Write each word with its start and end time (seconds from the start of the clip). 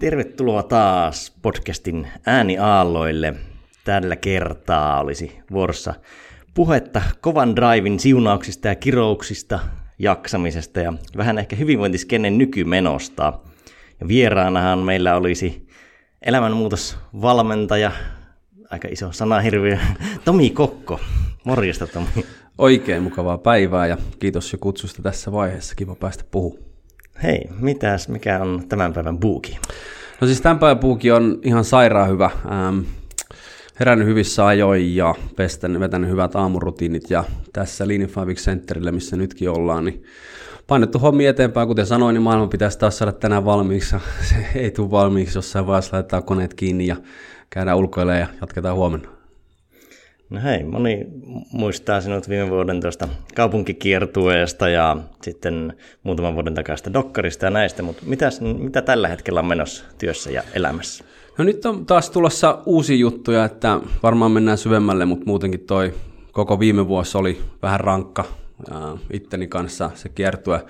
Tervetuloa 0.00 0.62
taas 0.62 1.32
podcastin 1.42 2.08
ääniaalloille. 2.26 3.34
Tällä 3.84 4.16
kertaa 4.16 5.00
olisi 5.00 5.38
vuorossa 5.50 5.94
puhetta 6.54 7.02
kovan 7.20 7.56
drivin 7.56 8.00
siunauksista 8.00 8.68
ja 8.68 8.74
kirouksista, 8.74 9.58
jaksamisesta 9.98 10.80
ja 10.80 10.92
vähän 11.16 11.38
ehkä 11.38 11.56
hyvinvointiskennen 11.56 12.38
nykymenosta. 12.38 13.32
Ja 14.00 14.08
vieraanahan 14.08 14.78
meillä 14.78 15.16
olisi 15.16 15.68
elämänmuutosvalmentaja, 16.22 17.92
aika 18.70 18.88
iso 18.90 19.12
sanahirviö, 19.12 19.78
Tomi 20.24 20.50
Kokko. 20.50 21.00
Morjesta 21.44 21.86
Tomi. 21.86 22.26
Oikein 22.58 23.02
mukavaa 23.02 23.38
päivää 23.38 23.86
ja 23.86 23.96
kiitos 24.18 24.52
jo 24.52 24.58
kutsusta 24.58 25.02
tässä 25.02 25.32
vaiheessa. 25.32 25.74
Kiva 25.74 25.94
päästä 25.94 26.24
puhumaan. 26.30 26.69
Hei, 27.22 27.48
mitäs, 27.58 28.08
mikä 28.08 28.42
on 28.42 28.62
tämän 28.68 28.92
päivän 28.92 29.18
buuki? 29.18 29.58
No 30.20 30.26
siis 30.26 30.40
tämän 30.40 30.58
päivän 30.58 30.78
buuki 30.78 31.10
on 31.10 31.38
ihan 31.42 31.64
sairaan 31.64 32.08
hyvä. 32.08 32.30
Ähm, 32.50 32.78
herännyt 33.80 34.08
hyvissä 34.08 34.46
ajoin 34.46 34.96
ja 34.96 35.14
pestän, 35.36 35.80
vetänyt 35.80 36.10
hyvät 36.10 36.36
aamurutiinit 36.36 37.10
ja 37.10 37.24
tässä 37.52 37.88
Lean 37.88 38.26
5 38.26 38.44
Centerillä, 38.44 38.92
missä 38.92 39.16
nytkin 39.16 39.50
ollaan, 39.50 39.84
niin 39.84 40.04
painettu 40.66 40.98
hommi 40.98 41.26
eteenpäin. 41.26 41.68
Kuten 41.68 41.86
sanoin, 41.86 42.14
niin 42.14 42.22
maailma 42.22 42.46
pitäisi 42.46 42.78
taas 42.78 42.98
saada 42.98 43.12
tänään 43.12 43.44
valmiiksi. 43.44 43.96
Se 44.28 44.46
ei 44.54 44.70
tule 44.70 44.90
valmiiksi, 44.90 45.38
jossain 45.38 45.66
vaiheessa 45.66 45.96
laitetaan 45.96 46.22
koneet 46.22 46.54
kiinni 46.54 46.86
ja 46.86 46.96
käydään 47.50 47.76
ulkoilemaan 47.76 48.20
ja 48.20 48.26
jatketaan 48.40 48.76
huomenna. 48.76 49.19
No 50.30 50.40
hei, 50.42 50.64
moni 50.64 51.06
muistaa 51.52 52.00
sinut 52.00 52.28
viime 52.28 52.50
vuoden 52.50 52.80
tuosta 52.80 53.08
kaupunkikiertueesta 53.34 54.68
ja 54.68 54.96
sitten 55.22 55.76
muutaman 56.02 56.34
vuoden 56.34 56.54
takaista 56.54 56.92
dokkarista 56.92 57.44
ja 57.46 57.50
näistä, 57.50 57.82
mutta 57.82 58.02
mitäs, 58.06 58.40
mitä 58.40 58.82
tällä 58.82 59.08
hetkellä 59.08 59.40
on 59.40 59.46
menossa 59.46 59.84
työssä 59.98 60.30
ja 60.30 60.42
elämässä? 60.54 61.04
No 61.38 61.44
nyt 61.44 61.66
on 61.66 61.86
taas 61.86 62.10
tulossa 62.10 62.62
uusia 62.66 62.96
juttuja, 62.96 63.44
että 63.44 63.80
varmaan 64.02 64.30
mennään 64.30 64.58
syvemmälle, 64.58 65.04
mutta 65.04 65.26
muutenkin 65.26 65.60
toi 65.60 65.94
koko 66.32 66.60
viime 66.60 66.88
vuosi 66.88 67.18
oli 67.18 67.40
vähän 67.62 67.80
rankka 67.80 68.24
itteni 69.12 69.46
kanssa 69.46 69.90
se 69.94 70.08
kiertue. 70.08 70.64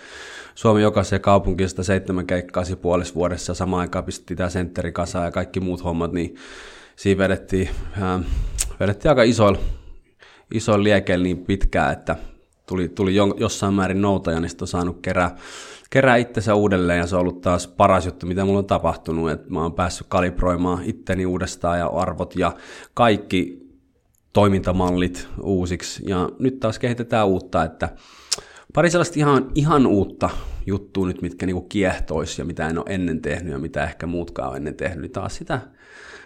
Suomi 0.55 0.83
jokaiseen 0.83 1.23
kaupunkiin 1.23 1.69
sitä 1.69 1.83
seitsemän 1.83 2.27
keikkaa 2.27 2.65
puolessa 2.83 3.15
vuodessa, 3.15 3.55
samaan 3.55 3.81
aikaan 3.81 4.05
pistettiin 4.05 4.37
tämä 4.37 4.51
sentteri 4.51 4.93
kasaan 4.93 5.25
ja 5.25 5.31
kaikki 5.31 5.61
muut 5.61 5.85
hommat, 5.85 6.13
niin 6.13 6.35
siinä 6.97 7.19
vedettiin 7.19 7.69
vedettiin 8.81 9.11
aika 9.11 9.23
isoilla, 9.23 9.59
isoilla 10.55 10.85
liekeillä 10.85 11.23
niin 11.23 11.45
pitkään, 11.45 11.93
että 11.93 12.17
tuli, 12.67 12.89
tuli 12.89 13.15
jossain 13.37 13.75
määrin 13.75 14.03
noutaja, 14.03 14.41
niin 14.41 14.49
sitten 14.49 14.63
on 14.63 14.69
saanut 14.69 14.99
kerää, 15.03 15.37
kerää 15.91 16.17
itsensä 16.17 16.55
uudelleen 16.55 16.99
ja 16.99 17.07
se 17.07 17.17
on 17.17 17.21
ollut 17.21 17.41
taas 17.41 17.69
paras 17.69 18.07
juttu, 18.07 18.27
mitä 18.27 18.45
mulla 18.45 18.59
on 18.59 18.65
tapahtunut, 18.65 19.31
että 19.31 19.51
mä 19.51 19.63
oon 19.63 19.75
päässyt 19.75 20.07
kalibroimaan 20.11 20.83
itteni 20.85 21.27
uudestaan 21.27 21.79
ja 21.79 21.87
arvot 21.87 22.37
ja 22.37 22.53
kaikki 22.95 23.71
toimintamallit 24.33 25.29
uusiksi. 25.43 26.03
Ja 26.07 26.29
nyt 26.39 26.61
taas 26.61 26.79
kehitetään 26.79 27.27
uutta, 27.27 27.65
että 27.65 27.89
pari 28.75 28.91
sellaista 28.91 29.19
ihan, 29.19 29.51
ihan 29.55 29.87
uutta 29.87 30.31
juttua 30.67 31.07
nyt, 31.07 31.23
mitkä 31.23 31.47
niinku 31.47 31.63
kiehtoisi 31.63 32.41
ja 32.41 32.45
mitä 32.45 32.69
en 32.69 32.79
ole 32.79 32.87
ennen 32.89 33.23
tehnyt 33.23 33.53
ja 33.53 33.59
mitä 33.59 33.85
ehkä 33.85 34.07
muutkaan 34.07 34.51
on 34.51 34.57
ennen 34.57 34.75
tehnyt, 34.75 35.01
niin 35.01 35.13
taas 35.13 35.37
sitä 35.37 35.61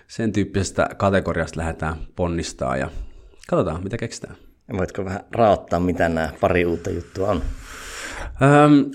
sen 0.09 0.33
tyyppisestä 0.33 0.89
kategoriasta 0.97 1.61
lähdetään 1.61 1.97
ponnistaa 2.17 2.77
ja 2.77 2.91
katsotaan, 3.49 3.85
mitä 3.85 3.97
keksitään. 3.97 4.37
Voitko 4.79 5.05
vähän 5.05 5.25
raottaa, 5.33 5.81
mitä 5.81 6.09
nämä 6.09 6.33
pari 6.41 6.65
uutta 6.65 6.91
juttua 6.91 7.31
on? 7.31 7.43
Öm, 8.43 8.91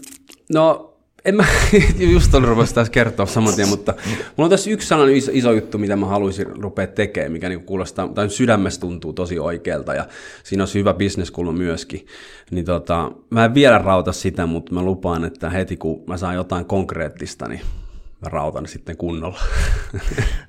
no, 0.53 0.89
en 1.25 1.35
mä 1.35 1.45
just 2.13 2.33
on 2.33 2.43
ruvennut 2.43 2.75
taas 2.75 2.89
kertoa 2.89 3.25
saman 3.25 3.55
tien, 3.55 3.69
mutta 3.69 3.93
mulla 4.07 4.45
on 4.45 4.49
tässä 4.49 4.69
yksi 4.69 4.87
sellainen 4.87 5.15
iso, 5.15 5.31
iso 5.33 5.51
juttu, 5.51 5.77
mitä 5.77 5.95
mä 5.95 6.05
haluaisin 6.05 6.47
rupea 6.47 6.87
tekemään, 6.87 7.31
mikä 7.31 7.49
niinku 7.49 7.65
kuulostaa, 7.65 8.07
tai 8.07 8.29
sydämestä 8.29 8.81
tuntuu 8.81 9.13
tosi 9.13 9.39
oikealta, 9.39 9.93
ja 9.93 10.07
siinä 10.43 10.63
on 10.63 10.69
hyvä 10.73 10.93
bisneskulma 10.93 11.51
myöskin. 11.51 12.05
Niin 12.51 12.65
tota, 12.65 13.11
mä 13.29 13.45
en 13.45 13.53
vielä 13.53 13.77
rauta 13.77 14.11
sitä, 14.11 14.45
mutta 14.45 14.73
mä 14.73 14.83
lupaan, 14.83 15.25
että 15.25 15.49
heti 15.49 15.77
kun 15.77 16.03
mä 16.07 16.17
saan 16.17 16.35
jotain 16.35 16.65
konkreettista, 16.65 17.47
niin 17.47 17.61
mä 18.21 18.29
rautan 18.29 18.67
sitten 18.67 18.97
kunnolla. 18.97 19.39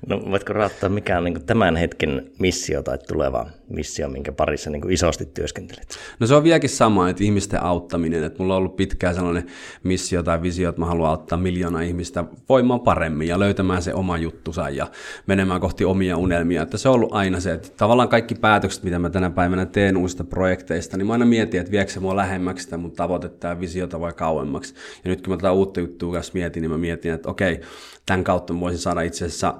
No 0.07 0.21
voitko 0.31 0.53
rauttaa, 0.53 0.89
mikä 0.89 1.17
on 1.17 1.23
niin 1.23 1.45
tämän 1.45 1.75
hetken 1.75 2.31
missio 2.39 2.83
tai 2.83 2.97
tuleva 2.97 3.47
missio, 3.69 4.09
minkä 4.09 4.31
parissa 4.31 4.69
niin 4.69 4.91
isosti 4.91 5.25
työskentelet? 5.25 5.97
No 6.19 6.27
se 6.27 6.35
on 6.35 6.43
vieläkin 6.43 6.69
sama, 6.69 7.09
että 7.09 7.23
ihmisten 7.23 7.63
auttaminen. 7.63 8.23
Että 8.23 8.39
mulla 8.39 8.53
on 8.53 8.57
ollut 8.57 8.75
pitkään 8.75 9.15
sellainen 9.15 9.45
missio 9.83 10.23
tai 10.23 10.41
visio, 10.41 10.69
että 10.69 10.81
mä 10.81 10.85
haluan 10.85 11.09
auttaa 11.09 11.37
miljoona 11.37 11.81
ihmistä 11.81 12.23
voimaan 12.49 12.79
paremmin 12.79 13.27
ja 13.27 13.39
löytämään 13.39 13.81
se 13.81 13.93
oma 13.93 14.17
juttusa 14.17 14.69
ja 14.69 14.87
menemään 15.27 15.61
kohti 15.61 15.85
omia 15.85 16.17
unelmia. 16.17 16.61
Että 16.61 16.77
se 16.77 16.89
on 16.89 16.95
ollut 16.95 17.13
aina 17.13 17.39
se, 17.39 17.53
että 17.53 17.69
tavallaan 17.77 18.09
kaikki 18.09 18.35
päätökset, 18.35 18.83
mitä 18.83 18.99
mä 18.99 19.09
tänä 19.09 19.29
päivänä 19.29 19.65
teen 19.65 19.97
uusista 19.97 20.23
projekteista, 20.23 20.97
niin 20.97 21.07
mä 21.07 21.13
aina 21.13 21.25
mietin, 21.25 21.59
että 21.59 21.71
viekö 21.71 21.91
se 21.91 21.99
mua 21.99 22.15
lähemmäksi 22.15 22.63
sitä 22.63 22.77
mun 22.77 22.91
tavoitetta 22.91 23.47
ja 23.47 23.59
visiota 23.59 23.99
vai 23.99 24.13
kauemmaksi. 24.13 24.73
Ja 25.03 25.09
nyt 25.09 25.21
kun 25.21 25.33
mä 25.33 25.37
tätä 25.37 25.51
uutta 25.51 25.79
juttua 25.79 26.13
kanssa 26.13 26.33
mietin, 26.33 26.61
niin 26.61 26.71
mä 26.71 26.77
mietin, 26.77 27.13
että 27.13 27.29
okei, 27.29 27.60
tämän 28.05 28.23
kautta 28.23 28.59
voisin 28.59 28.79
saada 28.79 29.01
itse 29.01 29.25
asiassa 29.25 29.59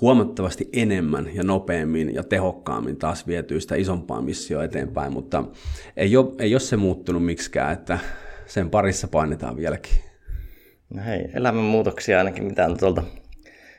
huomattavasti 0.00 0.68
enemmän 0.72 1.30
ja 1.34 1.42
nopeammin 1.42 2.14
ja 2.14 2.22
tehokkaammin 2.22 2.96
taas 2.96 3.26
vietyä 3.26 3.60
sitä 3.60 3.74
isompaa 3.74 4.22
missioa 4.22 4.64
eteenpäin, 4.64 5.12
mutta 5.12 5.44
ei 5.96 6.16
ole, 6.16 6.34
ei 6.38 6.54
ole 6.54 6.60
se 6.60 6.76
muuttunut 6.76 7.24
miksikään, 7.24 7.72
että 7.72 7.98
sen 8.46 8.70
parissa 8.70 9.08
painetaan 9.08 9.56
vieläkin. 9.56 9.94
No 10.94 11.02
hei, 11.02 11.24
elämänmuutoksia 11.34 12.18
ainakin 12.18 12.44
mitä 12.44 12.66
on 12.66 12.78
tuolta 12.78 13.02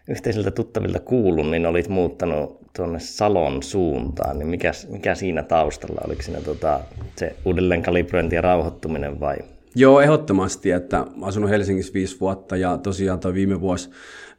yhteisiltä 0.09 0.51
tuttavilta 0.51 0.99
kuullut, 0.99 1.51
niin 1.51 1.65
olit 1.65 1.89
muuttanut 1.89 2.59
tuonne 2.75 2.99
Salon 2.99 3.63
suuntaan, 3.63 4.39
niin 4.39 4.47
mikä, 4.47 4.71
mikä 4.89 5.15
siinä 5.15 5.43
taustalla? 5.43 6.01
Oliko 6.05 6.21
siinä 6.21 6.41
tota, 6.41 6.79
se 7.15 7.35
uudelleen 7.45 7.83
kalibrointi 7.83 8.35
ja 8.35 8.41
rauhoittuminen 8.41 9.19
vai 9.19 9.37
Joo, 9.75 10.01
ehdottomasti, 10.01 10.71
että 10.71 11.05
asunut 11.21 11.49
Helsingissä 11.49 11.93
viisi 11.93 12.19
vuotta 12.19 12.57
ja 12.57 12.77
tosiaan 12.77 13.19
toi 13.19 13.33
viime 13.33 13.61
vuosi 13.61 13.89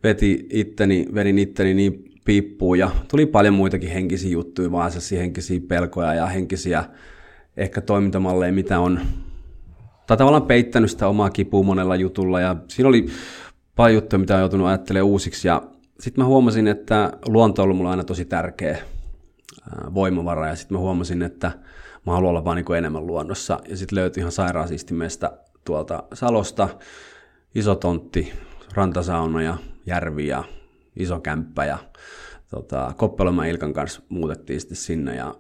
veti 0.03 0.47
itteni, 0.51 1.07
vedin 1.15 1.39
itteni 1.39 1.75
niin 1.75 2.05
piippuun 2.25 2.79
ja 2.79 2.91
tuli 3.09 3.27
paljon 3.27 3.55
muitakin 3.55 3.91
henkisiä 3.91 4.31
juttuja, 4.31 4.73
vaan 4.73 4.93
henkisiä 5.11 5.61
pelkoja 5.69 6.15
ja 6.15 6.27
henkisiä 6.27 6.85
ehkä 7.57 7.81
toimintamalleja, 7.81 8.53
mitä 8.53 8.81
on 8.81 9.01
tai 10.07 10.17
tavallaan 10.17 10.47
peittänyt 10.47 10.91
sitä 10.91 11.09
omaa 11.09 11.31
kipua 11.31 11.63
monella 11.63 11.97
jutulla 11.97 12.41
ja 12.41 12.57
siinä 12.69 12.89
oli 12.89 13.07
paljon 13.77 13.95
juttuja, 13.95 14.19
mitä 14.19 14.35
on 14.35 14.41
joutunut 14.41 14.67
ajattelemaan 14.67 15.11
uusiksi 15.11 15.49
ja 15.49 15.63
sitten 16.01 16.25
mä 16.25 16.29
huomasin, 16.29 16.69
että 16.69 17.13
luonto 17.27 17.63
on 17.63 17.65
ollut 17.65 17.77
mulla 17.77 17.91
aina 17.91 18.05
tosi 18.05 18.25
tärkeä 18.25 18.79
voimavara 19.95 20.49
ja 20.49 20.57
sitten 20.57 20.75
mä 20.75 20.81
huomasin, 20.81 21.23
että 21.23 21.53
mä 22.07 22.13
haluan 22.13 22.31
olla 22.31 22.45
vaan 22.45 22.57
niin 22.57 22.77
enemmän 22.79 23.07
luonnossa. 23.07 23.61
Ja 23.69 23.77
sitten 23.77 23.97
löytyi 23.97 24.21
ihan 24.21 24.33
sairaan 24.33 24.69
siistimestä 24.69 25.39
tuolta 25.65 26.03
Salosta, 26.15 26.69
iso 27.55 27.75
tontti, 27.75 28.33
rantasauna 28.75 29.43
ja 29.43 29.57
järvi 29.87 30.27
ja 30.27 30.45
iso 30.97 31.21
kämppä 31.21 31.65
ja 31.65 31.79
tota, 32.51 32.93
Koppelomaan 32.97 33.49
Ilkan 33.49 33.73
kanssa 33.73 34.03
muutettiin 34.09 34.61
sitten 34.61 34.77
sinne 34.77 35.17
ja 35.17 35.35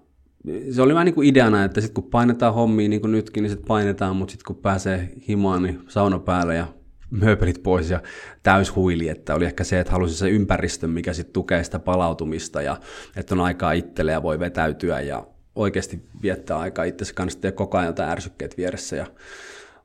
se 0.70 0.82
oli 0.82 0.94
vähän 0.94 1.04
niin 1.04 1.14
kuin 1.14 1.28
ideana, 1.28 1.64
että 1.64 1.80
sitten 1.80 2.02
kun 2.02 2.10
painetaan 2.10 2.54
hommia 2.54 2.88
niin 2.88 3.00
kuin 3.00 3.12
nytkin, 3.12 3.42
niin 3.42 3.50
sitten 3.50 3.66
painetaan, 3.66 4.16
mutta 4.16 4.32
sitten 4.32 4.46
kun 4.46 4.62
pääsee 4.62 5.10
himaan, 5.28 5.62
niin 5.62 5.80
sauna 5.88 6.18
päälle 6.18 6.54
ja 6.54 6.66
mööpelit 7.10 7.62
pois 7.62 7.90
ja 7.90 8.02
täyshuili, 8.42 9.08
että 9.08 9.34
oli 9.34 9.44
ehkä 9.44 9.64
se, 9.64 9.80
että 9.80 9.92
halusi 9.92 10.14
se 10.14 10.30
ympäristö, 10.30 10.88
mikä 10.88 11.12
sitten 11.12 11.32
tukee 11.32 11.64
sitä 11.64 11.78
palautumista 11.78 12.62
ja 12.62 12.76
että 13.16 13.34
on 13.34 13.40
aikaa 13.40 13.72
itselle 13.72 14.12
ja 14.12 14.22
voi 14.22 14.38
vetäytyä 14.38 15.00
ja 15.00 15.26
oikeasti 15.56 16.00
viettää 16.22 16.58
aikaa 16.58 16.84
itse 16.84 17.14
kanssa, 17.14 17.38
ja 17.42 17.52
koko 17.52 17.78
ajan 17.78 17.86
jotain 17.86 18.10
ärsykkeet 18.10 18.56
vieressä 18.56 18.96
ja 18.96 19.06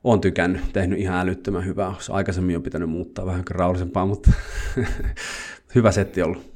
on 0.03 0.21
tykännyt, 0.21 0.61
tehnyt 0.73 0.99
ihan 0.99 1.19
älyttömän 1.19 1.65
hyvää. 1.65 1.93
Aikaisemmin 2.09 2.55
on 2.55 2.63
pitänyt 2.63 2.89
muuttaa 2.89 3.25
vähän 3.25 3.43
rauhallisempaa, 3.49 4.05
mutta 4.05 4.31
hyvä 5.75 5.91
setti 5.91 6.21
ollut. 6.21 6.51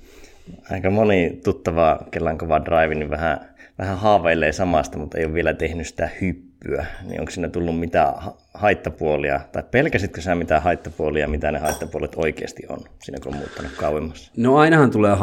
Aika 0.72 0.90
moni 0.90 1.40
tuttava, 1.44 2.00
kellan 2.12 2.38
kova 2.38 2.66
drive, 2.66 2.96
niin 2.96 3.10
vähän, 3.10 3.50
vähän 3.78 3.98
haaveilee 3.98 4.52
samasta, 4.52 4.98
mutta 4.98 5.18
ei 5.18 5.26
ole 5.26 5.34
vielä 5.34 5.54
tehnyt 5.54 5.88
sitä 5.88 6.10
hyppyä. 6.22 6.86
Niin 7.08 7.20
onko 7.20 7.32
siinä 7.32 7.50
tullut 7.50 7.80
mitään 7.80 8.14
haittapuolia, 8.54 9.40
tai 9.52 9.64
pelkäsitkö 9.72 10.22
sä 10.22 10.36
mitään 10.36 10.62
haittapuolia, 10.62 11.28
mitä 11.28 11.52
ne 11.52 11.60
haittapuolet 11.60 12.16
oikeasti 12.16 12.64
on, 12.70 12.80
siinä 13.04 13.18
kun 13.24 13.34
on 13.34 13.40
muuttanut 13.40 13.72
kauemmas? 13.78 14.32
No 14.38 14.58
ainahan 14.58 14.92
tulee, 14.92 15.16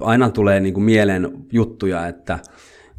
aina 0.00 0.30
tulee 0.30 0.60
niin 0.60 0.74
kuin 0.74 0.84
mieleen 0.84 1.30
juttuja, 1.52 2.06
että 2.06 2.38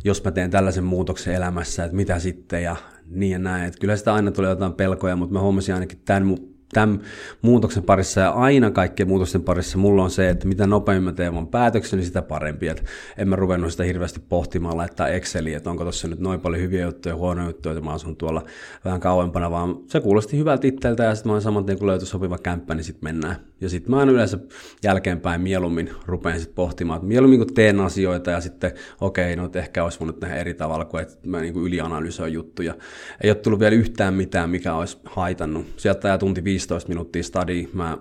jos 0.04 0.24
mä 0.24 0.32
teen 0.32 0.52
tällaisen 0.52 0.84
muutoksen 0.84 1.34
elämässä, 1.34 1.84
että 1.84 1.96
mitä 1.96 2.20
sitten 2.20 2.64
ja 2.64 2.76
niin 3.08 3.32
ja 3.32 3.40
näin. 3.40 3.66
Että 3.66 3.80
kyllä 3.80 3.96
sitä 3.96 4.14
aina 4.14 4.32
tulee 4.32 4.50
jotain 4.50 4.74
pelkoja, 4.74 5.16
mutta 5.16 5.34
mä 5.34 5.42
huomasin 5.42 5.74
ainakin 5.74 6.02
tämän, 6.06 6.38
tämän 6.74 7.02
muutoksen 7.42 7.84
parissa 7.84 8.22
ja 8.22 8.30
aina 8.30 8.72
kaikkien 8.72 9.08
muutosten 9.08 9.44
parissa 9.44 9.78
mulla 9.78 10.04
on 10.04 10.12
se, 10.12 10.30
että 10.30 10.48
mitä 10.48 10.68
nopeammin 10.68 11.04
mä 11.04 11.14
teen 11.14 11.34
mun 11.34 11.48
päätöksen, 11.48 11.98
niin 11.98 12.08
sitä 12.08 12.22
parempi. 12.22 12.68
Että 12.68 12.84
en 13.18 13.30
mä 13.30 13.36
ruvennut 13.36 13.72
sitä 13.72 13.84
hirveästi 13.84 14.20
pohtimaan 14.30 14.78
laittaa 14.78 15.08
Exceliin, 15.08 15.58
että 15.58 15.70
onko 15.70 15.84
tuossa 15.84 16.08
nyt 16.08 16.20
noin 16.20 16.40
paljon 16.40 16.62
hyviä 16.62 16.86
juttuja 16.86 17.14
ja 17.14 17.18
huonoja 17.18 17.48
juttuja, 17.48 17.74
että 17.74 17.86
mä 17.86 17.94
asun 17.94 18.16
tuolla 18.16 18.44
vähän 18.86 19.00
kauempana, 19.00 19.52
vaan 19.52 19.78
se 19.88 20.00
kuulosti 20.00 20.38
hyvältä 20.38 20.68
itseltä 20.68 21.04
ja 21.04 21.16
sitten 21.16 21.32
mä 21.32 21.40
saman 21.40 21.66
tien 21.66 21.78
kun 21.78 21.88
löytyi 21.88 22.08
sopiva 22.08 22.38
kämppä, 22.38 22.76
niin 22.76 22.84
sitten 22.84 23.04
mennään. 23.04 23.36
Ja 23.62 23.70
sitten 23.70 23.92
mä 23.92 23.98
aina 23.98 24.12
yleensä 24.12 24.40
jälkeenpäin 24.84 25.42
mieluummin 25.42 25.90
rupean 26.06 26.40
sitten 26.40 26.56
pohtimaan, 26.56 26.98
että 26.98 27.08
mieluummin 27.08 27.40
kun 27.40 27.54
teen 27.54 27.80
asioita 27.80 28.32
ja 28.32 28.42
sitten 28.42 28.72
okei, 29.02 29.34
okay, 29.34 29.46
no 29.46 29.50
ehkä 29.54 29.84
olisi 29.84 30.00
voinut 30.00 30.20
tehdä 30.20 30.36
eri 30.36 30.54
tavalla 30.54 30.86
kuin 30.86 31.02
että 31.02 31.18
mä 31.26 31.42
niin 31.42 31.56
ylianalysoin 31.56 32.34
juttuja. 32.34 32.76
Ei 33.24 33.30
ole 33.30 33.36
tullut 33.36 33.60
vielä 33.60 33.76
yhtään 33.76 34.14
mitään, 34.14 34.50
mikä 34.50 34.74
olisi 34.74 34.98
haitannut. 35.06 35.66
Sieltä 35.78 36.18
tunti 36.18 36.44
15 36.64 36.90
minuuttia 36.90 37.24
study, 37.24 37.70
mä 37.74 37.98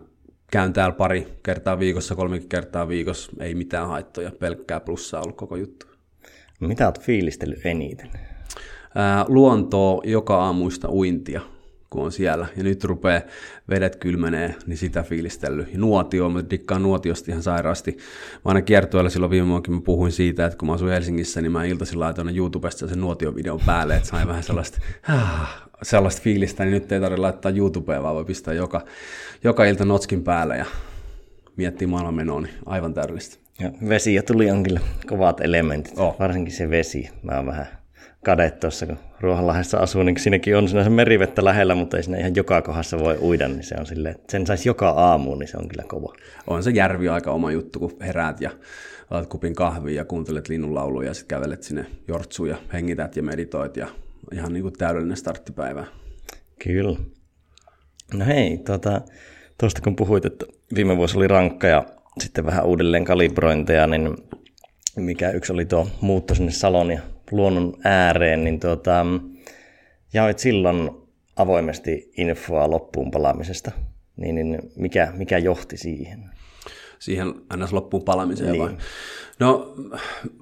käyn 0.50 0.72
täällä 0.72 0.94
pari 0.94 1.38
kertaa 1.42 1.78
viikossa, 1.78 2.14
kolme 2.14 2.40
kertaa 2.40 2.88
viikossa, 2.88 3.32
ei 3.40 3.54
mitään 3.54 3.88
haittoja, 3.88 4.32
pelkkää 4.40 4.80
plussaa 4.80 5.22
ollut 5.22 5.36
koko 5.36 5.56
juttu. 5.56 5.86
Mitä 6.60 6.86
olet 6.86 7.00
fiilistellyt 7.00 7.66
eniten? 7.66 8.10
Ää, 8.94 9.24
luontoa 9.28 10.00
joka 10.04 10.44
aamuista 10.44 10.90
uintia 10.90 11.40
kun 11.90 12.04
on 12.04 12.12
siellä. 12.12 12.46
Ja 12.56 12.62
nyt 12.62 12.84
rupeaa 12.84 13.20
vedet 13.68 13.96
kylmenee, 13.96 14.54
niin 14.66 14.76
sitä 14.76 15.02
fiilistellyt. 15.02 15.72
Ja 15.72 15.78
nuotio, 15.78 16.28
mä 16.28 16.44
dikkaan 16.50 16.82
nuotiosta 16.82 17.30
ihan 17.30 17.42
sairaasti. 17.42 17.96
Mä 18.34 18.40
aina 18.44 18.62
kiertueella 18.62 19.10
silloin 19.10 19.30
viime 19.30 19.48
vuonna, 19.48 19.74
mä 19.74 19.80
puhuin 19.80 20.12
siitä, 20.12 20.46
että 20.46 20.58
kun 20.58 20.68
mä 20.68 20.74
asuin 20.74 20.92
Helsingissä, 20.92 21.40
niin 21.40 21.52
mä 21.52 21.64
iltaisin 21.64 22.00
laitoin 22.00 22.36
YouTubesta 22.36 22.88
sen 22.88 23.00
nuotiovideon 23.00 23.60
päälle, 23.66 23.96
että 23.96 24.08
sain 24.08 24.28
vähän 24.28 24.42
sellaista, 24.42 24.78
sellaista 25.82 26.22
fiilistä, 26.22 26.64
niin 26.64 26.72
nyt 26.72 26.92
ei 26.92 27.00
tarvitse 27.00 27.20
laittaa 27.20 27.52
YouTubeen, 27.52 28.02
vaan 28.02 28.14
voi 28.14 28.24
pistää 28.24 28.54
joka, 28.54 28.80
joka 29.44 29.64
ilta 29.64 29.84
notskin 29.84 30.24
päälle 30.24 30.56
ja 30.56 30.66
miettiä 31.56 31.88
maailmanmenoa, 31.88 32.40
niin 32.40 32.54
aivan 32.66 32.94
täydellistä. 32.94 33.36
Ja 33.60 33.70
vesi 33.88 34.14
ja 34.14 34.22
tuli 34.22 34.50
on 34.50 34.62
kyllä 34.62 34.80
kovat 35.06 35.40
elementit, 35.40 35.98
oh. 35.98 36.16
varsinkin 36.18 36.54
se 36.54 36.70
vesi. 36.70 37.10
Mä 37.22 37.36
oon 37.36 37.46
vähän 37.46 37.66
kade 38.24 38.50
tuossa, 38.50 38.86
kun 38.86 38.98
Ruohonlahdessa 39.20 39.78
asuu, 39.78 40.02
niin 40.02 40.20
siinäkin 40.20 40.56
on 40.56 40.68
sinänsä 40.68 40.90
merivettä 40.90 41.44
lähellä, 41.44 41.74
mutta 41.74 41.96
ei 41.96 42.02
siinä 42.02 42.18
ihan 42.18 42.36
joka 42.36 42.62
kohdassa 42.62 42.98
voi 42.98 43.18
uida, 43.20 43.48
niin 43.48 43.62
se 43.62 43.74
on 43.78 43.86
silleen, 43.86 44.14
että 44.14 44.32
sen 44.32 44.46
saisi 44.46 44.68
joka 44.68 44.88
aamu, 44.88 45.34
niin 45.34 45.48
se 45.48 45.56
on 45.56 45.68
kyllä 45.68 45.84
kova. 45.88 46.12
On 46.46 46.62
se 46.62 46.70
järvi 46.70 47.08
aika 47.08 47.30
oma 47.30 47.50
juttu, 47.50 47.78
kun 47.78 47.96
heräät 48.00 48.40
ja 48.40 48.50
otat 49.10 49.26
kupin 49.26 49.54
kahvia 49.54 49.96
ja 49.96 50.04
kuuntelet 50.04 50.48
linnunlauluja 50.48 51.08
ja 51.08 51.14
sitten 51.14 51.38
kävelet 51.38 51.62
sinne 51.62 51.86
jortsuun 52.08 52.48
ja 52.48 52.56
hengität 52.72 53.16
ja 53.16 53.22
meditoit 53.22 53.76
ja 53.76 53.88
ihan 54.32 54.52
niin 54.52 54.62
kuin 54.62 54.74
täydellinen 54.78 55.16
starttipäivä. 55.16 55.86
Kyllä. 56.64 56.98
No 58.14 58.24
hei, 58.24 58.58
tuota, 58.58 59.00
tuosta 59.58 59.80
kun 59.80 59.96
puhuit, 59.96 60.24
että 60.24 60.46
viime 60.74 60.96
vuosi 60.96 61.16
oli 61.16 61.28
rankka 61.28 61.66
ja 61.66 61.86
sitten 62.20 62.46
vähän 62.46 62.64
uudelleen 62.64 63.04
kalibrointeja, 63.04 63.86
niin 63.86 64.16
mikä 64.96 65.30
yksi 65.30 65.52
oli 65.52 65.64
tuo 65.64 65.88
muutto 66.00 66.34
sinne 66.34 66.52
Salon 66.52 66.90
ja 66.90 67.00
luonnon 67.30 67.74
ääreen, 67.84 68.44
niin 68.44 68.60
tuota, 68.60 69.06
jaoit 70.14 70.38
silloin 70.38 70.90
avoimesti 71.36 72.12
infoa 72.16 72.70
loppuun 72.70 73.10
palaamisesta. 73.10 73.72
Niin, 74.16 74.34
niin 74.34 74.58
mikä, 74.76 75.12
mikä 75.16 75.38
johti 75.38 75.76
siihen? 75.76 76.30
Siihen 76.98 77.34
ns. 77.56 77.72
loppuun 77.72 78.04
palaamiseen 78.04 78.52
niin. 78.52 78.62
vai? 78.62 78.76
No, 79.38 79.74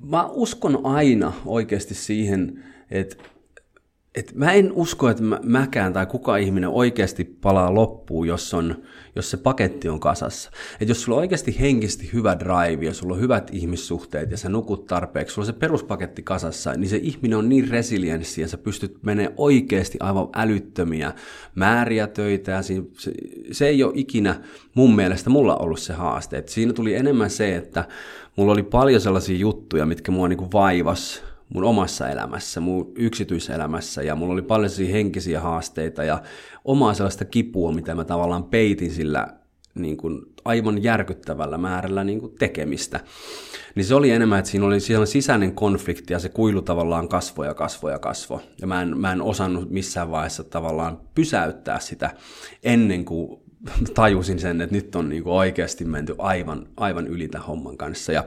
mä 0.03 0.26
uskon 0.26 0.87
aina 0.87 1.33
oikeasti 1.47 1.94
siihen, 1.94 2.65
että 2.91 3.17
et 4.15 4.33
mä 4.35 4.53
en 4.53 4.73
usko, 4.73 5.09
että 5.09 5.23
mä, 5.23 5.41
mäkään 5.43 5.93
tai 5.93 6.07
kuka 6.07 6.37
ihminen 6.37 6.71
oikeasti 6.71 7.25
palaa 7.25 7.75
loppuun, 7.75 8.27
jos, 8.27 8.55
on, 8.55 8.77
jos 9.17 9.31
se 9.31 9.37
paketti 9.37 9.89
on 9.89 10.01
kasassa. 10.01 10.51
Et 10.81 10.89
jos 10.89 11.03
sulla 11.03 11.17
on 11.17 11.21
oikeasti 11.21 11.61
henkisesti 11.61 12.11
hyvä 12.12 12.39
drive 12.39 12.85
ja 12.85 12.95
sulla 12.95 13.15
on 13.15 13.21
hyvät 13.21 13.51
ihmissuhteet 13.53 14.31
ja 14.31 14.37
sä 14.37 14.49
nukut 14.49 14.87
tarpeeksi, 14.87 15.35
sulla 15.35 15.47
on 15.47 15.53
se 15.55 15.59
peruspaketti 15.59 16.23
kasassa, 16.23 16.73
niin 16.73 16.89
se 16.89 16.97
ihminen 16.97 17.39
on 17.39 17.49
niin 17.49 17.69
resilienssi 17.69 18.41
ja 18.41 18.49
sä 18.49 18.59
pystyt 18.59 19.03
menemään 19.03 19.35
oikeasti 19.37 19.99
aivan 20.01 20.29
älyttömiä 20.35 21.12
määriä 21.55 22.07
töitä. 22.07 22.53
Ja 22.53 22.62
siinä, 22.62 22.85
se, 22.99 23.12
se 23.53 23.69
ei 23.69 23.83
ole 23.83 23.93
ikinä 23.97 24.41
mun 24.75 24.97
mielestä 24.97 25.31
mulla 25.31 25.57
ollut 25.57 25.81
se 25.81 25.93
haaste. 25.93 26.39
Et 26.39 26.49
siinä 26.49 26.73
tuli 26.73 26.95
enemmän 26.95 27.31
se, 27.31 27.57
että 27.57 27.85
mulla 28.37 28.53
oli 28.53 28.62
paljon 28.62 29.01
sellaisia 29.01 29.39
juttuja, 29.39 29.87
mitkä 29.87 30.12
mua 30.12 30.29
niinku 30.29 30.49
vaivas 30.53 31.30
mun 31.55 31.64
omassa 31.64 32.08
elämässä, 32.08 32.61
mun 32.61 32.93
yksityiselämässä 32.97 34.02
ja 34.02 34.14
mulla 34.14 34.32
oli 34.32 34.43
paljon 34.43 34.70
henkisiä 34.93 35.41
haasteita 35.41 36.05
ja 36.05 36.23
omaa 36.64 36.94
sellaista 36.94 37.25
kipua, 37.25 37.73
mitä 37.73 37.94
mä 37.94 38.05
tavallaan 38.05 38.44
peitin 38.44 38.91
sillä 38.91 39.26
niin 39.75 39.97
kuin 39.97 40.23
aivan 40.44 40.82
järkyttävällä 40.82 41.58
määrällä 41.58 42.05
niin 42.05 42.20
kuin 42.20 42.35
tekemistä. 42.38 43.00
Niin 43.75 43.85
se 43.85 43.94
oli 43.94 44.11
enemmän, 44.11 44.38
että 44.38 44.50
siinä 44.50 44.67
oli 44.67 44.81
siellä 44.81 45.06
sisäinen 45.06 45.55
konflikti 45.55 46.12
ja 46.12 46.19
se 46.19 46.29
kuilu 46.29 46.62
tavallaan 46.62 47.08
kasvo 47.08 47.44
ja 47.44 47.55
kasvo 47.55 47.91
ja 47.91 47.99
kasvo. 47.99 48.43
Ja 48.61 48.67
mä 48.67 48.82
en, 48.82 48.99
mä 48.99 49.12
en 49.12 49.23
osannut 49.23 49.70
missään 49.70 50.11
vaiheessa 50.11 50.44
tavallaan 50.44 51.00
pysäyttää 51.14 51.81
sitä 51.81 52.11
ennen 52.62 53.05
kuin 53.05 53.41
tajusin 53.95 54.39
sen, 54.39 54.61
että 54.61 54.77
nyt 54.77 54.95
on 54.95 55.09
niinku 55.09 55.37
oikeasti 55.37 55.85
menty 55.85 56.15
aivan, 56.19 56.67
aivan 56.77 57.07
yli 57.07 57.29
tämän 57.29 57.47
homman 57.47 57.77
kanssa. 57.77 58.12
Ja 58.12 58.25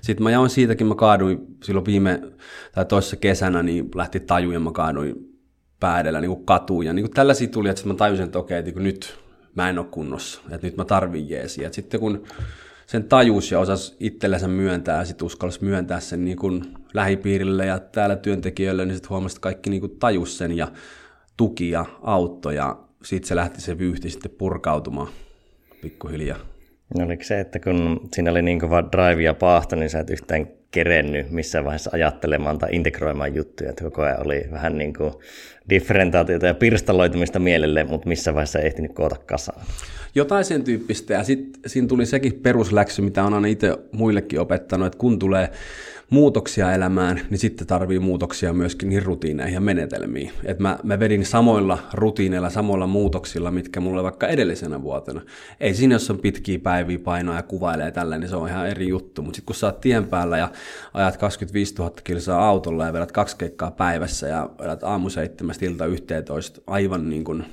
sitten 0.00 0.24
mä 0.24 0.30
jaoin 0.30 0.50
siitäkin, 0.50 0.86
mä 0.86 0.94
kaaduin 0.94 1.38
silloin 1.62 1.86
viime 1.86 2.22
tai 2.74 2.84
toisessa 2.84 3.16
kesänä, 3.16 3.62
niin 3.62 3.88
lähti 3.94 4.20
taju 4.20 4.50
ja 4.50 4.60
mä 4.60 4.72
kaaduin 4.72 5.14
päädellä 5.80 6.20
niin 6.20 6.44
katuun. 6.44 6.86
Ja 6.86 6.92
niin 6.92 7.10
tällaisia 7.10 7.48
tuli, 7.48 7.68
että 7.68 7.88
mä 7.88 7.94
tajusin, 7.94 8.24
että 8.24 8.38
okei, 8.38 8.58
että 8.58 8.80
nyt 8.80 9.18
mä 9.54 9.70
en 9.70 9.78
ole 9.78 9.86
kunnossa, 9.90 10.40
että 10.50 10.66
nyt 10.66 10.76
mä 10.76 10.84
tarvin 10.84 11.28
jeesiä. 11.28 11.72
Sitten 11.72 12.00
kun 12.00 12.24
sen 12.86 13.04
tajus 13.04 13.50
ja 13.50 13.60
osas 13.60 13.96
itsellensä 14.00 14.48
myöntää 14.48 14.98
ja 14.98 15.04
sitten 15.04 15.26
uskalsi 15.26 15.64
myöntää 15.64 16.00
sen 16.00 16.24
niin 16.24 16.36
kuin 16.36 16.64
lähipiirille 16.94 17.66
ja 17.66 17.78
täällä 17.78 18.16
työntekijöille, 18.16 18.84
niin 18.84 18.94
sitten 18.94 19.10
huomasi, 19.10 19.32
että 19.32 19.40
kaikki 19.40 19.70
niin 19.70 19.80
kuin 19.80 19.98
tajus 19.98 20.38
sen 20.38 20.56
ja 20.56 20.68
tuki 21.36 21.70
ja 21.70 21.84
auttoi 22.02 22.54
ja 22.54 22.85
sitten 23.02 23.28
se 23.28 23.36
lähti 23.36 23.60
se 23.60 23.78
vyyhti 23.78 24.10
sitten 24.10 24.30
purkautumaan 24.30 25.08
pikkuhiljaa. 25.82 26.38
No 26.98 27.04
oliko 27.04 27.22
se, 27.22 27.40
että 27.40 27.60
kun 27.60 28.08
siinä 28.14 28.30
oli 28.30 28.42
niin 28.42 28.60
kova 28.60 28.82
drive 28.82 29.22
ja 29.22 29.34
paahto, 29.34 29.76
niin 29.76 29.90
sä 29.90 30.00
et 30.00 30.10
yhtään 30.10 30.46
kerennyt 30.70 31.30
missään 31.30 31.64
vaiheessa 31.64 31.90
ajattelemaan 31.92 32.58
tai 32.58 32.68
integroimaan 32.72 33.34
juttuja, 33.34 33.70
että 33.70 33.84
koko 33.84 34.02
ajan 34.02 34.26
oli 34.26 34.44
vähän 34.50 34.78
niin 34.78 34.94
kuin 34.94 35.12
differentaatiota 35.70 36.46
ja 36.46 36.54
pirstaloitumista 36.54 37.38
mielelle, 37.38 37.84
mutta 37.84 38.08
missä 38.08 38.34
vaiheessa 38.34 38.58
ei 38.58 38.66
ehtinyt 38.66 38.92
koota 38.94 39.16
kasaan. 39.26 39.66
Jotain 40.14 40.44
sen 40.44 40.64
tyyppistä, 40.64 41.14
ja 41.14 41.24
sitten 41.24 41.60
siinä 41.66 41.88
tuli 41.88 42.06
sekin 42.06 42.32
perusläksy, 42.32 43.02
mitä 43.02 43.24
on 43.24 43.34
aina 43.34 43.46
itse 43.46 43.78
muillekin 43.92 44.40
opettanut, 44.40 44.86
että 44.86 44.98
kun 44.98 45.18
tulee 45.18 45.50
muutoksia 46.10 46.72
elämään, 46.72 47.20
niin 47.30 47.38
sitten 47.38 47.66
tarvii 47.66 47.98
muutoksia 47.98 48.52
myöskin 48.52 48.88
niihin 48.88 49.06
rutiineihin 49.06 49.54
ja 49.54 49.60
menetelmiin. 49.60 50.32
Et 50.44 50.58
mä, 50.58 50.78
mä 50.82 50.98
vedin 50.98 51.24
samoilla 51.24 51.78
rutiineilla, 51.92 52.50
samoilla 52.50 52.86
muutoksilla, 52.86 53.50
mitkä 53.50 53.80
mulle 53.80 54.02
vaikka 54.02 54.28
edellisenä 54.28 54.82
vuotena. 54.82 55.20
Ei 55.60 55.74
siinä, 55.74 55.94
jos 55.94 56.10
on 56.10 56.18
pitkiä 56.18 56.58
päiviä 56.58 56.98
painoa 56.98 57.36
ja 57.36 57.42
kuvailee 57.42 57.90
tällä, 57.90 58.18
niin 58.18 58.28
se 58.28 58.36
on 58.36 58.48
ihan 58.48 58.68
eri 58.68 58.88
juttu. 58.88 59.22
Mutta 59.22 59.36
sitten 59.36 59.46
kun 59.46 59.56
sä 59.56 59.66
oot 59.66 59.80
tien 59.80 60.06
päällä 60.06 60.38
ja 60.38 60.50
ajat 60.94 61.16
25 61.16 61.74
000 61.74 61.92
kilsaa 62.04 62.48
autolla 62.48 62.86
ja 62.86 62.92
vedät 62.92 63.12
kaksi 63.12 63.36
keikkaa 63.36 63.70
päivässä 63.70 64.28
ja 64.28 64.50
vedät 64.62 64.84
aamu 64.84 65.10
seitsemästä 65.60 65.84
ilta 65.84 65.86
11 65.86 66.60
aivan 66.66 67.10
niin 67.10 67.24
kuin 67.24 67.44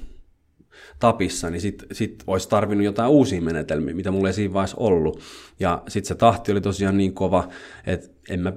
tapissa, 1.00 1.50
niin 1.50 1.62
sitten 1.62 1.88
sit 1.92 2.24
olisi 2.28 2.50
tarvinnut 2.50 2.86
jotain 2.86 3.12
uusia 3.12 3.42
menetelmiä, 3.42 3.96
mitä 3.96 4.12
mulla 4.12 4.28
ei 4.28 4.34
siinä 4.34 4.54
vaiheessa 4.54 4.78
ollut. 4.80 5.20
Ja 5.60 5.84
sitten 5.88 6.08
se 6.08 6.16
tahti 6.16 6.52
oli 6.52 6.62
tosiaan 6.62 6.98
niin 6.98 7.14
kova, 7.14 7.50
että 7.86 8.10
en 8.30 8.40
mä, 8.40 8.54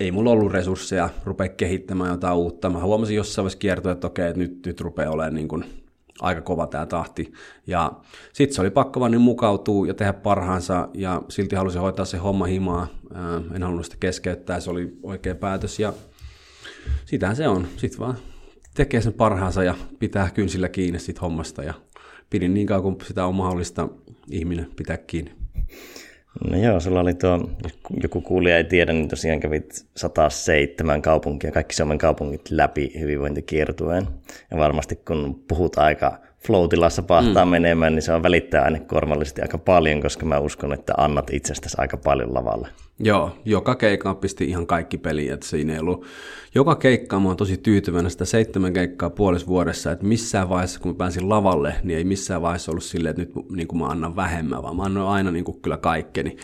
ei 0.00 0.12
mulla 0.12 0.30
ollut 0.30 0.52
resursseja 0.52 1.10
rupea 1.24 1.48
kehittämään 1.48 2.10
jotain 2.10 2.36
uutta. 2.36 2.70
Mä 2.70 2.80
huomasin 2.80 3.16
jossain 3.16 3.44
vaiheessa 3.44 3.58
kiertoa, 3.58 3.92
että 3.92 4.06
okei, 4.06 4.28
että 4.28 4.38
nyt, 4.38 4.66
nyt 4.66 4.80
rupeaa 4.80 5.12
olemaan 5.12 5.34
niin 5.34 5.48
kuin 5.48 5.64
aika 6.20 6.40
kova 6.40 6.66
tämä 6.66 6.86
tahti. 6.86 7.32
Ja 7.66 7.92
sitten 8.32 8.54
se 8.54 8.60
oli 8.60 8.70
pakko 8.70 9.00
vaan 9.00 9.10
niin 9.10 9.20
mukautua 9.20 9.86
ja 9.86 9.94
tehdä 9.94 10.12
parhaansa 10.12 10.88
ja 10.94 11.22
silti 11.28 11.56
halusin 11.56 11.80
hoitaa 11.80 12.04
se 12.04 12.16
homma 12.18 12.44
himaa. 12.44 12.86
En 13.54 13.62
halunnut 13.62 13.84
sitä 13.84 13.96
keskeyttää, 14.00 14.60
se 14.60 14.70
oli 14.70 14.98
oikea 15.02 15.34
päätös 15.34 15.78
ja 15.78 15.92
sitähän 17.04 17.36
se 17.36 17.48
on. 17.48 17.66
Sitten 17.76 18.00
vaan 18.00 18.16
tekee 18.76 19.00
sen 19.00 19.12
parhaansa 19.12 19.64
ja 19.64 19.74
pitää 19.98 20.30
kynsillä 20.34 20.68
kiinni 20.68 20.98
siitä 20.98 21.20
hommasta 21.20 21.64
ja 21.64 21.74
pidin 22.30 22.54
niin 22.54 22.66
kauan 22.66 22.82
kuin 22.82 22.96
sitä 23.08 23.26
on 23.26 23.34
mahdollista 23.34 23.88
ihminen 24.30 24.66
pitää 24.76 24.96
kiinni. 24.96 25.32
No 26.50 26.58
joo, 26.58 26.80
sulla 26.80 27.00
oli 27.00 27.14
tuo, 27.14 27.50
joku 28.02 28.20
kuulija 28.20 28.56
ei 28.56 28.64
tiedä, 28.64 28.92
niin 28.92 29.08
tosiaan 29.08 29.40
kävit 29.40 29.86
107 29.96 31.02
kaupunkia, 31.02 31.52
kaikki 31.52 31.74
Suomen 31.74 31.98
kaupungit 31.98 32.50
läpi 32.50 32.92
hyvinvointikiertueen. 33.00 34.06
Ja 34.50 34.56
varmasti 34.56 34.96
kun 34.96 35.44
puhut 35.48 35.78
aika 35.78 36.18
flow-tilassa 36.46 37.02
pahtaa 37.02 37.44
mm. 37.44 37.50
menemään, 37.50 37.94
niin 37.94 38.02
se 38.02 38.12
on 38.12 38.22
välittää 38.22 38.64
aina 38.64 38.80
korvallisesti 38.80 39.42
aika 39.42 39.58
paljon, 39.58 40.02
koska 40.02 40.26
mä 40.26 40.38
uskon, 40.38 40.72
että 40.72 40.92
annat 40.96 41.30
itsestäsi 41.30 41.76
aika 41.80 41.96
paljon 41.96 42.34
lavalle. 42.34 42.68
Joo, 42.98 43.36
joka 43.44 43.74
keikka 43.74 44.14
pisti 44.14 44.44
ihan 44.44 44.66
kaikki 44.66 44.98
peliin, 44.98 45.32
että 45.32 45.46
siinä 45.46 45.72
ei 45.72 45.78
ollut, 45.78 46.04
joka 46.54 46.74
keikka 46.74 47.20
mä 47.20 47.28
oon 47.28 47.36
tosi 47.36 47.56
tyytyväinen 47.56 48.10
sitä 48.10 48.24
seitsemän 48.24 48.72
keikkaa 48.72 49.10
puolessa 49.10 49.46
vuodessa, 49.46 49.92
että 49.92 50.06
missään 50.06 50.48
vaiheessa 50.48 50.80
kun 50.80 50.90
mä 50.90 50.96
pääsin 50.96 51.28
lavalle, 51.28 51.74
niin 51.82 51.98
ei 51.98 52.04
missään 52.04 52.42
vaiheessa 52.42 52.72
ollut 52.72 52.84
silleen, 52.84 53.10
että 53.10 53.22
nyt 53.22 53.50
niin 53.50 53.68
kuin 53.68 53.78
mä 53.78 53.86
annan 53.86 54.16
vähemmän, 54.16 54.62
vaan 54.62 54.76
mä 54.76 54.82
annan 54.82 55.06
aina 55.06 55.30
niin 55.30 55.44
kuin 55.44 55.60
kyllä 55.60 55.76
kaikkeni. 55.76 56.36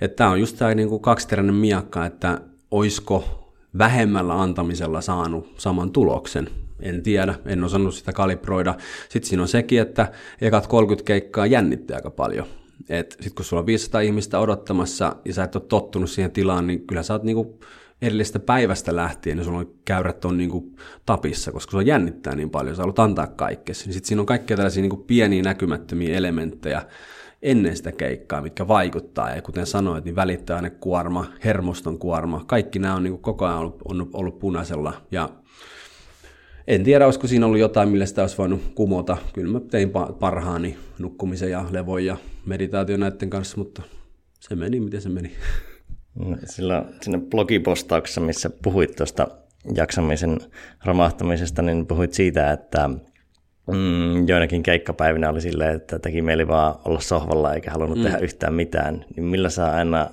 Että 0.00 0.16
tää 0.16 0.30
on 0.30 0.40
just 0.40 0.56
tää 0.56 0.74
niin 0.74 0.88
kuin 0.88 1.02
kaksiteräinen 1.02 1.54
miakka, 1.54 2.06
että 2.06 2.40
oisko 2.70 3.48
vähemmällä 3.78 4.42
antamisella 4.42 5.00
saanut 5.00 5.54
saman 5.58 5.90
tuloksen, 5.90 6.48
en 6.80 7.02
tiedä, 7.02 7.34
en 7.46 7.64
osannut 7.64 7.94
sitä 7.94 8.12
kalibroida. 8.12 8.74
Sitten 9.08 9.28
siinä 9.28 9.42
on 9.42 9.48
sekin, 9.48 9.80
että 9.80 10.12
ekat 10.40 10.66
30 10.66 11.06
keikkaa 11.06 11.46
jännitti 11.46 11.94
aika 11.94 12.10
paljon. 12.10 12.46
Sitten 12.86 13.34
kun 13.34 13.44
sulla 13.44 13.60
on 13.60 13.66
500 13.66 14.00
ihmistä 14.00 14.38
odottamassa 14.38 15.16
ja 15.24 15.34
sä 15.34 15.44
et 15.44 15.56
ole 15.56 15.64
tottunut 15.68 16.10
siihen 16.10 16.30
tilaan, 16.30 16.66
niin 16.66 16.86
kyllä 16.86 17.02
sä 17.02 17.14
oot 17.14 17.22
niinku 17.22 17.60
edellisestä 18.02 18.38
päivästä 18.38 18.96
lähtien, 18.96 19.36
niin 19.36 19.44
sulla 19.44 19.58
on 19.58 19.74
käyrät 19.84 20.24
on 20.24 20.36
niinku 20.36 20.74
tapissa, 21.06 21.52
koska 21.52 21.70
sulla 21.70 21.82
jännittää 21.82 22.34
niin 22.34 22.50
paljon, 22.50 22.76
sä 22.76 22.82
haluat 22.82 22.98
antaa 22.98 23.26
kaikkea. 23.26 23.74
Niin 23.84 23.92
sitten 23.92 24.08
siinä 24.08 24.22
on 24.22 24.26
kaikkea 24.26 24.56
tällaisia 24.56 24.80
niinku 24.80 24.96
pieniä 24.96 25.42
näkymättömiä 25.42 26.16
elementtejä, 26.16 26.82
ennen 27.42 27.76
sitä 27.76 27.92
keikkaa, 27.92 28.42
mitkä 28.42 28.68
vaikuttaa. 28.68 29.30
Ja 29.30 29.42
kuten 29.42 29.66
sanoit, 29.66 30.04
niin 30.04 30.16
kuorma, 30.80 31.26
hermoston 31.44 31.98
kuorma, 31.98 32.44
kaikki 32.46 32.78
nämä 32.78 32.94
on 32.94 33.02
niin 33.02 33.18
koko 33.18 33.46
ajan 33.46 33.58
ollut, 33.58 33.82
on 33.84 34.10
ollut 34.12 34.38
punaisella. 34.38 34.92
Ja 35.10 35.28
en 36.68 36.84
tiedä, 36.84 37.04
olisiko 37.04 37.26
siinä 37.26 37.46
ollut 37.46 37.58
jotain, 37.58 37.88
millä 37.88 38.06
sitä 38.06 38.20
olisi 38.20 38.38
voinut 38.38 38.62
kumota. 38.74 39.16
Kyllä 39.32 39.52
mä 39.52 39.60
tein 39.70 39.90
parhaani 40.20 40.76
nukkumisen 40.98 41.50
ja 41.50 41.64
levon 41.70 42.04
ja 42.04 42.16
meditaatio 42.46 42.96
näiden 42.96 43.30
kanssa, 43.30 43.56
mutta 43.56 43.82
se 44.40 44.54
meni, 44.54 44.80
miten 44.80 45.02
se 45.02 45.08
meni. 45.08 45.32
No, 46.14 46.36
Sillä 46.44 46.84
siinä 47.00 47.18
blogipostauksessa, 47.30 48.20
missä 48.20 48.50
puhuit 48.62 48.96
tuosta 48.96 49.28
jaksamisen 49.74 50.38
romahtamisesta, 50.84 51.62
niin 51.62 51.86
puhuit 51.86 52.12
siitä, 52.12 52.52
että 52.52 52.88
mm, 53.66 54.28
joinakin 54.28 54.62
keikkapäivinä 54.62 55.30
oli 55.30 55.40
silleen, 55.40 55.76
että 55.76 55.98
teki 55.98 56.22
mieli 56.22 56.48
vaan 56.48 56.74
olla 56.84 57.00
sohvalla 57.00 57.54
eikä 57.54 57.70
halunnut 57.70 57.98
mm. 57.98 58.04
tehdä 58.04 58.18
yhtään 58.18 58.54
mitään. 58.54 59.04
Niin 59.16 59.24
millä 59.24 59.50
sä 59.50 59.72
aina, 59.72 60.10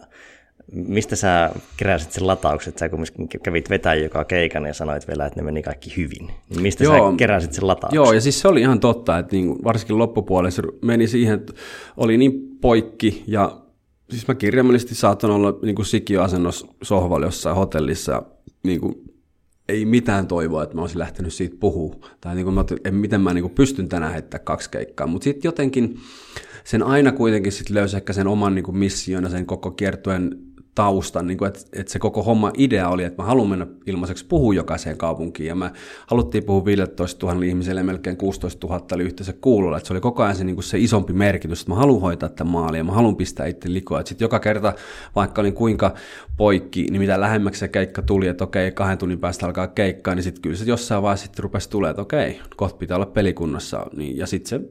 mistä 0.71 1.15
sä 1.15 1.51
keräsit 1.77 2.11
sen 2.11 2.27
latauksen? 2.27 2.73
Sä 2.77 2.89
kumminkin 2.89 3.41
kävit 3.43 3.69
vetää 3.69 3.95
joka 3.95 4.25
keikan 4.25 4.65
ja 4.65 4.73
sanoit 4.73 5.07
vielä, 5.07 5.25
että 5.25 5.39
ne 5.39 5.45
meni 5.45 5.63
kaikki 5.63 5.93
hyvin. 5.97 6.27
Niin 6.49 6.61
mistä 6.61 6.83
Joo, 6.83 7.11
sä 7.11 7.17
keräsit 7.17 7.53
sen 7.53 7.67
latauksen? 7.67 7.95
Joo, 7.95 8.13
ja 8.13 8.21
siis 8.21 8.41
se 8.41 8.47
oli 8.47 8.61
ihan 8.61 8.79
totta, 8.79 9.17
että 9.17 9.35
niin, 9.35 9.63
varsinkin 9.63 9.97
loppupuolessa 9.97 10.61
meni 10.81 11.07
siihen, 11.07 11.35
että 11.35 11.53
oli 11.97 12.17
niin 12.17 12.57
poikki 12.61 13.23
ja 13.27 13.61
siis 14.09 14.27
mä 14.27 14.35
kirjaimellisesti 14.35 14.95
saatan 14.95 15.31
olla 15.31 15.59
niin 15.61 15.75
kuin 15.75 15.85
sikioasennossa 15.85 16.67
sohvalla 16.83 17.25
jossain 17.25 17.55
hotellissa 17.55 18.23
niin 18.63 18.81
kuin 18.81 18.95
ei 19.69 19.85
mitään 19.85 20.27
toivoa, 20.27 20.63
että 20.63 20.75
mä 20.75 20.81
olisin 20.81 20.99
lähtenyt 20.99 21.33
siitä 21.33 21.55
puhua. 21.59 21.95
Tai 22.21 22.35
niin 22.35 22.43
kuin 22.45 22.53
mä, 22.53 22.65
en, 22.85 22.95
miten 22.95 23.21
mä 23.21 23.33
niin 23.33 23.43
kuin 23.43 23.55
pystyn 23.55 23.89
tänään 23.89 24.13
heittämään 24.13 24.45
kaksi 24.45 24.69
keikkaa. 24.69 25.07
Mutta 25.07 25.23
sitten 25.23 25.49
jotenkin 25.49 25.99
sen 26.63 26.83
aina 26.83 27.11
kuitenkin 27.11 27.51
sit 27.51 27.69
löysi 27.69 27.95
ehkä 27.97 28.13
sen 28.13 28.27
oman 28.27 28.55
niin 28.55 28.65
kuin 28.65 28.77
mission 28.77 29.23
ja 29.23 29.29
sen 29.29 29.45
koko 29.45 29.71
kiertuen 29.71 30.37
taustan, 30.75 31.27
niin 31.27 31.37
kuin, 31.37 31.47
että, 31.47 31.59
että 31.73 31.93
se 31.93 31.99
koko 31.99 32.23
homma 32.23 32.51
idea 32.57 32.89
oli, 32.89 33.03
että 33.03 33.21
mä 33.21 33.27
haluan 33.27 33.49
mennä 33.49 33.67
ilmaiseksi 33.85 34.25
puhua 34.25 34.53
jokaiseen 34.53 34.97
kaupunkiin, 34.97 35.47
ja 35.47 35.55
mä 35.55 35.71
haluttiin 36.07 36.43
puhua 36.43 36.65
15 36.65 37.25
000 37.25 37.45
ihmiselle, 37.45 37.83
melkein 37.83 38.17
16 38.17 38.67
000 38.67 38.85
oli 38.93 39.03
yhteensä 39.03 39.33
kuulolla, 39.33 39.77
että 39.77 39.87
se 39.87 39.93
oli 39.93 40.01
koko 40.01 40.23
ajan 40.23 40.35
se, 40.35 40.43
niin 40.43 40.55
kuin 40.55 40.63
se 40.63 40.79
isompi 40.79 41.13
merkitys, 41.13 41.61
että 41.61 41.71
mä 41.71 41.75
haluan 41.75 42.01
hoitaa 42.01 42.29
tämän 42.29 42.51
maalia, 42.51 42.83
mä 42.83 42.91
haluan 42.91 43.15
pistää 43.15 43.45
itse 43.45 43.73
likoa, 43.73 43.99
että 43.99 44.09
sitten 44.09 44.25
joka 44.25 44.39
kerta, 44.39 44.73
vaikka 45.15 45.41
olin 45.41 45.53
kuinka 45.53 45.93
poikki, 46.37 46.83
niin 46.83 47.01
mitä 47.01 47.19
lähemmäksi 47.19 47.59
se 47.59 47.67
keikka 47.67 48.01
tuli, 48.01 48.27
että 48.27 48.43
okei, 48.43 48.71
kahden 48.71 48.97
tunnin 48.97 49.19
päästä 49.19 49.45
alkaa 49.45 49.67
keikkaa, 49.67 50.15
niin 50.15 50.23
sitten 50.23 50.41
kyllä 50.41 50.55
se 50.55 50.65
jossain 50.65 51.03
vaiheessa 51.03 51.25
sitten 51.25 51.43
rupesi 51.43 51.69
tulee, 51.69 51.89
että 51.89 52.01
okei, 52.01 52.39
kohta 52.55 52.77
pitää 52.77 52.97
olla 52.97 53.05
pelikunnassa, 53.05 53.85
niin, 53.95 54.17
ja 54.17 54.27
sitten 54.27 54.69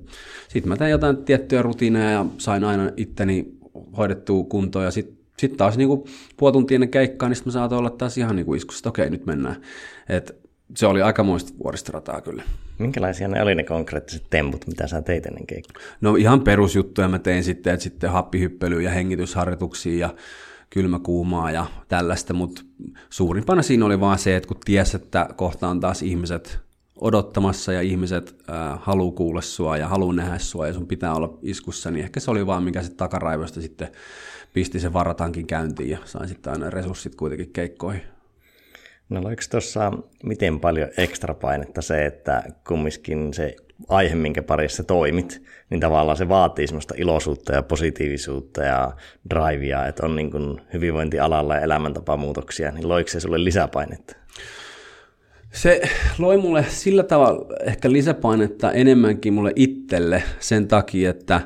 sit 0.49 0.67
mä 0.67 0.77
tein 0.77 0.91
jotain 0.91 1.17
tiettyjä 1.17 1.63
rutiineja, 1.63 2.11
ja 2.11 2.27
sain 2.39 2.65
aina 2.65 2.91
itteni 2.97 3.55
hoidettua 3.97 4.45
kuntoon, 4.45 4.85
ja 4.85 4.91
sitten 4.91 5.24
sitten 5.39 5.59
taas 5.59 5.77
niin 5.77 5.89
kuin 5.89 6.05
puoli 6.37 6.53
tuntia 6.53 6.75
ennen 6.75 6.89
keikkaa, 6.89 7.29
niin 7.29 7.37
sitten 7.37 7.51
mä 7.51 7.53
saatoin 7.53 7.79
olla 7.79 7.91
taas 7.91 8.19
ihan 8.19 8.37
niin 8.37 8.47
kuin 8.47 8.57
iskussa, 8.57 8.81
että 8.81 8.89
okei, 8.89 9.11
nyt 9.11 9.27
mennään. 9.27 9.57
Et 10.09 10.45
se 10.77 10.87
oli 10.87 11.03
aika 11.03 11.23
muista 11.23 11.59
vuoristorataa 11.65 12.21
kyllä. 12.21 12.43
Minkälaisia 12.79 13.29
ne 13.29 13.43
oli 13.43 13.55
ne 13.55 13.65
konkreettiset 13.65 14.27
temput, 14.31 14.67
mitä 14.67 14.87
sä 14.87 15.03
teit 15.03 15.27
ennen 15.27 15.47
keikkaa? 15.47 15.83
No 16.01 16.17
ihan 16.17 16.41
perusjuttuja 16.41 17.09
mä 17.09 17.19
tein 17.19 17.45
sitten, 17.45 17.75
että 17.75 17.85
sitten 17.85 18.11
happihyppelyä 18.11 18.83
ja 18.83 18.91
hengitysharjoituksia 18.91 19.99
ja 19.99 20.15
kylmäkuumaa 20.71 21.51
ja 21.51 21.67
tällaista, 21.89 22.35
mutta 22.35 22.63
suurimpana 23.11 23.63
siinä 23.63 23.87
oli 23.87 24.01
vaan 24.01 24.19
se, 24.19 24.37
että 24.37 24.49
kun 24.49 24.57
ties, 24.65 24.95
että 24.95 25.29
kohta 25.37 25.69
on 25.69 25.81
taas 25.81 26.03
ihmiset 26.03 26.64
odottamassa 27.01 27.73
ja 27.73 27.81
ihmiset 27.81 28.37
äh, 28.51 28.79
haluaa 28.83 29.13
kuulla 29.13 29.41
sua 29.41 29.77
ja 29.77 29.89
haluaa 29.89 30.15
nähdä 30.15 30.39
sua 30.39 30.67
ja 30.67 30.73
sun 30.73 30.87
pitää 30.87 31.15
olla 31.15 31.39
iskussa, 31.43 31.91
niin 31.91 32.05
ehkä 32.05 32.21
se 32.21 32.31
oli 32.31 32.47
vaan 32.47 32.63
mikä 32.63 32.83
sitten 32.83 32.99
takaraivosta 32.99 33.61
sitten 33.61 33.89
pisti 34.53 34.81
sen 34.81 34.93
varatankin 34.93 35.47
käyntiin 35.47 35.91
ja 35.91 35.99
sain 36.05 36.29
sitten 36.29 36.53
aina 36.53 36.71
resurssit 36.71 37.15
kuitenkin 37.15 37.53
keikkoihin. 37.53 38.03
No 39.09 39.21
oliko 39.25 39.43
tuossa 39.51 39.93
miten 40.25 40.61
paljon 40.61 40.89
ekstra 40.97 41.35
painetta 41.35 41.83
se, 41.83 42.07
että 42.07 42.43
kumminkin 42.69 43.35
se 43.35 43.57
aihe, 43.89 44.15
minkä 44.15 44.43
parissa 44.43 44.85
toimit, 44.85 45.43
niin 45.71 45.81
tavallaan 45.81 46.17
se 46.17 46.29
vaatii 46.29 46.67
semmoista 46.67 46.95
iloisuutta 46.99 47.53
ja 47.53 47.63
positiivisuutta 47.63 48.63
ja 48.63 48.93
drivea, 49.31 49.87
että 49.87 50.07
on 50.07 50.17
niin 50.17 50.31
kuin 50.31 50.61
hyvinvointialalla 50.73 51.55
ja 51.55 51.61
elämäntapamuutoksia, 51.61 52.71
niin 52.71 52.89
loiko 52.89 53.09
se 53.09 53.21
sulle 53.21 53.45
lisäpainetta? 53.45 54.17
Se 55.55 55.81
loi 56.19 56.37
mulle 56.37 56.67
sillä 56.69 57.03
tavalla 57.03 57.47
ehkä 57.65 57.93
lisäpainetta 57.93 58.73
enemmänkin 58.73 59.33
mulle 59.33 59.53
itselle 59.57 60.23
sen 60.41 60.69
takia, 60.69 61.11
että 61.11 61.41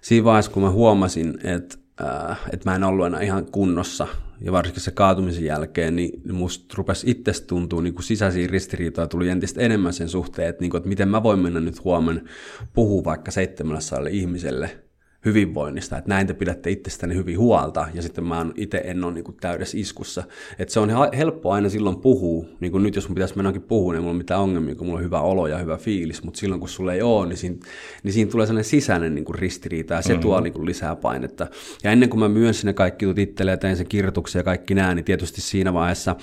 siinä 0.00 0.24
vaiheessa 0.24 0.50
kun 0.50 0.62
mä 0.62 0.70
huomasin, 0.70 1.38
että 1.44 1.76
äh, 2.04 2.40
että 2.52 2.70
mä 2.70 2.76
en 2.76 2.84
ollut 2.84 3.06
enää 3.06 3.20
ihan 3.20 3.46
kunnossa, 3.46 4.06
ja 4.40 4.52
varsinkin 4.52 4.82
se 4.82 4.90
kaatumisen 4.90 5.44
jälkeen, 5.44 5.96
niin 5.96 6.22
musta 6.32 6.74
rupesi 6.78 7.10
itsestä 7.10 7.46
tuntua 7.46 7.82
niin 7.82 7.94
kuin 7.94 8.04
sisäisiä 8.04 8.46
ristiriitoja 8.46 9.06
tuli 9.06 9.28
entistä 9.28 9.60
enemmän 9.60 9.92
sen 9.92 10.08
suhteen, 10.08 10.48
että, 10.48 10.60
niin 10.60 10.70
kuin, 10.70 10.78
että 10.78 10.88
miten 10.88 11.08
mä 11.08 11.22
voin 11.22 11.38
mennä 11.38 11.60
nyt 11.60 11.84
huomenna 11.84 12.22
puhua 12.72 13.04
vaikka 13.04 13.30
seitsemällä 13.30 14.08
ihmiselle, 14.10 14.78
hyvinvoinnista, 15.26 15.98
että 15.98 16.08
näin 16.08 16.26
te 16.26 16.34
pidätte 16.34 16.70
itsestäni 16.70 17.14
hyvin 17.14 17.38
huolta, 17.38 17.88
ja 17.94 18.02
sitten 18.02 18.24
mä 18.24 18.46
itse 18.54 18.80
en 18.84 19.04
ole 19.04 19.12
niin 19.12 19.24
täydessä 19.40 19.78
iskussa. 19.78 20.24
Että 20.58 20.74
se 20.74 20.80
on 20.80 20.90
helppo 21.16 21.52
aina 21.52 21.68
silloin 21.68 21.96
puhua, 21.96 22.44
niin 22.60 22.72
kuin 22.72 22.82
nyt 22.82 22.96
jos 22.96 23.08
mun 23.08 23.14
pitäisi 23.14 23.36
mennäkin 23.36 23.62
puhua, 23.62 23.92
niin 23.92 24.02
mulla 24.02 24.10
on 24.10 24.16
mitään 24.16 24.40
ongelmia, 24.40 24.74
kun 24.74 24.86
mulla 24.86 24.98
on 24.98 25.04
hyvä 25.04 25.20
olo 25.20 25.46
ja 25.46 25.58
hyvä 25.58 25.76
fiilis, 25.76 26.22
mutta 26.22 26.40
silloin 26.40 26.60
kun 26.60 26.68
sulla 26.68 26.92
ei 26.92 27.02
ole, 27.02 27.26
niin 27.26 27.36
siinä, 27.36 27.56
niin 28.02 28.12
siinä 28.12 28.30
tulee 28.30 28.46
sellainen 28.46 28.70
sisäinen 28.70 29.14
niin 29.14 29.24
kuin 29.24 29.38
ristiriita, 29.38 29.94
ja 29.94 30.02
se 30.02 30.08
mm-hmm. 30.08 30.22
tuo 30.22 30.40
niin 30.40 30.52
kuin 30.52 30.66
lisää 30.66 30.96
painetta. 30.96 31.46
Ja 31.84 31.90
ennen 31.90 32.08
kuin 32.08 32.20
mä 32.20 32.28
myönsin 32.28 32.66
ne 32.66 32.72
kaikki 32.72 33.04
jutut 33.04 33.18
itselle 33.18 33.50
ja 33.50 33.56
tein 33.56 33.76
sen 33.76 33.86
kirjoituksen 33.86 34.40
ja 34.40 34.44
kaikki 34.44 34.74
nämä, 34.74 34.94
niin 34.94 35.04
tietysti 35.04 35.40
siinä 35.40 35.72
vaiheessa 35.72 36.16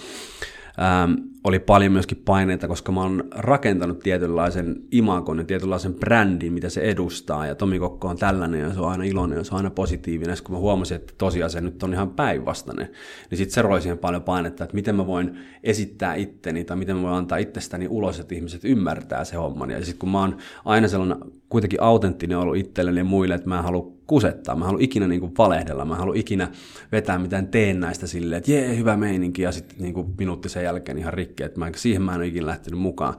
ähm, 0.79 1.32
oli 1.43 1.59
paljon 1.59 1.91
myöskin 1.91 2.21
paineita, 2.25 2.67
koska 2.67 2.91
mä 2.91 3.01
oon 3.01 3.23
rakentanut 3.31 3.99
tietynlaisen 3.99 4.75
imakon 4.91 5.37
ja 5.37 5.43
tietynlaisen 5.43 5.93
brändin, 5.93 6.53
mitä 6.53 6.69
se 6.69 6.81
edustaa, 6.81 7.47
ja 7.47 7.55
Tomi 7.55 7.79
Kokko 7.79 8.07
on 8.07 8.17
tällainen, 8.17 8.61
ja 8.61 8.73
se 8.73 8.79
on 8.79 8.91
aina 8.91 9.03
iloinen, 9.03 9.37
ja 9.37 9.43
se 9.43 9.53
on 9.53 9.57
aina 9.57 9.69
positiivinen, 9.69 10.33
ja 10.33 10.43
kun 10.43 10.55
mä 10.55 10.59
huomasin, 10.59 10.95
että 10.95 11.13
tosiaan 11.17 11.51
se 11.51 11.61
nyt 11.61 11.83
on 11.83 11.93
ihan 11.93 12.09
päinvastainen, 12.09 12.89
niin 13.29 13.37
sitten 13.37 13.53
se 13.53 13.61
roi 13.61 13.81
siihen 13.81 13.97
paljon 13.97 14.23
painetta, 14.23 14.63
että 14.63 14.75
miten 14.75 14.95
mä 14.95 15.07
voin 15.07 15.37
esittää 15.63 16.15
itteni, 16.15 16.63
tai 16.63 16.77
miten 16.77 16.95
mä 16.95 17.01
voin 17.03 17.13
antaa 17.13 17.37
itsestäni 17.37 17.87
ulos, 17.87 18.19
että 18.19 18.35
ihmiset 18.35 18.65
ymmärtää 18.65 19.23
se 19.23 19.35
homman, 19.35 19.71
ja 19.71 19.85
sitten 19.85 19.99
kun 19.99 20.09
mä 20.09 20.19
oon 20.19 20.37
aina 20.65 20.87
sellainen 20.87 21.17
kuitenkin 21.53 21.81
autenttinen 21.81 22.37
ollut 22.37 22.57
itselleni 22.57 22.99
ja 22.99 23.03
muille, 23.03 23.35
että 23.35 23.49
mä 23.49 23.57
en 23.57 23.63
halua 23.63 23.93
kusettaa, 24.07 24.55
mä 24.55 24.65
haluan 24.65 24.81
ikinä 24.81 25.07
niin 25.07 25.19
kuin 25.19 25.31
valehdella, 25.37 25.85
mä 25.85 25.95
haluan 25.95 26.17
ikinä 26.17 26.51
vetää 26.91 27.19
mitään 27.19 27.47
teen 27.47 27.79
näistä 27.79 28.07
silleen, 28.07 28.37
että 28.37 28.51
jee, 28.51 28.77
hyvä 28.77 28.97
meininki, 28.97 29.41
ja 29.41 29.51
sitten 29.51 29.77
niin 29.79 29.93
kuin 29.93 30.07
minuutti 30.17 30.49
sen 30.49 30.63
jälkeen 30.63 30.97
ihan 30.97 31.13
rikki, 31.13 31.43
että 31.43 31.59
mä, 31.59 31.71
siihen 31.75 32.01
mä 32.01 32.11
en 32.11 32.17
ole 32.17 32.27
ikinä 32.27 32.45
lähtenyt 32.45 32.79
mukaan. 32.79 33.13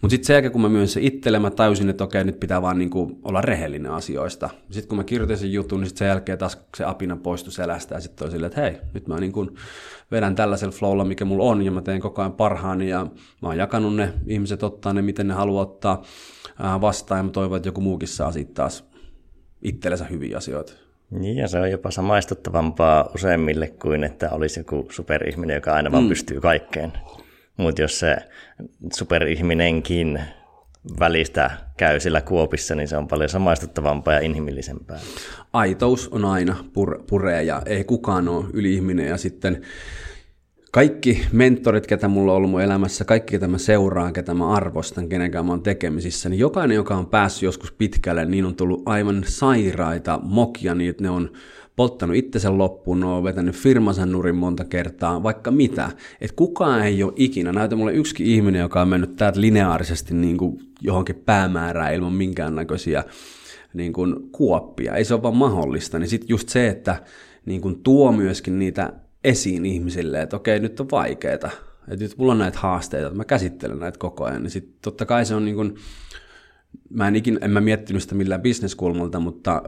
Mutta 0.00 0.10
sitten 0.10 0.26
sen 0.26 0.34
jälkeen, 0.34 0.52
kun 0.52 0.60
mä 0.60 0.68
myönsin 0.68 0.94
se 0.94 1.06
itselle, 1.06 1.38
mä 1.38 1.50
tajusin, 1.50 1.88
että 1.88 2.04
okei, 2.04 2.24
nyt 2.24 2.40
pitää 2.40 2.62
vaan 2.62 2.78
niin 2.78 2.90
kuin 2.90 3.18
olla 3.22 3.40
rehellinen 3.40 3.92
asioista. 3.92 4.50
Sitten 4.70 4.88
kun 4.88 4.98
mä 4.98 5.04
kirjoitin 5.04 5.38
sen 5.38 5.52
jutun, 5.52 5.80
niin 5.80 5.88
sitten 5.88 5.98
sen 5.98 6.08
jälkeen 6.08 6.38
taas 6.38 6.58
se 6.76 6.84
apina 6.84 7.16
poistui 7.16 7.52
selästä, 7.52 7.94
ja 7.94 8.00
sitten 8.00 8.24
oli 8.24 8.32
silleen, 8.32 8.50
että 8.50 8.60
hei, 8.60 8.78
nyt 8.94 9.08
mä 9.08 9.20
niin 9.20 9.32
kuin 9.32 9.50
vedän 10.10 10.34
tällaisella 10.34 10.72
flowlla, 10.72 11.04
mikä 11.04 11.24
mulla 11.24 11.44
on, 11.44 11.62
ja 11.62 11.70
mä 11.70 11.82
teen 11.82 12.00
koko 12.00 12.22
ajan 12.22 12.32
parhaani, 12.32 12.88
ja 12.88 13.06
mä 13.42 13.48
oon 13.48 13.56
jakanut 13.56 13.96
ne, 13.96 14.12
ihmiset 14.26 14.62
ottaa 14.62 14.92
ne, 14.92 15.02
miten 15.02 15.28
ne 15.28 15.34
haluaa 15.34 15.62
ottaa 15.62 16.02
vastaan, 16.80 17.18
ja 17.18 17.22
mä 17.22 17.30
toivon, 17.30 17.56
että 17.56 17.68
joku 17.68 17.80
muukin 17.80 18.08
saa 18.08 18.32
sitten 18.32 18.54
taas 18.54 18.84
itsellensä 19.62 20.04
hyviä 20.04 20.36
asioita. 20.36 20.72
Niin, 21.10 21.36
ja 21.36 21.48
se 21.48 21.58
on 21.58 21.70
jopa 21.70 21.90
samaistuttavampaa 21.90 23.10
useimmille 23.14 23.66
kuin 23.66 24.04
että 24.04 24.30
olisi 24.30 24.60
joku 24.60 24.86
superihminen, 24.90 25.54
joka 25.54 25.74
aina 25.74 25.92
vaan 25.92 26.02
mm. 26.02 26.08
pystyy 26.08 26.40
kaikkeen. 26.40 26.92
Mutta 27.56 27.82
jos 27.82 27.98
se 27.98 28.16
superihminenkin 28.92 30.20
välistä 30.98 31.50
käy 31.76 32.00
sillä 32.00 32.20
kuopissa, 32.20 32.74
niin 32.74 32.88
se 32.88 32.96
on 32.96 33.08
paljon 33.08 33.30
samaistuttavampaa 33.30 34.14
ja 34.14 34.20
inhimillisempää. 34.20 34.98
Aitous 35.52 36.08
on 36.08 36.24
aina 36.24 36.56
pur- 36.64 37.02
puree 37.08 37.42
ja 37.42 37.62
ei 37.66 37.84
kukaan 37.84 38.28
ole 38.28 38.44
yli-ihminen 38.52 39.06
ja 39.06 39.16
sitten 39.16 39.62
kaikki 40.70 41.26
mentorit, 41.32 41.86
ketä 41.86 42.08
mulla 42.08 42.32
on 42.32 42.36
ollut 42.36 42.50
mun 42.50 42.62
elämässä, 42.62 43.04
kaikki, 43.04 43.30
ketä 43.30 43.48
mä 43.48 43.58
seuraan, 43.58 44.12
ketä 44.12 44.34
mä 44.34 44.52
arvostan, 44.52 45.08
kenenkään 45.08 45.46
mä 45.46 45.52
oon 45.52 45.62
tekemisissä, 45.62 46.28
niin 46.28 46.38
jokainen, 46.38 46.74
joka 46.74 46.96
on 46.96 47.06
päässyt 47.06 47.42
joskus 47.42 47.72
pitkälle, 47.72 48.24
niin 48.24 48.44
on 48.44 48.54
tullut 48.54 48.82
aivan 48.86 49.24
sairaita 49.26 50.20
mokia, 50.22 50.74
niin 50.74 50.90
että 50.90 51.02
ne 51.02 51.10
on 51.10 51.30
polttanut 51.76 52.16
itsensä 52.16 52.58
loppuun, 52.58 53.00
ne 53.00 53.06
on 53.06 53.24
vetänyt 53.24 53.54
firmansa 53.54 54.06
nurin 54.06 54.36
monta 54.36 54.64
kertaa, 54.64 55.22
vaikka 55.22 55.50
mitä. 55.50 55.90
Että 56.20 56.36
kukaan 56.36 56.82
ei 56.82 57.02
ole 57.02 57.12
ikinä, 57.16 57.52
näytä 57.52 57.76
mulle 57.76 57.92
yksi 57.92 58.34
ihminen, 58.34 58.60
joka 58.60 58.82
on 58.82 58.88
mennyt 58.88 59.16
täältä 59.16 59.40
lineaarisesti 59.40 60.14
niin 60.14 60.36
kuin 60.36 60.58
johonkin 60.80 61.14
päämäärään 61.16 61.94
ilman 61.94 62.12
minkäännäköisiä 62.12 63.04
niin 63.74 63.92
kuin 63.92 64.16
kuoppia, 64.32 64.94
ei 64.94 65.04
se 65.04 65.14
ole 65.14 65.22
vaan 65.22 65.36
mahdollista, 65.36 65.98
niin 65.98 66.08
sitten 66.08 66.28
just 66.28 66.48
se, 66.48 66.68
että 66.68 67.02
niin 67.46 67.60
kuin 67.60 67.82
tuo 67.82 68.12
myöskin 68.12 68.58
niitä 68.58 68.92
esiin 69.24 69.66
ihmisille, 69.66 70.22
että 70.22 70.36
okei, 70.36 70.60
nyt 70.60 70.80
on 70.80 70.90
vaikeaa, 70.90 71.34
että 71.34 71.50
nyt 71.88 72.18
mulla 72.18 72.32
on 72.32 72.38
näitä 72.38 72.58
haasteita, 72.58 73.06
että 73.06 73.16
mä 73.16 73.24
käsittelen 73.24 73.78
näitä 73.78 73.98
koko 73.98 74.24
ajan, 74.24 74.42
niin 74.42 74.50
sitten 74.50 74.74
totta 74.82 75.06
kai 75.06 75.26
se 75.26 75.34
on 75.34 75.44
niin 75.44 75.54
kuin, 75.54 75.74
mä 76.90 77.08
en 77.08 77.16
ikin, 77.16 77.38
en 77.42 77.50
mä 77.50 77.60
miettinyt 77.60 78.02
sitä 78.02 78.14
millään 78.14 78.42
bisneskulmalta, 78.42 79.20
mutta 79.20 79.62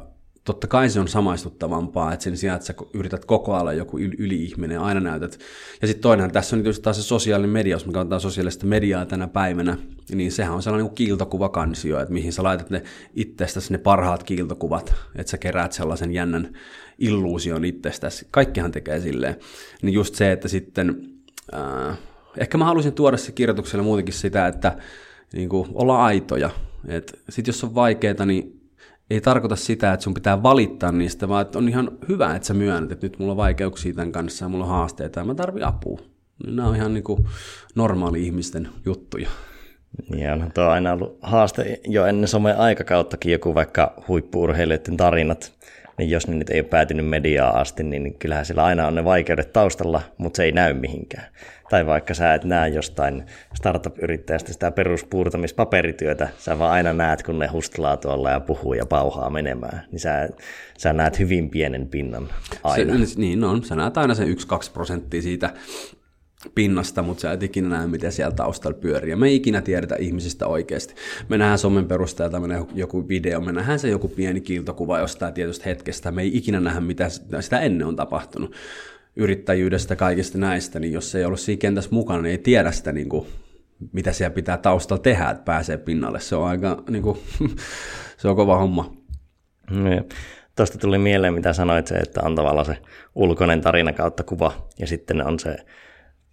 totta 0.45 0.67
kai 0.67 0.89
se 0.89 1.01
on 1.01 1.09
samaistuttavampaa, 1.09 2.13
että 2.13 2.25
sen 2.25 2.37
sijaan, 2.37 2.57
että 2.57 2.67
sä 2.67 2.75
yrität 2.95 3.25
koko 3.25 3.55
ajan 3.55 3.77
joku 3.77 3.99
yli-ihminen 3.99 4.81
aina 4.81 5.01
näytät. 5.01 5.39
Ja 5.83 5.89
sitten 5.89 6.03
toinen, 6.03 6.33
tässä 6.33 6.57
on 6.57 6.63
tietysti 6.63 6.83
taas 6.83 6.97
se 6.97 7.03
sosiaalinen 7.03 7.51
media, 7.51 7.75
jos 7.75 7.87
me 7.87 7.93
katsotaan 7.93 8.21
sosiaalista 8.21 8.67
mediaa 8.67 9.07
tänä 9.07 9.29
päivänä, 9.29 9.77
niin 10.13 10.33
sehän 10.33 10.55
on 10.55 10.63
sellainen 10.63 10.95
kiiltokuvakansio, 10.95 12.01
että 12.01 12.15
mihin 12.15 12.33
sä 12.33 12.43
laitat 12.43 12.71
ne 12.71 12.83
itsestäsi 13.15 13.73
ne 13.73 13.79
parhaat 13.79 14.23
kiiltokuvat, 14.23 14.95
että 15.17 15.31
sä 15.31 15.39
keräät 15.39 15.73
sellaisen 15.73 16.13
jännän 16.13 16.53
illuusion 17.01 17.65
itsestäsi. 17.65 18.27
Kaikkihan 18.31 18.73
tekee 18.73 19.01
silleen. 19.01 19.37
Niin 19.83 19.93
just 19.93 20.15
se, 20.15 20.33
että 20.33 20.49
sitten, 20.49 21.11
äh, 21.55 21.99
ehkä 22.37 22.59
mä 22.59 22.65
haluaisin 22.65 22.93
tuoda 22.93 23.17
se 23.17 23.33
kirjoitukselle 23.33 23.85
muutenkin 23.85 24.15
sitä, 24.15 24.47
että 24.47 24.77
niin 25.33 25.49
kuin, 25.49 25.69
olla 25.75 26.05
aitoja. 26.05 26.51
Sitten 27.29 27.53
jos 27.53 27.65
on 27.65 27.75
vaikeaa, 27.75 28.27
niin 28.27 28.61
ei 29.11 29.21
tarkoita 29.21 29.57
sitä, 29.57 29.93
että 29.93 30.05
sun 30.05 30.15
pitää 30.15 30.43
valittaa 30.43 30.93
niistä, 30.93 31.29
vaan 31.29 31.43
että 31.43 31.59
on 31.59 31.69
ihan 31.69 31.91
hyvä, 32.09 32.35
että 32.35 32.49
sä 32.49 32.55
myönnät, 32.55 32.93
että 32.93 33.07
nyt 33.07 33.19
mulla 33.19 33.33
on 33.33 33.37
vaikeuksia 33.37 33.95
tämän 33.95 34.13
kanssa 34.13 34.45
ja 34.45 34.49
mulla 34.49 34.65
on 34.65 34.71
haasteita 34.71 35.21
ja 35.21 35.25
mä 35.25 35.35
tarvitsen 35.35 35.69
apua. 35.69 35.99
Nämä 36.47 36.69
on 36.69 36.77
ihan 36.77 36.95
niin 36.95 37.05
kuin 37.05 37.27
normaali 37.75 38.25
ihmisten 38.25 38.69
juttuja. 38.85 39.29
Niin 40.11 40.33
onhan 40.33 40.53
tuo 40.53 40.65
aina 40.65 40.93
ollut 40.93 41.19
haaste 41.23 41.81
jo 41.87 42.07
ennen 42.07 42.29
somen 42.29 42.59
aikakauttakin 42.59 43.33
joku 43.33 43.55
vaikka 43.55 44.03
huippuurheilijoiden 44.09 44.97
tarinat, 44.97 45.53
niin 46.01 46.11
jos 46.11 46.29
ne 46.29 46.35
nyt 46.35 46.51
ei 46.51 46.61
ole 46.61 46.69
päätynyt 46.69 47.09
mediaa 47.09 47.61
asti, 47.61 47.83
niin 47.83 48.15
kyllähän 48.15 48.47
sillä 48.47 48.65
aina 48.65 48.87
on 48.87 48.95
ne 48.95 49.05
vaikeudet 49.05 49.53
taustalla, 49.53 50.03
mutta 50.19 50.37
se 50.37 50.45
ei 50.45 50.53
näy 50.53 50.75
mihinkään. 50.75 51.27
Tai 51.71 51.87
vaikka 51.87 52.15
sä 52.15 52.35
et 52.35 52.45
näe 52.45 52.69
jostain 52.69 53.25
startup-yrittäjästä 53.55 54.53
sitä 54.53 54.71
peruspuurtamispaperityötä, 54.71 56.29
sä 56.39 56.59
vaan 56.59 56.73
aina 56.73 56.93
näet, 56.93 57.23
kun 57.23 57.39
ne 57.39 57.47
hustlaa 57.47 57.97
tuolla 57.97 58.31
ja 58.31 58.41
puhuu 58.41 58.75
ja 58.75 58.87
pauhaa 58.87 59.31
menemään, 59.31 59.85
niin 59.93 60.01
sä, 60.01 60.29
sä 60.79 60.93
näet 60.93 61.19
hyvin 61.19 61.51
pienen 61.51 61.89
pinnan 61.89 62.29
aina. 62.63 63.07
Se, 63.07 63.21
niin 63.21 63.45
on, 63.45 63.65
sä 63.65 63.77
näet 63.77 63.99
aina 63.99 64.15
sen 64.15 64.29
1-2 64.29 64.31
prosenttia 64.73 65.23
siitä 65.23 65.51
pinnasta, 66.55 67.03
mutta 67.03 67.21
sä 67.21 67.33
et 67.33 67.43
ikinä 67.43 67.69
näe, 67.69 67.87
mitä 67.87 68.11
siellä 68.11 68.35
taustalla 68.35 68.79
pyörii. 68.79 69.11
Ja 69.11 69.17
me 69.17 69.29
ei 69.29 69.37
ikinä 69.37 69.63
tiedetä 69.63 69.97
ihmisistä 69.99 70.47
oikeasti. 70.47 70.95
Me 71.29 71.39
nähdään 71.39 71.59
somen 71.59 71.89
perusteella, 71.89 72.41
menee 72.41 72.65
joku 72.75 73.09
video, 73.09 73.41
me 73.41 73.53
nähdään 73.53 73.79
se 73.79 73.89
joku 73.89 74.09
pieni 74.09 74.41
kiiltokuva 74.41 74.99
jostain 74.99 75.35
tietystä 75.35 75.65
hetkestä. 75.69 76.11
Me 76.11 76.23
ei 76.23 76.37
ikinä 76.37 76.61
nähdä, 76.61 76.81
mitä 76.81 77.09
sitä 77.41 77.61
ennen 77.61 77.87
on 77.87 77.97
tapahtunut 77.97 78.55
yrittäjyydestä, 79.17 79.97
kaikista 79.97 80.39
näistä, 80.39 80.81
niin 80.81 80.93
jos 80.93 81.15
ei 81.15 81.25
ollut 81.25 81.41
siinä 81.41 81.61
kentässä 81.61 81.91
mukana, 81.93 82.23
niin 82.23 82.31
ei 82.31 82.39
tiedä 82.39 82.73
sitä, 82.73 82.93
niin 82.93 83.09
kuin, 83.09 83.27
mitä 83.93 84.13
siellä 84.13 84.35
pitää 84.35 84.57
taustalla 84.57 85.03
tehdä, 85.03 85.31
että 85.31 85.45
pääsee 85.45 85.77
pinnalle. 85.77 86.21
Se 86.21 86.37
on 86.37 86.49
aika, 86.49 86.83
niin 86.91 87.03
kuin, 87.03 87.19
se 88.19 88.29
on 88.29 88.37
kova 88.37 88.59
homma. 88.59 88.97
No, 89.71 89.91
Tuosta 90.57 90.79
tuli 90.79 90.99
mieleen, 90.99 91.35
mitä 91.35 91.53
sanoit, 91.53 91.87
se, 91.87 91.95
että 91.95 92.21
on 92.25 92.35
tavallaan 92.35 92.67
se 92.67 92.77
ulkoinen 93.15 93.61
tarina 93.61 93.93
kautta 93.93 94.23
kuva, 94.23 94.69
ja 94.79 94.87
sitten 94.87 95.27
on 95.27 95.39
se 95.39 95.57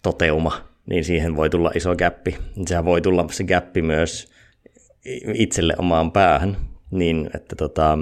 toteuma, 0.03 0.61
niin 0.85 1.03
siihen 1.03 1.35
voi 1.35 1.49
tulla 1.49 1.71
iso 1.75 1.95
gappi. 1.95 2.37
Sehän 2.67 2.85
voi 2.85 3.01
tulla 3.01 3.25
se 3.31 3.43
gappi 3.43 3.81
myös 3.81 4.31
itselle 5.33 5.73
omaan 5.77 6.11
päähän, 6.11 6.57
niin 6.91 7.29
että 7.35 7.55
tota, 7.55 7.97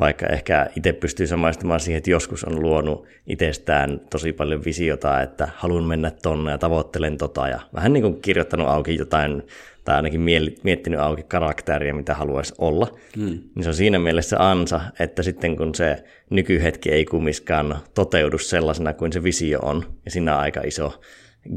vaikka 0.00 0.26
ehkä 0.26 0.66
itse 0.76 0.92
pystyy 0.92 1.26
samaistumaan 1.26 1.80
siihen, 1.80 1.98
että 1.98 2.10
joskus 2.10 2.44
on 2.44 2.62
luonut 2.62 3.06
itsestään 3.26 4.00
tosi 4.10 4.32
paljon 4.32 4.64
visiota, 4.64 5.22
että 5.22 5.48
haluan 5.56 5.84
mennä 5.84 6.10
tonne 6.10 6.50
ja 6.50 6.58
tavoittelen 6.58 7.18
tota, 7.18 7.48
ja 7.48 7.60
vähän 7.74 7.92
niin 7.92 8.02
kuin 8.02 8.20
kirjoittanut 8.20 8.68
auki 8.68 8.96
jotain, 8.96 9.42
tai 9.84 9.96
ainakin 9.96 10.20
miettinyt 10.62 11.00
auki 11.00 11.22
karakteria, 11.22 11.94
mitä 11.94 12.14
haluaisi 12.14 12.54
olla, 12.58 12.88
hmm. 13.16 13.38
niin 13.54 13.62
se 13.62 13.68
on 13.68 13.74
siinä 13.74 13.98
mielessä 13.98 14.36
ansa, 14.50 14.80
että 14.98 15.22
sitten 15.22 15.56
kun 15.56 15.74
se 15.74 16.04
nykyhetki 16.30 16.90
ei 16.90 17.04
kummiskaan 17.04 17.78
toteudu 17.94 18.38
sellaisena 18.38 18.94
kuin 18.94 19.12
se 19.12 19.22
visio 19.22 19.58
on, 19.62 19.84
ja 20.04 20.10
siinä 20.10 20.34
on 20.34 20.40
aika 20.40 20.60
iso 20.60 21.02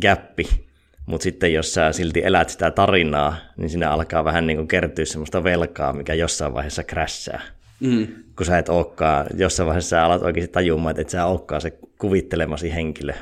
gappi, 0.01 0.67
mutta 1.05 1.23
sitten 1.23 1.53
jos 1.53 1.73
sä 1.73 1.91
silti 1.91 2.21
elät 2.23 2.49
sitä 2.49 2.71
tarinaa, 2.71 3.37
niin 3.57 3.69
siinä 3.69 3.91
alkaa 3.91 4.23
vähän 4.23 4.47
niin 4.47 4.57
kuin 4.57 4.67
kertyä 4.67 5.05
semmoista 5.05 5.43
velkaa, 5.43 5.93
mikä 5.93 6.13
jossain 6.13 6.53
vaiheessa 6.53 6.83
krässää. 6.83 7.56
Mm. 7.79 8.07
Kun 8.35 8.45
sä 8.45 8.57
et 8.57 8.69
olekaan, 8.69 9.25
jossain 9.35 9.67
vaiheessa 9.67 9.89
sä 9.89 10.05
alat 10.05 10.21
oikeasti 10.21 10.53
tajumaan, 10.53 10.91
että 10.91 11.01
et 11.01 11.09
sä 11.09 11.25
olekaan 11.25 11.61
se 11.61 11.79
kuvittelemasi 11.97 12.73
henkilö. 12.73 13.13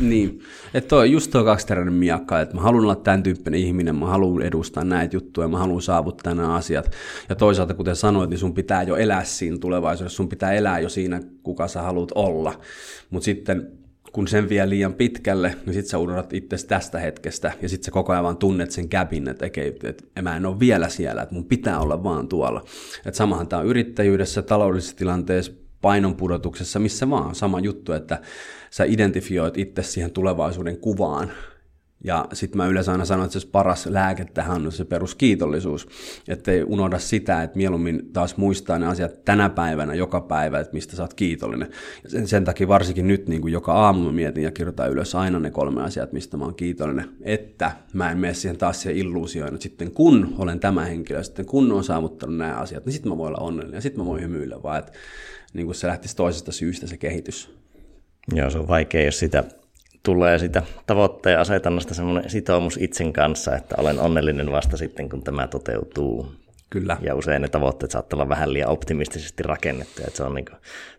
Niin, 0.00 0.40
että 0.74 0.88
toi, 0.88 1.12
just 1.12 1.30
tuo 1.30 1.44
kaksiteräinen 1.44 1.94
miakka, 1.94 2.40
että 2.40 2.54
mä 2.54 2.60
haluan 2.60 2.84
olla 2.84 2.96
tämän 2.96 3.22
tyyppinen 3.22 3.60
ihminen, 3.60 3.96
mä 3.96 4.06
haluan 4.06 4.42
edustaa 4.42 4.84
näitä 4.84 5.16
juttuja, 5.16 5.48
mä 5.48 5.58
haluan 5.58 5.82
saavuttaa 5.82 6.34
nämä 6.34 6.54
asiat. 6.54 6.90
Ja 7.28 7.34
toisaalta, 7.34 7.74
kuten 7.74 7.96
sanoit, 7.96 8.30
niin 8.30 8.38
sun 8.38 8.54
pitää 8.54 8.82
jo 8.82 8.96
elää 8.96 9.24
siinä 9.24 9.58
tulevaisuudessa, 9.58 10.16
sun 10.16 10.28
pitää 10.28 10.52
elää 10.52 10.78
jo 10.78 10.88
siinä, 10.88 11.20
kuka 11.42 11.68
sä 11.68 11.82
haluat 11.82 12.12
olla. 12.14 12.60
Mutta 13.10 13.24
sitten 13.24 13.75
kun 14.16 14.28
sen 14.28 14.48
vie 14.48 14.68
liian 14.68 14.94
pitkälle, 14.94 15.56
niin 15.66 15.74
sit 15.74 15.86
sä 15.86 15.98
unohdat 15.98 16.32
itse 16.32 16.66
tästä 16.66 16.98
hetkestä, 16.98 17.52
ja 17.62 17.68
sit 17.68 17.82
sä 17.82 17.90
koko 17.90 18.12
ajan 18.12 18.24
vaan 18.24 18.36
tunnet 18.36 18.70
sen 18.70 18.88
käpin, 18.88 19.28
että, 19.28 19.46
että, 19.46 19.88
että 19.88 20.22
mä 20.22 20.36
en 20.36 20.46
ole 20.46 20.60
vielä 20.60 20.88
siellä, 20.88 21.22
että 21.22 21.34
mun 21.34 21.44
pitää 21.44 21.80
olla 21.80 22.02
vaan 22.02 22.28
tuolla. 22.28 22.64
Että 23.06 23.18
samahan 23.18 23.48
tämä 23.48 23.60
on 23.60 23.66
yrittäjyydessä, 23.66 24.42
taloudellisessa 24.42 24.96
tilanteessa, 24.96 25.52
painonpudotuksessa, 25.80 26.78
missä 26.78 27.10
vaan 27.10 27.34
sama 27.34 27.60
juttu, 27.60 27.92
että 27.92 28.20
sä 28.70 28.84
identifioit 28.84 29.58
itse 29.58 29.82
siihen 29.82 30.10
tulevaisuuden 30.10 30.76
kuvaan, 30.76 31.32
ja 32.06 32.26
sitten 32.32 32.56
mä 32.56 32.66
yleensä 32.66 32.92
aina 32.92 33.04
sanon, 33.04 33.24
että 33.24 33.40
se 33.40 33.48
paras 33.52 33.86
lääke 33.86 34.24
tähän 34.24 34.66
on 34.66 34.72
se 34.72 34.84
peruskiitollisuus. 34.84 35.88
Että 36.28 36.52
ei 36.52 36.62
unohda 36.62 36.98
sitä, 36.98 37.42
että 37.42 37.56
mieluummin 37.56 38.12
taas 38.12 38.36
muistaa 38.36 38.78
ne 38.78 38.86
asiat 38.86 39.24
tänä 39.24 39.48
päivänä, 39.48 39.94
joka 39.94 40.20
päivä, 40.20 40.60
että 40.60 40.72
mistä 40.72 40.96
sä 40.96 41.02
oot 41.02 41.14
kiitollinen. 41.14 41.68
Ja 42.04 42.10
sen, 42.10 42.28
sen 42.28 42.44
takia 42.44 42.68
varsinkin 42.68 43.08
nyt 43.08 43.28
niin 43.28 43.40
kuin 43.40 43.52
joka 43.52 43.72
aamu 43.72 44.04
mä 44.04 44.12
mietin 44.12 44.44
ja 44.44 44.50
kirjoitan 44.50 44.90
ylös 44.90 45.14
aina 45.14 45.38
ne 45.38 45.50
kolme 45.50 45.82
asiat, 45.82 46.12
mistä 46.12 46.36
mä 46.36 46.44
oon 46.44 46.54
kiitollinen. 46.54 47.08
Että 47.22 47.70
mä 47.92 48.10
en 48.10 48.18
mene 48.18 48.34
siihen 48.34 48.58
taas 48.58 48.82
siihen 48.82 48.98
illuusioon, 48.98 49.54
että 49.54 49.62
sitten 49.62 49.90
kun 49.90 50.34
olen 50.38 50.60
tämä 50.60 50.84
henkilö, 50.84 51.22
sitten 51.22 51.46
kun 51.46 51.72
on 51.72 51.84
saavuttanut 51.84 52.36
nämä 52.36 52.54
asiat, 52.54 52.86
niin 52.86 52.92
sitten 52.92 53.12
mä 53.12 53.18
voin 53.18 53.28
olla 53.28 53.46
onnellinen 53.46 53.78
ja 53.78 53.82
sitten 53.82 54.00
mä 54.00 54.06
voin 54.06 54.22
hymyillä, 54.22 54.62
vaan 54.62 54.78
että 54.78 54.92
niin 55.52 55.66
kuin 55.66 55.76
se 55.76 55.86
lähtisi 55.86 56.16
toisesta 56.16 56.52
syystä 56.52 56.86
se 56.86 56.96
kehitys. 56.96 57.56
Joo, 58.34 58.50
se 58.50 58.58
on 58.58 58.68
vaikea, 58.68 59.04
jos 59.04 59.18
sitä 59.18 59.44
tulee 60.06 60.38
sitä 60.38 60.62
tavoitteen 60.86 61.38
asetannasta 61.38 61.94
semmoinen 61.94 62.30
sitoumus 62.30 62.78
itsen 62.80 63.12
kanssa, 63.12 63.56
että 63.56 63.74
olen 63.78 64.00
onnellinen 64.00 64.52
vasta 64.52 64.76
sitten, 64.76 65.08
kun 65.08 65.22
tämä 65.22 65.46
toteutuu. 65.46 66.32
Kyllä. 66.70 66.96
Ja 67.00 67.14
usein 67.14 67.42
ne 67.42 67.48
tavoitteet 67.48 67.90
saattaa 67.90 68.16
olla 68.16 68.28
vähän 68.28 68.52
liian 68.52 68.70
optimistisesti 68.70 69.42
rakennettu, 69.42 70.02
että 70.06 70.16
se 70.16 70.22
on 70.22 70.34
niin 70.34 70.46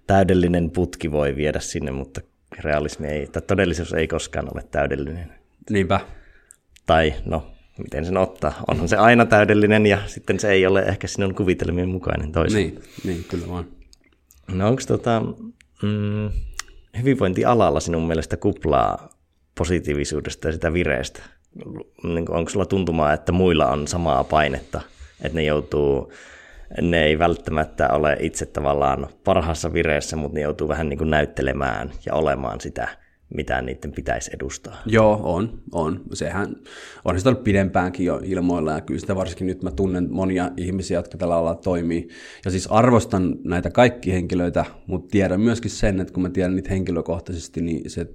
täydellinen 0.08 0.72
putki 0.72 1.12
voi 1.12 1.36
viedä 1.36 1.60
sinne, 1.60 1.92
mutta 1.92 2.22
realismi 2.60 3.08
ei, 3.08 3.28
tai 3.28 3.42
todellisuus 3.42 3.94
ei 3.94 4.08
koskaan 4.08 4.48
ole 4.54 4.64
täydellinen. 4.72 5.32
Niinpä. 5.70 6.00
Tai 6.86 7.14
no, 7.26 7.52
miten 7.78 8.06
sen 8.06 8.18
ottaa. 8.18 8.64
Onhan 8.68 8.88
se 8.88 8.98
aina 8.98 9.26
täydellinen 9.26 9.86
ja 9.86 9.98
sitten 10.06 10.40
se 10.40 10.52
ei 10.52 10.66
ole 10.66 10.82
ehkä 10.82 11.08
sinun 11.08 11.36
kuvitelmien 11.36 11.90
mukainen 11.90 12.32
toisin. 12.32 12.58
Niin, 12.58 12.82
niin 13.04 13.26
kyllä 13.30 13.48
vaan. 13.48 13.66
No 14.52 14.68
onko 14.68 14.82
tota, 14.88 15.22
mm, 15.84 16.30
hyvinvointialalla 17.00 17.80
sinun 17.80 18.08
mielestä 18.08 18.38
kuplaa 18.38 19.10
positiivisuudesta 19.58 20.48
ja 20.48 20.52
sitä 20.52 20.74
vireestä? 20.74 21.24
Niin 22.04 22.32
onko 22.32 22.50
sulla 22.50 22.66
tuntumaa, 22.66 23.14
että 23.14 23.32
muilla 23.32 23.68
on 23.68 23.88
samaa 23.88 24.24
painetta, 24.24 24.82
että 25.24 25.38
ne 25.38 25.44
joutuu, 25.44 26.12
ne 26.82 27.04
ei 27.04 27.20
välttämättä 27.20 27.90
ole 27.90 28.18
itse 28.20 28.46
tavallaan 28.46 29.08
parhaassa 29.24 29.74
vireessä, 29.74 30.16
mutta 30.16 30.36
ne 30.36 30.42
joutuu 30.42 30.68
vähän 30.68 30.90
niin 30.90 30.98
kuin 30.98 31.10
näyttelemään 31.10 31.92
ja 32.06 32.14
olemaan 32.14 32.62
sitä 32.62 32.88
mitä 33.36 33.62
niiden 33.62 33.92
pitäisi 33.92 34.32
edustaa. 34.34 34.82
Joo, 34.86 35.20
on, 35.24 35.62
on. 35.72 36.02
Sehän 36.14 36.56
on 37.06 37.18
sitä 37.18 37.30
ollut 37.30 37.44
pidempäänkin 37.44 38.06
jo 38.06 38.22
ilmoilla 38.24 38.72
ja 38.72 38.82
kyllä 38.82 39.00
sitä 39.00 39.16
varsinkin 39.16 39.48
nyt 39.48 39.64
mä 39.64 39.72
tunnen 39.72 40.08
monia 40.12 40.52
ihmisiä, 40.58 40.98
jotka 40.98 41.18
tällä 41.18 41.36
alalla 41.36 41.56
toimii. 41.56 42.08
Ja 42.46 42.52
siis 42.52 42.68
arvostan 42.68 43.36
näitä 43.44 43.70
kaikki 43.70 44.14
henkilöitä, 44.14 44.66
mutta 44.88 45.12
tiedän 45.12 45.42
myöskin 45.42 45.72
sen, 45.72 46.00
että 46.00 46.14
kun 46.14 46.24
mä 46.24 46.30
tiedän 46.30 46.56
niitä 46.56 46.70
henkilökohtaisesti, 46.70 47.62
niin 47.62 47.90
se, 47.90 48.08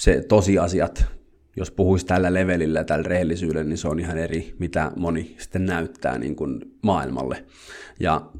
se 0.00 0.22
tosiasiat, 0.28 1.06
jos 1.56 1.70
puhuisi 1.70 2.06
tällä 2.06 2.34
levelillä 2.34 2.78
ja 2.78 2.84
tällä 2.84 3.08
rehellisyydellä, 3.08 3.64
niin 3.64 3.78
se 3.78 3.88
on 3.88 4.00
ihan 4.00 4.18
eri, 4.18 4.54
mitä 4.58 4.92
moni 4.96 5.36
sitten 5.38 5.64
näyttää 5.64 6.18
niin 6.18 6.36
kuin 6.36 6.60
maailmalle. 6.82 7.44
Ja 8.00 8.30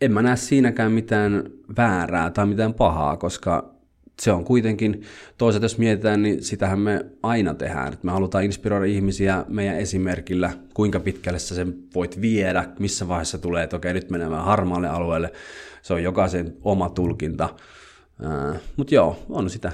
en 0.00 0.12
mä 0.12 0.22
näe 0.22 0.36
siinäkään 0.36 0.92
mitään 0.92 1.50
väärää 1.76 2.30
tai 2.30 2.46
mitään 2.46 2.74
pahaa, 2.74 3.16
koska 3.16 3.73
se 4.20 4.32
on 4.32 4.44
kuitenkin, 4.44 5.02
toisaalta 5.38 5.64
jos 5.64 5.78
mietitään, 5.78 6.22
niin 6.22 6.44
sitähän 6.44 6.78
me 6.78 7.06
aina 7.22 7.54
tehdään. 7.54 7.92
Että 7.92 8.06
me 8.06 8.12
halutaan 8.12 8.44
inspiroida 8.44 8.84
ihmisiä 8.84 9.44
meidän 9.48 9.78
esimerkillä, 9.78 10.50
kuinka 10.74 11.00
pitkälle 11.00 11.38
sä 11.38 11.54
sen 11.54 11.74
voit 11.94 12.20
viedä, 12.20 12.64
missä 12.78 13.08
vaiheessa 13.08 13.38
tulee, 13.38 13.64
että 13.64 13.76
okei, 13.76 13.92
nyt 13.92 14.10
menemme 14.10 14.36
harmaalle 14.36 14.88
alueelle. 14.88 15.32
Se 15.82 15.94
on 15.94 16.02
jokaisen 16.02 16.56
oma 16.62 16.88
tulkinta. 16.88 17.48
Mutta 18.76 18.94
joo, 18.94 19.22
on 19.28 19.50
sitä. 19.50 19.72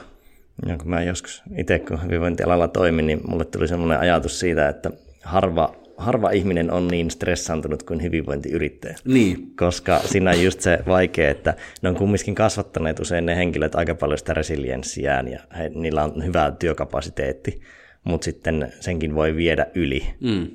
Ja 0.67 0.77
kun 0.79 0.91
mä 0.91 1.03
joskus 1.03 1.43
itse, 1.59 1.79
kun 1.79 2.05
hyvinvointialalla 2.05 2.69
toimin, 2.69 3.07
niin 3.07 3.21
mulle 3.29 3.45
tuli 3.45 3.69
semmoinen 3.69 4.01
ajatus 4.01 4.41
siitä, 4.41 4.69
että 4.69 4.91
harva 5.25 5.75
harva 6.01 6.31
ihminen 6.31 6.73
on 6.73 6.89
niin 6.89 7.11
stressaantunut 7.11 7.83
kuin 7.83 8.03
hyvinvointiyrittäjä. 8.03 8.97
Niin. 9.05 9.57
Koska 9.57 9.99
siinä 9.99 10.31
on 10.31 10.43
just 10.43 10.61
se 10.61 10.79
vaikea, 10.87 11.31
että 11.31 11.55
ne 11.83 11.89
on 11.89 11.95
kumminkin 11.95 12.35
kasvattaneet 12.35 13.01
usein 13.01 13.27
ne 13.27 13.37
henkilöt 13.37 13.75
aika 13.75 13.95
paljon 13.95 14.19
sitä 14.19 14.35
resilienssiään 14.35 15.29
ja 15.29 15.41
he, 15.59 15.71
niillä 15.75 16.05
on 16.05 16.25
hyvä 16.25 16.53
työkapasiteetti, 16.59 17.61
mutta 18.05 18.25
sitten 18.25 18.73
senkin 18.81 19.15
voi 19.15 19.37
viedä 19.37 19.67
yli. 19.75 20.07
Mm. 20.21 20.47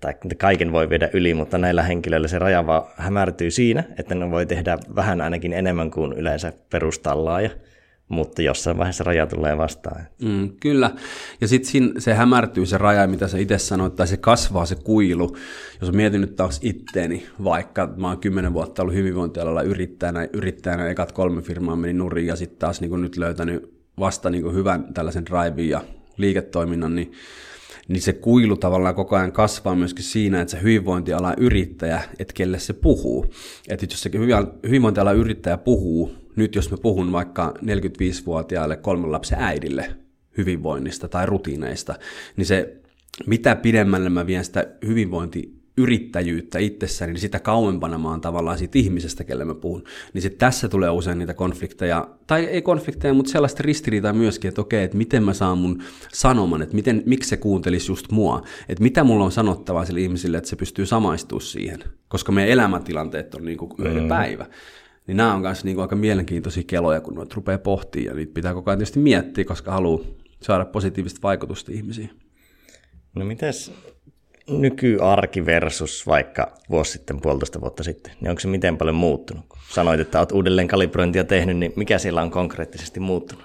Tai 0.00 0.14
kaiken 0.38 0.72
voi 0.72 0.90
viedä 0.90 1.10
yli, 1.12 1.34
mutta 1.34 1.58
näillä 1.58 1.82
henkilöillä 1.82 2.28
se 2.28 2.38
raja 2.38 2.66
vaan 2.66 2.82
hämärtyy 2.96 3.50
siinä, 3.50 3.84
että 3.98 4.14
ne 4.14 4.30
voi 4.30 4.46
tehdä 4.46 4.78
vähän 4.94 5.20
ainakin 5.20 5.52
enemmän 5.52 5.90
kuin 5.90 6.12
yleensä 6.12 6.52
perustallaaja 6.70 7.50
mutta 8.08 8.42
jossain 8.42 8.78
vaiheessa 8.78 9.04
raja 9.04 9.26
tulee 9.26 9.56
vastaan. 9.56 10.06
Mm, 10.22 10.50
kyllä, 10.60 10.90
ja 11.40 11.48
sitten 11.48 11.92
se 11.98 12.14
hämärtyy 12.14 12.66
se 12.66 12.78
raja, 12.78 13.06
mitä 13.06 13.28
sä 13.28 13.38
itse 13.38 13.58
sanoit, 13.58 13.94
tai 13.94 14.06
se 14.06 14.16
kasvaa 14.16 14.66
se 14.66 14.74
kuilu. 14.74 15.36
Jos 15.80 15.92
mietin 15.92 16.20
nyt 16.20 16.36
taas 16.36 16.60
itteeni, 16.62 17.26
vaikka 17.44 17.94
mä 17.96 18.08
oon 18.08 18.18
kymmenen 18.18 18.52
vuotta 18.52 18.82
ollut 18.82 18.94
hyvinvointialalla 18.94 19.62
yrittäjänä, 19.62 20.28
yrittäjänä 20.32 20.88
ekat 20.88 21.12
kolme 21.12 21.42
firmaa 21.42 21.76
meni 21.76 21.92
nurin, 21.92 22.26
ja 22.26 22.36
sitten 22.36 22.58
taas 22.58 22.80
niin 22.80 23.02
nyt 23.02 23.16
löytänyt 23.16 23.74
vasta 23.98 24.30
niin 24.30 24.54
hyvän 24.54 24.94
tällaisen 24.94 25.26
drivein 25.26 25.68
ja 25.68 25.80
liiketoiminnan, 26.16 26.94
niin 26.94 27.12
niin 27.88 28.02
se 28.02 28.12
kuilu 28.12 28.56
tavallaan 28.56 28.94
koko 28.94 29.16
ajan 29.16 29.32
kasvaa 29.32 29.74
myöskin 29.74 30.04
siinä, 30.04 30.40
että 30.40 30.50
se 30.50 30.62
hyvinvointiala 30.62 31.34
yrittäjä, 31.38 32.02
että 32.18 32.34
kelle 32.34 32.58
se 32.58 32.72
puhuu. 32.72 33.26
Että 33.68 33.86
jos 33.90 34.02
se 34.02 34.10
hyvinvointiala 34.66 35.12
yrittäjä 35.12 35.56
puhuu, 35.56 36.23
nyt 36.36 36.54
jos 36.54 36.70
mä 36.70 36.76
puhun 36.76 37.12
vaikka 37.12 37.54
45-vuotiaalle 37.62 38.76
kolmen 38.76 39.12
lapsen 39.12 39.38
äidille 39.38 39.96
hyvinvoinnista 40.38 41.08
tai 41.08 41.26
rutiineista, 41.26 41.94
niin 42.36 42.46
se 42.46 42.76
mitä 43.26 43.56
pidemmälle 43.56 44.10
mä 44.10 44.26
vien 44.26 44.44
sitä 44.44 44.66
hyvinvointi 44.86 45.64
yrittäjyyttä 45.76 46.58
itsessäni, 46.58 47.12
niin 47.12 47.20
sitä 47.20 47.40
kauempana 47.40 47.98
mä 47.98 48.10
oon 48.10 48.20
tavallaan 48.20 48.58
siitä 48.58 48.78
ihmisestä, 48.78 49.24
kelle 49.24 49.44
mä 49.44 49.54
puhun. 49.54 49.84
Niin 50.12 50.22
sitten 50.22 50.38
tässä 50.38 50.68
tulee 50.68 50.90
usein 50.90 51.18
niitä 51.18 51.34
konflikteja, 51.34 52.08
tai 52.26 52.44
ei 52.44 52.62
konflikteja, 52.62 53.14
mutta 53.14 53.32
sellaista 53.32 53.62
ristiriitaa 53.62 54.12
myöskin, 54.12 54.48
että 54.48 54.60
okei, 54.60 54.84
että 54.84 54.96
miten 54.96 55.22
mä 55.22 55.34
saan 55.34 55.58
mun 55.58 55.82
sanoman, 56.12 56.62
että 56.62 56.74
miten, 56.74 57.02
miksi 57.06 57.28
se 57.28 57.36
kuuntelisi 57.36 57.92
just 57.92 58.10
mua, 58.12 58.42
että 58.68 58.82
mitä 58.82 59.04
mulla 59.04 59.24
on 59.24 59.32
sanottavaa 59.32 59.84
sille 59.84 60.00
ihmisille, 60.00 60.36
että 60.36 60.50
se 60.50 60.56
pystyy 60.56 60.86
samaistumaan 60.86 61.46
siihen, 61.46 61.84
koska 62.08 62.32
meidän 62.32 62.52
elämäntilanteet 62.52 63.34
on 63.34 63.44
niin 63.44 63.58
kuin 63.58 63.70
yö 63.78 64.00
mm. 64.00 64.08
päivä. 64.08 64.46
Niin 65.06 65.16
nämä 65.16 65.34
on 65.34 65.40
myös 65.40 65.64
niin 65.64 65.74
kuin 65.74 65.82
aika 65.82 65.96
mielenkiintoisia 65.96 66.62
keloja, 66.66 67.00
kun 67.00 67.14
noita 67.14 67.34
rupeaa 67.34 67.58
pohtimaan, 67.58 68.06
ja 68.06 68.14
niitä 68.14 68.34
pitää 68.34 68.54
koko 68.54 68.70
ajan 68.70 68.78
tietysti 68.78 68.98
miettiä, 68.98 69.44
koska 69.44 69.72
haluaa 69.72 70.04
saada 70.42 70.64
positiivista 70.64 71.20
vaikutusta 71.22 71.72
ihmisiin. 71.72 72.10
No 73.14 73.24
mites 73.24 73.72
nykyarki 74.50 75.46
versus 75.46 76.06
vaikka 76.06 76.54
vuosi 76.70 76.92
sitten, 76.92 77.20
puolitoista 77.20 77.60
vuotta 77.60 77.82
sitten, 77.82 78.12
niin 78.20 78.30
onko 78.30 78.40
se 78.40 78.48
miten 78.48 78.78
paljon 78.78 78.96
muuttunut? 78.96 79.44
Sanoit, 79.70 80.00
että 80.00 80.18
olet 80.18 80.32
uudelleen 80.32 80.68
kalibrointia 80.68 81.24
tehnyt, 81.24 81.56
niin 81.56 81.72
mikä 81.76 81.98
siellä 81.98 82.22
on 82.22 82.30
konkreettisesti 82.30 83.00
muuttunut? 83.00 83.44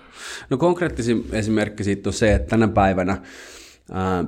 No 0.49 0.57
konkreettisin 0.57 1.25
esimerkki 1.31 1.83
siitä 1.83 2.09
on 2.09 2.13
se, 2.13 2.33
että 2.33 2.49
tänä 2.49 2.67
päivänä 2.67 3.21
ää, 3.91 4.23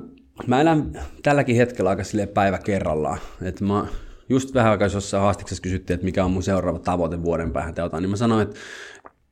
mä 0.48 0.62
elän 0.62 1.02
tälläkin 1.24 1.56
hetkellä 1.56 1.90
aika 1.90 2.04
sille 2.04 2.28
päivä 2.28 2.58
kerrallaan. 2.58 3.20
Että 3.42 3.64
mä 3.64 3.86
just 4.32 4.54
vähän 4.54 4.72
aikaa 4.72 4.88
jossain 4.94 5.24
haastiksessa 5.24 5.62
kysyttiin, 5.62 5.96
että 5.96 6.06
mikä 6.06 6.26
on 6.26 6.32
mun 6.32 6.44
seuraava 6.44 6.80
tavoite 6.80 7.24
vuoden 7.24 7.52
päähän 7.52 7.74
teota, 7.74 8.02
niin 8.02 8.10
mä 8.10 8.16
sanoin, 8.16 8.44
että 8.44 8.60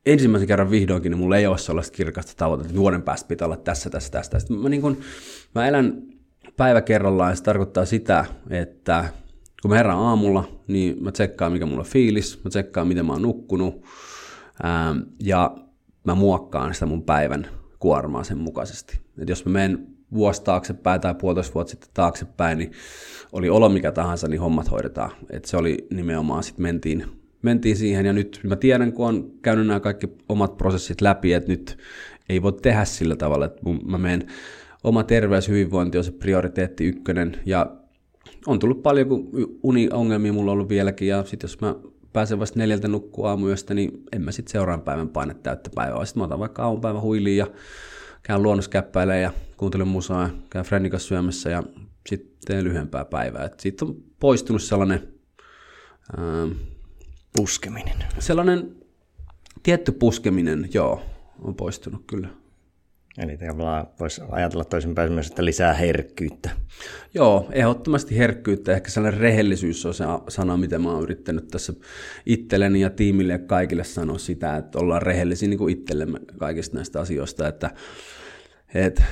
ensimmäisen 0.06 0.48
kerran 0.48 0.70
vihdoinkin, 0.70 1.10
niin 1.10 1.18
mulla 1.18 1.36
ei 1.36 1.46
ole 1.46 1.58
sellaista 1.58 1.96
kirkasta 1.96 2.32
tavoitetta, 2.36 2.68
että 2.68 2.80
vuoden 2.80 3.02
päästä 3.02 3.28
pitää 3.28 3.46
olla 3.46 3.56
tässä, 3.56 3.90
tässä, 3.90 4.10
tässä. 4.10 4.38
Sitten 4.38 4.56
mä, 4.56 4.68
niin 4.68 4.82
kun, 4.82 4.98
mä 5.54 5.68
elän 5.68 6.02
päivä 6.56 6.80
kerrallaan, 6.80 7.36
se 7.36 7.42
tarkoittaa 7.42 7.84
sitä, 7.84 8.24
että 8.50 9.04
kun 9.62 9.70
mä 9.70 9.76
herään 9.76 9.98
aamulla, 9.98 10.48
niin 10.66 11.04
mä 11.04 11.12
tsekkaan, 11.12 11.52
mikä 11.52 11.66
mulla 11.66 11.80
on 11.80 11.86
fiilis, 11.86 12.44
mä 12.44 12.50
tsekkaan, 12.50 12.88
miten 12.88 13.06
mä 13.06 13.12
oon 13.12 13.22
nukkunut, 13.22 13.84
ää, 14.62 14.94
ja 15.22 15.56
mä 16.04 16.14
muokkaan 16.14 16.74
sitä 16.74 16.86
mun 16.86 17.02
päivän 17.02 17.46
kuormaa 17.78 18.24
sen 18.24 18.38
mukaisesti. 18.38 19.00
Et 19.18 19.28
jos 19.28 19.44
mä 19.44 19.52
menen 19.52 19.86
vuosi 20.14 20.44
taaksepäin 20.44 21.00
tai 21.00 21.14
puolitoista 21.14 21.54
vuotta 21.54 21.70
sitten 21.70 21.90
taaksepäin, 21.94 22.58
niin 22.58 22.72
oli 23.32 23.50
olo 23.50 23.68
mikä 23.68 23.92
tahansa, 23.92 24.28
niin 24.28 24.40
hommat 24.40 24.70
hoidetaan. 24.70 25.10
Et 25.30 25.44
se 25.44 25.56
oli 25.56 25.86
nimenomaan, 25.90 26.42
sitten 26.42 26.62
mentiin, 26.62 27.06
mentiin 27.42 27.76
siihen, 27.76 28.06
ja 28.06 28.12
nyt 28.12 28.40
mä 28.42 28.56
tiedän, 28.56 28.92
kun 28.92 29.06
on 29.06 29.30
käynyt 29.42 29.66
nämä 29.66 29.80
kaikki 29.80 30.08
omat 30.28 30.56
prosessit 30.56 31.00
läpi, 31.00 31.32
että 31.32 31.50
nyt 31.50 31.78
ei 32.28 32.42
voi 32.42 32.52
tehdä 32.52 32.84
sillä 32.84 33.16
tavalla, 33.16 33.44
että 33.44 33.62
mä 33.84 33.98
menen 33.98 34.26
oma 34.84 35.04
terveys, 35.04 35.48
hyvinvointi 35.48 35.98
on 35.98 36.04
se 36.04 36.12
prioriteetti 36.12 36.84
ykkönen 36.84 37.36
ja 37.46 37.76
on 38.46 38.58
tullut 38.58 38.82
paljon, 38.82 39.08
kun 39.08 39.30
uniongelmia 39.62 40.32
mulla 40.32 40.50
on 40.50 40.52
ollut 40.52 40.68
vieläkin 40.68 41.08
ja 41.08 41.24
sitten 41.24 41.48
jos 41.48 41.60
mä 41.60 41.74
pääsen 42.12 42.40
vasta 42.40 42.58
neljältä 42.58 42.88
nukkua 42.88 43.28
aamuyöstä, 43.28 43.74
niin 43.74 44.02
en 44.12 44.22
mä 44.22 44.32
sitten 44.32 44.52
seuraavan 44.52 44.84
päivän 44.84 45.08
paine 45.08 45.34
täyttä 45.34 45.70
päivää. 45.74 46.04
Sitten 46.04 46.20
mä 46.20 46.24
otan 46.24 46.38
vaikka 46.38 46.62
aamupäivän 46.62 47.02
huiliin 47.02 47.36
ja 47.36 47.46
käyn 48.30 48.42
luonnoskäppäilemään 48.42 49.22
ja 49.22 49.32
kuuntelen 49.56 49.88
musaa 49.88 50.30
käyn 50.50 50.64
Frennin 50.64 50.90
kanssa 50.90 51.08
syömässä 51.08 51.50
ja 51.50 51.62
sitten 52.06 52.32
teen 52.46 52.64
lyhyempää 52.64 53.04
päivää. 53.04 53.44
Et 53.44 53.60
siitä 53.60 53.84
on 53.84 53.96
poistunut 54.20 54.62
sellainen... 54.62 55.08
Ää, 56.16 56.48
puskeminen. 57.36 57.96
Sellainen 58.18 58.76
tietty 59.62 59.92
puskeminen, 59.92 60.68
joo, 60.74 61.02
on 61.42 61.54
poistunut 61.54 62.04
kyllä. 62.06 62.28
Eli 63.18 63.36
tavallaan 63.36 63.86
voisi 64.00 64.22
ajatella 64.30 64.64
toisinpäin 64.64 65.12
myös, 65.12 65.26
että 65.26 65.44
lisää 65.44 65.74
herkkyyttä. 65.74 66.50
Joo, 67.14 67.48
ehdottomasti 67.52 68.18
herkkyyttä. 68.18 68.72
Ehkä 68.72 68.90
sellainen 68.90 69.20
rehellisyys 69.20 69.86
on 69.86 69.94
se 69.94 70.04
sana, 70.28 70.56
mitä 70.56 70.78
mä 70.78 70.92
oon 70.92 71.02
yrittänyt 71.02 71.48
tässä 71.48 71.72
itselleni 72.26 72.80
ja 72.80 72.90
tiimille 72.90 73.32
ja 73.32 73.38
kaikille 73.38 73.84
sanoa 73.84 74.18
sitä, 74.18 74.56
että 74.56 74.78
ollaan 74.78 75.02
rehellisiä 75.02 75.48
niin 75.48 75.58
kuin 75.58 75.72
itsellemme 75.78 76.18
kaikista 76.38 76.76
näistä 76.76 77.00
asioista, 77.00 77.48
että 77.48 77.70
et, 78.74 79.02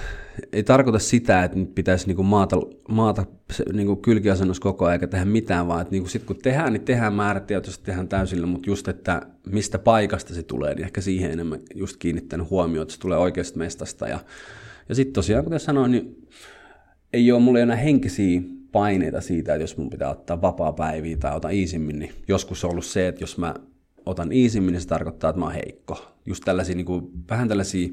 ei 0.52 0.62
tarkoita 0.62 0.98
sitä, 0.98 1.44
että 1.44 1.58
nyt 1.58 1.74
pitäisi 1.74 2.06
niinku 2.06 2.22
maata, 2.22 2.56
maata 2.88 3.26
niinku 3.72 3.96
kylkiasennossa 3.96 4.62
koko 4.62 4.84
ajan 4.84 4.92
eikä 4.92 5.06
tehdä 5.06 5.24
mitään, 5.24 5.68
vaan 5.68 5.80
että 5.80 5.92
niinku 5.92 6.08
sit 6.08 6.24
kun 6.24 6.36
tehdään, 6.36 6.72
niin 6.72 6.84
tehdään 6.84 7.14
määrätietoisesti, 7.14 7.84
tehdään 7.84 8.08
täysillä, 8.08 8.46
mutta 8.46 8.70
just, 8.70 8.88
että 8.88 9.22
mistä 9.46 9.78
paikasta 9.78 10.34
se 10.34 10.42
tulee, 10.42 10.74
niin 10.74 10.84
ehkä 10.84 11.00
siihen 11.00 11.30
enemmän 11.30 11.60
just 11.74 11.96
kiinnittänyt 11.96 12.50
huomioon, 12.50 12.82
että 12.82 12.94
se 12.94 13.00
tulee 13.00 13.18
oikeasta 13.18 13.58
mestasta. 13.58 14.08
Ja, 14.08 14.18
ja 14.88 14.94
sitten 14.94 15.12
tosiaan, 15.12 15.44
kuten 15.44 15.60
sanoin, 15.60 15.90
niin 15.90 16.28
ei 17.12 17.32
ole 17.32 17.40
mulle 17.40 17.62
enää 17.62 17.76
henkisiä 17.76 18.40
paineita 18.72 19.20
siitä, 19.20 19.54
että 19.54 19.62
jos 19.62 19.76
mun 19.76 19.90
pitää 19.90 20.10
ottaa 20.10 20.42
vapaa 20.42 20.72
päiviä 20.72 21.16
tai 21.16 21.36
otan 21.36 21.52
iisimmin, 21.52 21.98
niin 21.98 22.12
joskus 22.28 22.64
on 22.64 22.70
ollut 22.70 22.84
se, 22.84 23.08
että 23.08 23.22
jos 23.22 23.38
mä 23.38 23.54
otan 24.06 24.32
iisimmin, 24.32 24.72
niin 24.72 24.80
se 24.80 24.88
tarkoittaa, 24.88 25.30
että 25.30 25.40
mä 25.40 25.44
oon 25.44 25.54
heikko. 25.54 26.14
Just 26.26 26.44
tällaisia, 26.44 26.76
niin 26.76 26.86
kuin, 26.86 27.10
vähän 27.30 27.48
tällaisia 27.48 27.88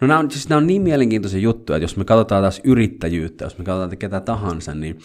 No 0.00 0.06
nämä 0.06 0.18
on, 0.18 0.30
siis 0.30 0.48
nämä 0.48 0.56
on 0.56 0.66
niin 0.66 0.82
mielenkiintoisia 0.82 1.40
juttuja, 1.40 1.76
että 1.76 1.84
jos 1.84 1.96
me 1.96 2.04
katsotaan 2.04 2.42
taas 2.42 2.60
yrittäjyyttä, 2.64 3.44
jos 3.44 3.58
me 3.58 3.64
katsotaan 3.64 3.98
ketä 3.98 4.20
tahansa, 4.20 4.74
niin 4.74 4.98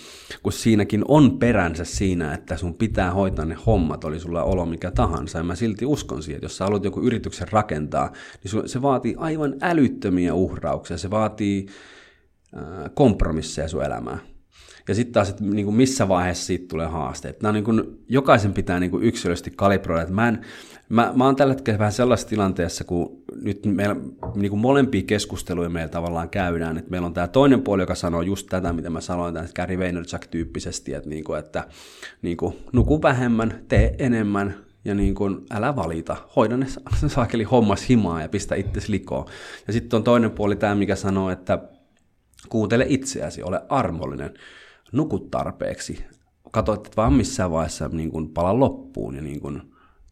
kun 0.43 0.53
siinäkin 0.53 1.05
on 1.07 1.39
peränsä 1.39 1.85
siinä, 1.85 2.33
että 2.33 2.57
sun 2.57 2.73
pitää 2.73 3.11
hoitaa 3.11 3.45
ne 3.45 3.57
hommat, 3.65 4.03
oli 4.03 4.19
sulla 4.19 4.43
olo 4.43 4.65
mikä 4.65 4.91
tahansa, 4.91 5.37
ja 5.37 5.43
mä 5.43 5.55
silti 5.55 5.85
uskon 5.85 6.23
siihen, 6.23 6.37
että 6.37 6.45
jos 6.45 6.57
sä 6.57 6.65
haluat 6.65 6.83
joku 6.83 7.01
yrityksen 7.01 7.47
rakentaa, 7.51 8.13
niin 8.43 8.69
se 8.69 8.81
vaatii 8.81 9.15
aivan 9.17 9.55
älyttömiä 9.61 10.33
uhrauksia, 10.33 10.97
se 10.97 11.09
vaatii 11.09 11.65
kompromisseja 12.93 13.67
sun 13.67 13.83
elämään. 13.83 14.21
Ja 14.87 14.95
sitten 14.95 15.13
taas, 15.13 15.29
että 15.29 15.43
niin 15.43 15.65
kuin 15.65 15.75
missä 15.75 16.07
vaiheessa 16.07 16.45
siitä 16.45 16.65
tulee 16.67 16.87
haasteet. 16.87 17.41
Nämä 17.41 17.49
on 17.49 17.53
niin 17.53 17.63
kuin, 17.63 17.83
jokaisen 18.09 18.53
pitää 18.53 18.79
niin 18.79 18.91
kuin 18.91 19.03
yksilöllisesti 19.03 19.51
kalibroida. 19.55 20.07
Mä, 20.07 20.27
en, 20.27 20.41
mä, 20.89 21.13
mä 21.15 21.25
oon 21.25 21.35
tällä 21.35 21.53
hetkellä 21.53 21.79
vähän 21.79 21.91
sellaisessa 21.91 22.29
tilanteessa, 22.29 22.83
kun 22.83 23.23
nyt 23.41 23.65
meillä 23.65 23.95
niin 24.35 24.49
kuin 24.49 24.59
molempia 24.59 25.01
keskusteluja 25.01 25.69
meillä 25.69 25.89
tavallaan 25.89 26.29
käydään. 26.29 26.77
Että 26.77 26.91
meillä 26.91 27.05
on 27.05 27.13
tämä 27.13 27.27
toinen 27.27 27.61
puoli, 27.61 27.81
joka 27.81 27.95
sanoo 27.95 28.21
just 28.21 28.47
tätä, 28.49 28.73
mitä 28.73 28.89
mä 28.89 29.01
sanoin, 29.01 29.33
tämän 29.33 29.49
Gary 29.55 29.77
Vaynerchuk-tyyppisesti, 29.79 30.93
että, 30.93 31.09
niin 31.09 31.23
kuin, 31.23 31.39
että 31.39 31.67
niin 32.21 32.37
kuin, 32.37 32.57
nuku 32.73 33.01
vähemmän, 33.01 33.65
tee 33.67 33.95
enemmän, 33.99 34.55
ja 34.85 34.95
niin 34.95 35.15
kuin, 35.15 35.45
älä 35.51 35.75
valita, 35.75 36.17
hoida 36.35 36.57
ne 36.57 36.65
saakeli 37.07 37.43
hommas 37.43 37.89
himaa 37.89 38.21
ja 38.21 38.29
pistä 38.29 38.55
itsesi 38.55 38.91
likoon. 38.91 39.25
Ja 39.67 39.73
sitten 39.73 39.97
on 39.97 40.03
toinen 40.03 40.31
puoli 40.31 40.55
tämä, 40.55 40.75
mikä 40.75 40.95
sanoo, 40.95 41.29
että 41.29 41.59
kuuntele 42.49 42.85
itseäsi, 42.89 43.43
ole 43.43 43.61
armollinen 43.69 44.33
nukut 44.91 45.31
tarpeeksi. 45.31 46.05
Katso, 46.51 46.73
että 46.73 46.89
vaan 46.97 47.13
missään 47.13 47.51
vaiheessa 47.51 47.87
niin 47.87 48.11
kuin 48.11 48.29
pala 48.29 48.59
loppuun 48.59 49.15
ja 49.15 49.21
niin 49.21 49.39
kuin 49.39 49.61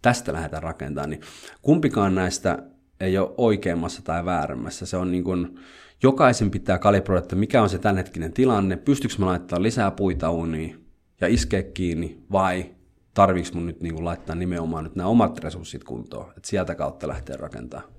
tästä 0.02 0.34
lähdetään 0.34 0.64
rakentamaan, 0.64 1.10
niin 1.10 1.22
kumpikaan 1.62 2.16
näistä 2.16 2.64
ei 3.00 3.18
ole 3.18 3.34
oikeammassa 3.38 4.02
tai 4.02 4.26
väärämmässä. 4.26 4.86
Se 4.86 4.98
on 4.98 5.12
niin 5.12 5.24
kuin, 5.24 5.60
jokaisen 6.04 6.52
pitää 6.52 6.78
kalibroida, 6.78 7.24
että 7.24 7.36
mikä 7.36 7.62
on 7.62 7.70
se 7.70 7.78
tämänhetkinen 7.78 8.34
tilanne, 8.34 8.78
pystyykö 8.78 9.16
mä 9.20 9.26
laittaa 9.26 9.62
lisää 9.62 9.92
puita 9.92 10.32
uuniin 10.32 10.86
ja 11.22 11.28
iskeä 11.28 11.64
kiinni, 11.64 12.20
vai 12.32 12.76
tarviiko 13.14 13.50
mun 13.54 13.66
nyt 13.66 13.82
niin 13.82 13.94
kuin 13.94 14.06
laittaa 14.06 14.36
nimenomaan 14.36 14.84
nyt 14.84 14.96
nämä 14.96 15.10
omat 15.10 15.38
resurssit 15.38 15.84
kuntoon, 15.84 16.30
että 16.38 16.50
sieltä 16.50 16.76
kautta 16.76 17.08
lähtee 17.08 17.38
rakentamaan. 17.38 17.90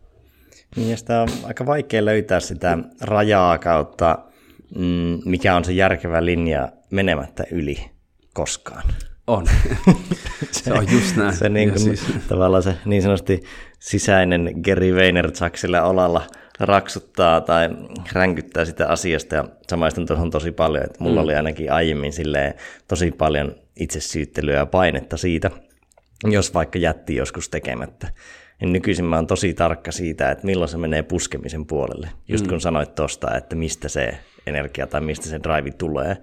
Niin 0.77 0.91
ja 0.91 0.97
sitä 0.97 1.23
on 1.23 1.29
aika 1.45 1.67
vaikea 1.67 2.05
löytää 2.05 2.41
sitä 2.41 2.79
rajaa 3.01 3.59
kautta, 3.59 4.19
mm, 4.75 5.19
mikä 5.25 5.57
on 5.57 5.65
se 5.65 5.73
järkevä 5.73 6.25
linja 6.25 6.69
menemättä 6.91 7.45
yli 7.51 7.91
koskaan. 8.35 8.83
On. 9.27 9.47
se 10.51 10.73
on 10.73 10.93
just 10.93 11.17
näin. 11.17 11.37
Se 11.37 11.49
niin 11.49 11.69
kuin, 11.69 11.81
siis... 11.81 12.07
tavallaan 12.29 12.63
se 12.63 12.77
niin 12.85 13.03
sanotusti 13.03 13.43
sisäinen 13.87 14.55
Gary 14.65 14.95
Vaynerchuk 14.95 15.57
sillä 15.57 15.83
olalla 15.83 16.23
raksuttaa 16.61 17.41
tai 17.41 17.69
ränkyttää 18.13 18.65
sitä 18.65 18.89
asiasta 18.89 19.35
ja 19.35 19.45
samaistun 19.69 20.07
tuohon 20.07 20.31
tosi 20.31 20.53
paljon, 20.53 20.85
että 20.85 20.97
mulla 21.01 21.21
mm. 21.21 21.25
oli 21.25 21.35
ainakin 21.35 21.73
aiemmin 21.73 22.13
silleen 22.13 22.55
tosi 22.89 23.13
paljon 23.13 23.55
itsesyyttelyä 23.77 24.57
ja 24.57 24.67
painetta 24.67 25.17
siitä, 25.17 25.51
jos 26.25 26.55
vaikka 26.55 26.79
jätti 26.79 27.17
joskus 27.17 27.49
tekemättä. 27.49 28.09
Ja 28.61 28.67
nykyisin 28.67 29.05
mä 29.05 29.17
oon 29.17 29.27
tosi 29.27 29.55
tarkka 29.55 29.93
siitä, 29.93 30.31
että 30.31 30.47
milloin 30.47 30.69
se 30.69 30.77
menee 30.77 31.03
puskemisen 31.03 31.67
puolelle. 31.67 32.09
Just 32.29 32.45
mm. 32.45 32.51
kun 32.51 32.61
sanoit 32.61 32.95
tuosta, 32.95 33.37
että 33.37 33.57
mistä 33.57 33.89
se 33.89 34.19
energia 34.47 34.87
tai 34.87 35.01
mistä 35.01 35.29
se 35.29 35.41
drive 35.43 35.71
tulee, 35.71 36.17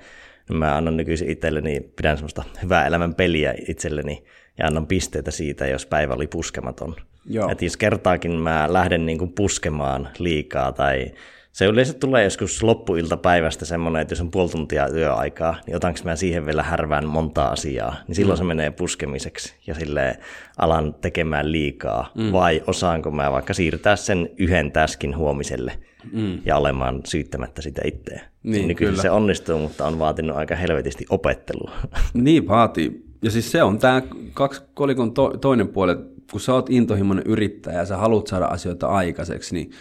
niin 0.50 0.58
mä 0.58 0.76
annan 0.76 0.98
nykyisin 0.98 1.30
itselleni, 1.30 1.80
pidän 1.80 2.18
semmoista 2.18 2.44
hyvää 2.64 2.88
elämän 2.88 3.16
peliä 3.16 3.54
itselleni 3.68 4.24
ja 4.58 4.68
annan 4.68 4.88
pisteitä 4.88 5.32
siitä, 5.32 5.68
jos 5.68 5.86
päivä 5.86 6.14
oli 6.14 6.28
puskematon. 6.28 6.96
Joo. 7.26 7.50
Että 7.52 7.66
jos 7.66 7.78
kertaakin 7.78 8.32
mä 8.32 8.74
lähden 8.74 9.06
niin 9.06 9.18
kuin 9.18 9.34
puskemaan 9.34 10.10
liikaa 10.20 10.72
tai 10.72 11.12
se 11.54 11.66
yleensä 11.66 11.94
tulee 11.94 12.24
joskus 12.24 12.64
loppuiltapäivästä 12.64 13.66
semmoinen, 13.66 14.02
että 14.02 14.12
jos 14.12 14.22
on 14.22 14.32
puoli 14.32 14.50
tuntia 14.50 14.88
yöaikaa, 14.88 15.56
niin 15.68 15.76
otanko 15.76 16.00
mä 16.04 16.16
siihen 16.16 16.46
vielä 16.46 16.64
härvään 16.64 17.08
monta 17.08 17.46
asiaa, 17.46 17.96
niin 18.08 18.16
silloin 18.16 18.38
mm. 18.38 18.42
se 18.42 18.44
menee 18.44 18.72
puskemiseksi 18.72 19.56
ja 19.68 19.76
sille 19.76 20.18
alan 20.58 20.94
tekemään 20.94 21.52
liikaa. 21.52 22.12
Mm. 22.16 22.32
Vai 22.32 22.64
osaanko 22.68 23.12
mä 23.12 23.32
vaikka 23.32 23.54
siirtää 23.54 23.96
sen 23.96 24.30
yhden 24.38 24.72
täskin 24.72 25.18
huomiselle 25.18 25.74
mm. 26.12 26.42
ja 26.46 26.58
olemaan 26.58 27.02
syyttämättä 27.06 27.62
sitä 27.62 27.82
itseä. 27.86 28.22
Niin, 28.44 28.68
Nykyisin 28.68 28.92
kyllä. 28.92 29.02
se 29.02 29.12
onnistuu, 29.12 29.60
mutta 29.60 29.88
on 29.88 30.00
vaatinut 30.00 30.38
aika 30.38 30.56
helvetisti 30.56 31.06
opettelua. 31.10 31.72
Niin 32.14 32.48
vaatii. 32.48 33.04
Ja 33.22 33.32
siis 33.32 33.52
se 33.52 33.64
on 33.64 33.80
tämä 33.80 34.02
kaksi 34.34 34.62
kolikon 34.74 35.14
to, 35.14 35.38
toinen 35.42 35.68
puoli, 35.68 35.96
kun 36.32 36.42
sä 36.42 36.54
oot 36.54 36.70
intohimoinen 36.70 37.28
yrittäjä 37.28 37.78
ja 37.78 37.86
sä 37.86 37.98
haluat 37.98 38.28
saada 38.28 38.46
asioita 38.46 38.88
aikaiseksi, 38.88 39.56
niin 39.56 39.72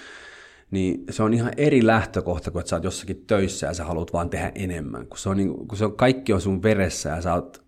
niin 0.71 1.05
se 1.11 1.23
on 1.23 1.35
ihan 1.35 1.53
eri 1.57 1.87
lähtökohta, 1.87 2.51
kun 2.51 2.61
että 2.61 2.71
sä 2.71 2.77
oot 2.77 2.85
jossakin 2.85 3.25
töissä 3.27 3.67
ja 3.67 3.75
sä 3.75 3.85
haluat 3.85 4.13
vaan 4.13 4.31
tehdä 4.31 4.53
enemmän. 4.55 5.07
Kun 5.07 5.19
se 5.19 5.29
on, 5.29 5.37
niin, 5.37 5.69
kun 5.69 5.79
se 5.79 5.85
on 5.85 5.97
kaikki 5.97 6.33
on 6.33 6.41
sun 6.41 6.63
veressä 6.63 7.11
ja 7.11 7.23
sä 7.23 7.35
oot 7.35 7.62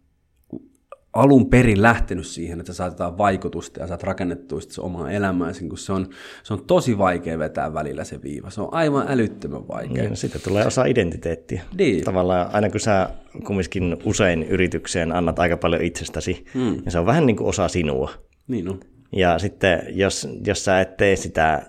alun 1.14 1.50
perin 1.50 1.82
lähtenyt 1.82 2.26
siihen, 2.26 2.60
että 2.60 2.72
saat 2.72 2.92
jotain 2.92 3.18
vaikutusta 3.18 3.80
ja 3.80 3.86
saat 3.86 4.02
rakennettua 4.02 4.60
sitä 4.60 4.82
omaa 4.82 5.10
elämääsi, 5.10 5.68
kun 5.68 5.78
se 5.78 5.92
on, 5.92 6.08
se 6.42 6.54
on 6.54 6.64
tosi 6.66 6.98
vaikea 6.98 7.38
vetää 7.38 7.74
välillä 7.74 8.04
se 8.04 8.22
viiva. 8.22 8.50
Se 8.50 8.60
on 8.60 8.68
aivan 8.72 9.06
älyttömän 9.08 9.68
vaikea. 9.68 10.02
Niin, 10.02 10.16
sitten 10.16 10.40
tulee 10.44 10.66
osa 10.66 10.84
identiteettiä. 10.84 11.62
Niin. 11.78 12.04
Tavallaan 12.04 12.50
aina 12.52 12.70
kun 12.70 12.80
sä 12.80 13.08
kumminkin 13.46 13.96
usein 14.04 14.42
yritykseen 14.42 15.12
annat 15.12 15.38
aika 15.38 15.56
paljon 15.56 15.82
itsestäsi, 15.82 16.44
hmm. 16.54 16.70
niin 16.70 16.90
se 16.92 16.98
on 16.98 17.06
vähän 17.06 17.26
niin 17.26 17.36
kuin 17.36 17.48
osa 17.48 17.68
sinua. 17.68 18.10
Niin 18.48 18.68
on. 18.68 18.80
Ja 19.12 19.38
sitten 19.38 19.82
jos, 19.88 20.28
jos 20.46 20.64
sä 20.64 20.80
et 20.80 20.96
tee 20.96 21.16
sitä 21.16 21.62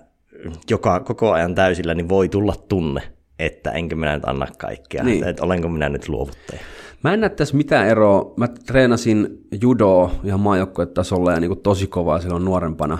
joka, 0.70 1.00
koko 1.00 1.32
ajan 1.32 1.54
täysillä, 1.54 1.94
niin 1.94 2.08
voi 2.08 2.28
tulla 2.28 2.54
tunne, 2.68 3.02
että 3.38 3.70
enkö 3.70 3.96
minä 3.96 4.14
nyt 4.14 4.24
anna 4.24 4.46
kaikkea, 4.58 5.04
niin. 5.04 5.16
että, 5.16 5.30
että 5.30 5.44
olenko 5.44 5.68
minä 5.68 5.88
nyt 5.88 6.08
luovuttaja. 6.08 6.60
Mä 7.06 7.12
en 7.12 7.20
näe 7.20 7.30
tässä 7.30 7.56
mitään 7.56 7.88
eroa. 7.88 8.34
Mä 8.36 8.48
treenasin 8.48 9.38
judoa 9.60 10.10
ihan 10.24 10.40
maajoukkuetasolla 10.40 11.32
ja 11.32 11.40
niin 11.40 11.48
kuin 11.48 11.60
tosi 11.60 11.86
kovaa 11.86 12.20
silloin 12.20 12.44
nuorempana. 12.44 12.98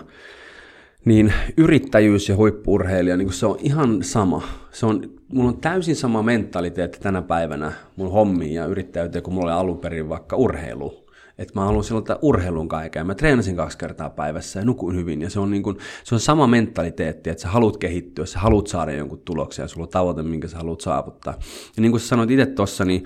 Niin 1.05 1.33
yrittäjyys 1.57 2.29
ja 2.29 2.37
huippuurheilija, 2.37 3.17
niin 3.17 3.33
se 3.33 3.47
on 3.47 3.57
ihan 3.63 4.03
sama. 4.03 4.43
Se 4.73 4.87
on, 4.87 5.11
mulla 5.33 5.49
on 5.49 5.61
täysin 5.61 5.97
sama 5.97 6.23
mentaliteetti 6.23 7.01
tänä 7.01 7.23
päivänä 7.23 7.73
mun 7.97 8.11
hommiin 8.11 8.55
ja 8.55 8.67
yrittäjyyteen, 8.67 9.23
kun 9.23 9.35
mulla 9.35 9.53
oli 9.53 9.61
alun 9.61 9.79
perin 9.79 10.09
vaikka 10.09 10.37
urheilu 10.37 11.07
että 11.39 11.55
mä 11.55 11.65
haluan 11.65 11.85
silloin 11.85 12.05
urheilun 12.23 12.69
kaikkea. 12.69 13.05
Mä 13.05 13.15
treenasin 13.15 13.57
kaksi 13.57 13.79
kertaa 13.79 14.11
päivässä 14.11 14.59
ja 14.59 14.65
nukuin 14.65 14.97
hyvin. 14.97 15.23
Ja 15.23 15.31
se 15.31 15.41
on, 15.41 15.51
niin 15.51 15.63
kuin, 15.63 15.77
se 16.05 16.15
on 16.15 16.21
sama 16.21 16.47
mentaliteetti, 16.47 17.31
että 17.31 17.43
sä 17.43 17.49
haluat 17.49 17.77
kehittyä, 17.77 18.27
sä 18.27 18.39
haluat 18.39 18.67
saada 18.67 18.93
jonkun 18.93 19.23
tuloksen 19.25 19.63
ja 19.63 19.69
sulla 19.69 19.85
on 19.85 19.91
tavoite, 19.91 20.23
minkä 20.23 20.49
sä 20.49 20.57
haluat 20.57 20.81
saavuttaa. 20.81 21.35
Ja 21.77 21.81
niin 21.81 21.91
kuin 21.91 22.01
sä 22.01 22.09
sanoit 22.09 22.31
itse 22.31 22.47
tuossa, 22.47 22.85
niin 22.85 23.05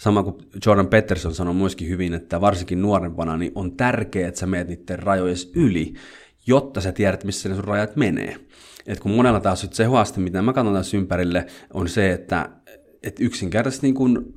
sama 0.00 0.22
kuin 0.22 0.36
Jordan 0.66 0.88
Peterson 0.88 1.34
sanoi 1.34 1.54
myöskin 1.54 1.88
hyvin, 1.88 2.14
että 2.14 2.40
varsinkin 2.40 2.82
nuorempana 2.82 3.36
niin 3.36 3.52
on 3.54 3.76
tärkeää, 3.76 4.28
että 4.28 4.40
sä 4.40 4.46
meet 4.46 4.68
niiden 4.68 4.98
rajojen 4.98 5.36
yli, 5.54 5.94
jotta 6.46 6.80
sä 6.80 6.92
tiedät, 6.92 7.24
missä 7.24 7.48
ne 7.48 7.54
sun 7.54 7.64
rajat 7.64 7.96
menee. 7.96 8.36
Et 8.86 9.00
kun 9.00 9.12
monella 9.12 9.40
taas 9.40 9.68
se 9.70 9.84
haaste, 9.84 10.20
mitä 10.20 10.42
mä 10.42 10.52
katson 10.52 10.74
tässä 10.74 10.96
ympärille, 10.96 11.46
on 11.74 11.88
se, 11.88 12.12
että, 12.12 12.48
että 13.02 13.24
yksinkertaisesti 13.24 13.86
niin 13.86 13.94
kun 13.94 14.34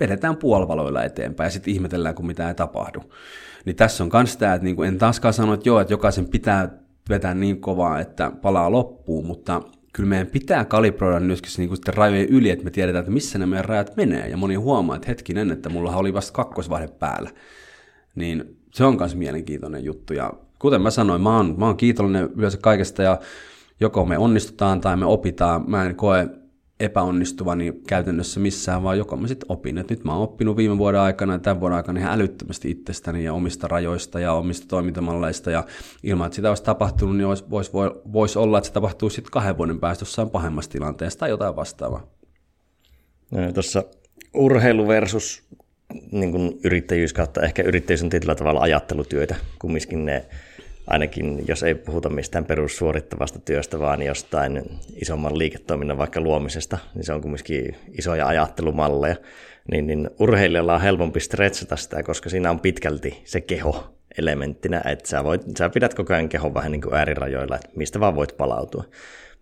vedetään 0.00 0.36
puolivaloilla 0.36 1.04
eteenpäin 1.04 1.46
ja 1.46 1.50
sitten 1.50 1.74
ihmetellään, 1.74 2.14
kun 2.14 2.26
mitä 2.26 2.48
ei 2.48 2.54
tapahdu. 2.54 3.02
Niin 3.64 3.76
tässä 3.76 4.04
on 4.04 4.10
myös 4.12 4.36
tämä, 4.36 4.54
että 4.54 4.64
niin 4.64 4.84
en 4.84 4.98
taaskaan 4.98 5.34
sano, 5.34 5.54
että 5.54 5.68
joo, 5.68 5.80
että 5.80 5.92
jokaisen 5.92 6.28
pitää 6.28 6.78
vetää 7.08 7.34
niin 7.34 7.60
kovaa, 7.60 8.00
että 8.00 8.32
palaa 8.42 8.70
loppuun, 8.70 9.26
mutta 9.26 9.62
kyllä 9.96 10.08
meidän 10.08 10.26
pitää 10.26 10.64
kalibroida 10.64 11.20
myöskin 11.20 11.52
niin 11.58 11.68
kuin 11.68 11.78
rajojen 11.94 12.28
yli, 12.28 12.50
että 12.50 12.64
me 12.64 12.70
tiedetään, 12.70 13.00
että 13.00 13.12
missä 13.12 13.38
ne 13.38 13.46
meidän 13.46 13.64
rajat 13.64 13.96
menee. 13.96 14.28
Ja 14.28 14.36
moni 14.36 14.54
huomaa, 14.54 14.96
että 14.96 15.08
hetkinen, 15.08 15.50
että 15.50 15.68
mulla 15.68 15.96
oli 15.96 16.14
vasta 16.14 16.32
kakkosvaihe 16.32 16.88
päällä. 16.88 17.30
Niin 18.14 18.56
se 18.72 18.84
on 18.84 18.96
myös 18.96 19.16
mielenkiintoinen 19.16 19.84
juttu. 19.84 20.14
Ja 20.14 20.32
kuten 20.58 20.82
mä 20.82 20.90
sanoin, 20.90 21.22
mä 21.22 21.36
oon, 21.36 21.54
mä 21.58 21.66
oon 21.66 21.76
kiitollinen 21.76 22.28
yleensä 22.36 22.58
kaikesta 22.58 23.02
ja 23.02 23.18
joko 23.80 24.04
me 24.04 24.18
onnistutaan 24.18 24.80
tai 24.80 24.96
me 24.96 25.06
opitaan. 25.06 25.70
Mä 25.70 25.84
en 25.84 25.96
koe 25.96 26.28
epäonnistuvani 26.80 27.72
käytännössä 27.86 28.40
missään, 28.40 28.82
vaan 28.82 28.98
joko 28.98 29.16
mä 29.16 29.28
sitten 29.28 29.46
opin. 29.52 29.78
Et 29.78 29.90
nyt 29.90 30.04
mä 30.04 30.12
oon 30.12 30.22
oppinut 30.22 30.56
viime 30.56 30.78
vuoden 30.78 31.00
aikana 31.00 31.32
ja 31.32 31.38
tämän 31.38 31.60
vuoden 31.60 31.76
aikana 31.76 32.00
ihan 32.00 32.12
älyttömästi 32.12 32.70
itsestäni 32.70 33.24
ja 33.24 33.32
omista 33.32 33.68
rajoista 33.68 34.20
ja 34.20 34.32
omista 34.32 34.66
toimintamalleista. 34.68 35.50
Ja 35.50 35.64
ilman, 36.02 36.26
että 36.26 36.36
sitä 36.36 36.48
olisi 36.48 36.62
tapahtunut, 36.62 37.16
niin 37.16 37.26
voisi 37.26 37.44
vois, 37.50 37.72
vois 38.12 38.36
olla, 38.36 38.58
että 38.58 38.66
se 38.68 38.72
tapahtuu 38.72 39.10
sitten 39.10 39.30
kahden 39.30 39.58
vuoden 39.58 39.80
päästä 39.80 40.02
jossain 40.02 40.30
pahemmassa 40.30 40.70
tilanteessa 40.70 41.18
tai 41.18 41.30
jotain 41.30 41.56
vastaavaa. 41.56 42.06
No, 43.30 43.52
Tuossa 43.52 43.84
urheilu 44.34 44.88
versus 44.88 45.42
niin 46.12 46.32
kuin 46.32 46.60
yrittäjyys 46.64 47.12
kautta 47.12 47.42
ehkä 47.42 47.62
yrittäjyys 47.62 48.02
on 48.02 48.10
tietyllä 48.10 48.34
tavalla 48.34 48.60
ajattelutyötä, 48.60 49.34
kumminkin 49.58 50.04
ne 50.04 50.26
ainakin 50.86 51.44
jos 51.48 51.62
ei 51.62 51.74
puhuta 51.74 52.08
mistään 52.08 52.44
perussuorittavasta 52.44 53.38
työstä, 53.38 53.78
vaan 53.78 54.02
jostain 54.02 54.62
isomman 54.94 55.38
liiketoiminnan 55.38 55.98
vaikka 55.98 56.20
luomisesta, 56.20 56.78
niin 56.94 57.04
se 57.04 57.12
on 57.12 57.20
kumminkin 57.20 57.76
isoja 57.98 58.26
ajattelumalleja, 58.26 59.16
niin, 59.70 59.86
niin 59.86 60.10
urheilijalla 60.18 60.74
on 60.74 60.80
helpompi 60.80 61.20
stretsata 61.20 61.76
sitä, 61.76 62.02
koska 62.02 62.28
siinä 62.28 62.50
on 62.50 62.60
pitkälti 62.60 63.22
se 63.24 63.40
keho 63.40 63.96
elementtinä, 64.18 64.82
että 64.84 65.08
sä, 65.08 65.24
voit, 65.24 65.42
sä 65.58 65.68
pidät 65.68 65.94
koko 65.94 66.14
ajan 66.14 66.28
kehon 66.28 66.54
vähän 66.54 66.72
niin 66.72 66.82
kuin 66.82 66.94
äärirajoilla, 66.94 67.56
että 67.56 67.70
mistä 67.76 68.00
vaan 68.00 68.16
voit 68.16 68.36
palautua. 68.36 68.84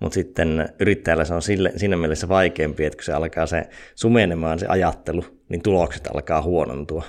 Mutta 0.00 0.14
sitten 0.14 0.68
yrittäjällä 0.80 1.24
se 1.24 1.34
on 1.34 1.42
sille, 1.42 1.72
siinä 1.76 1.96
mielessä 1.96 2.28
vaikeampi, 2.28 2.84
että 2.84 2.96
kun 2.96 3.04
se 3.04 3.12
alkaa 3.12 3.46
se 3.46 3.68
sumenemaan 3.94 4.58
se 4.58 4.66
ajattelu, 4.66 5.24
niin 5.48 5.62
tulokset 5.62 6.06
alkaa 6.14 6.42
huonontua. 6.42 7.04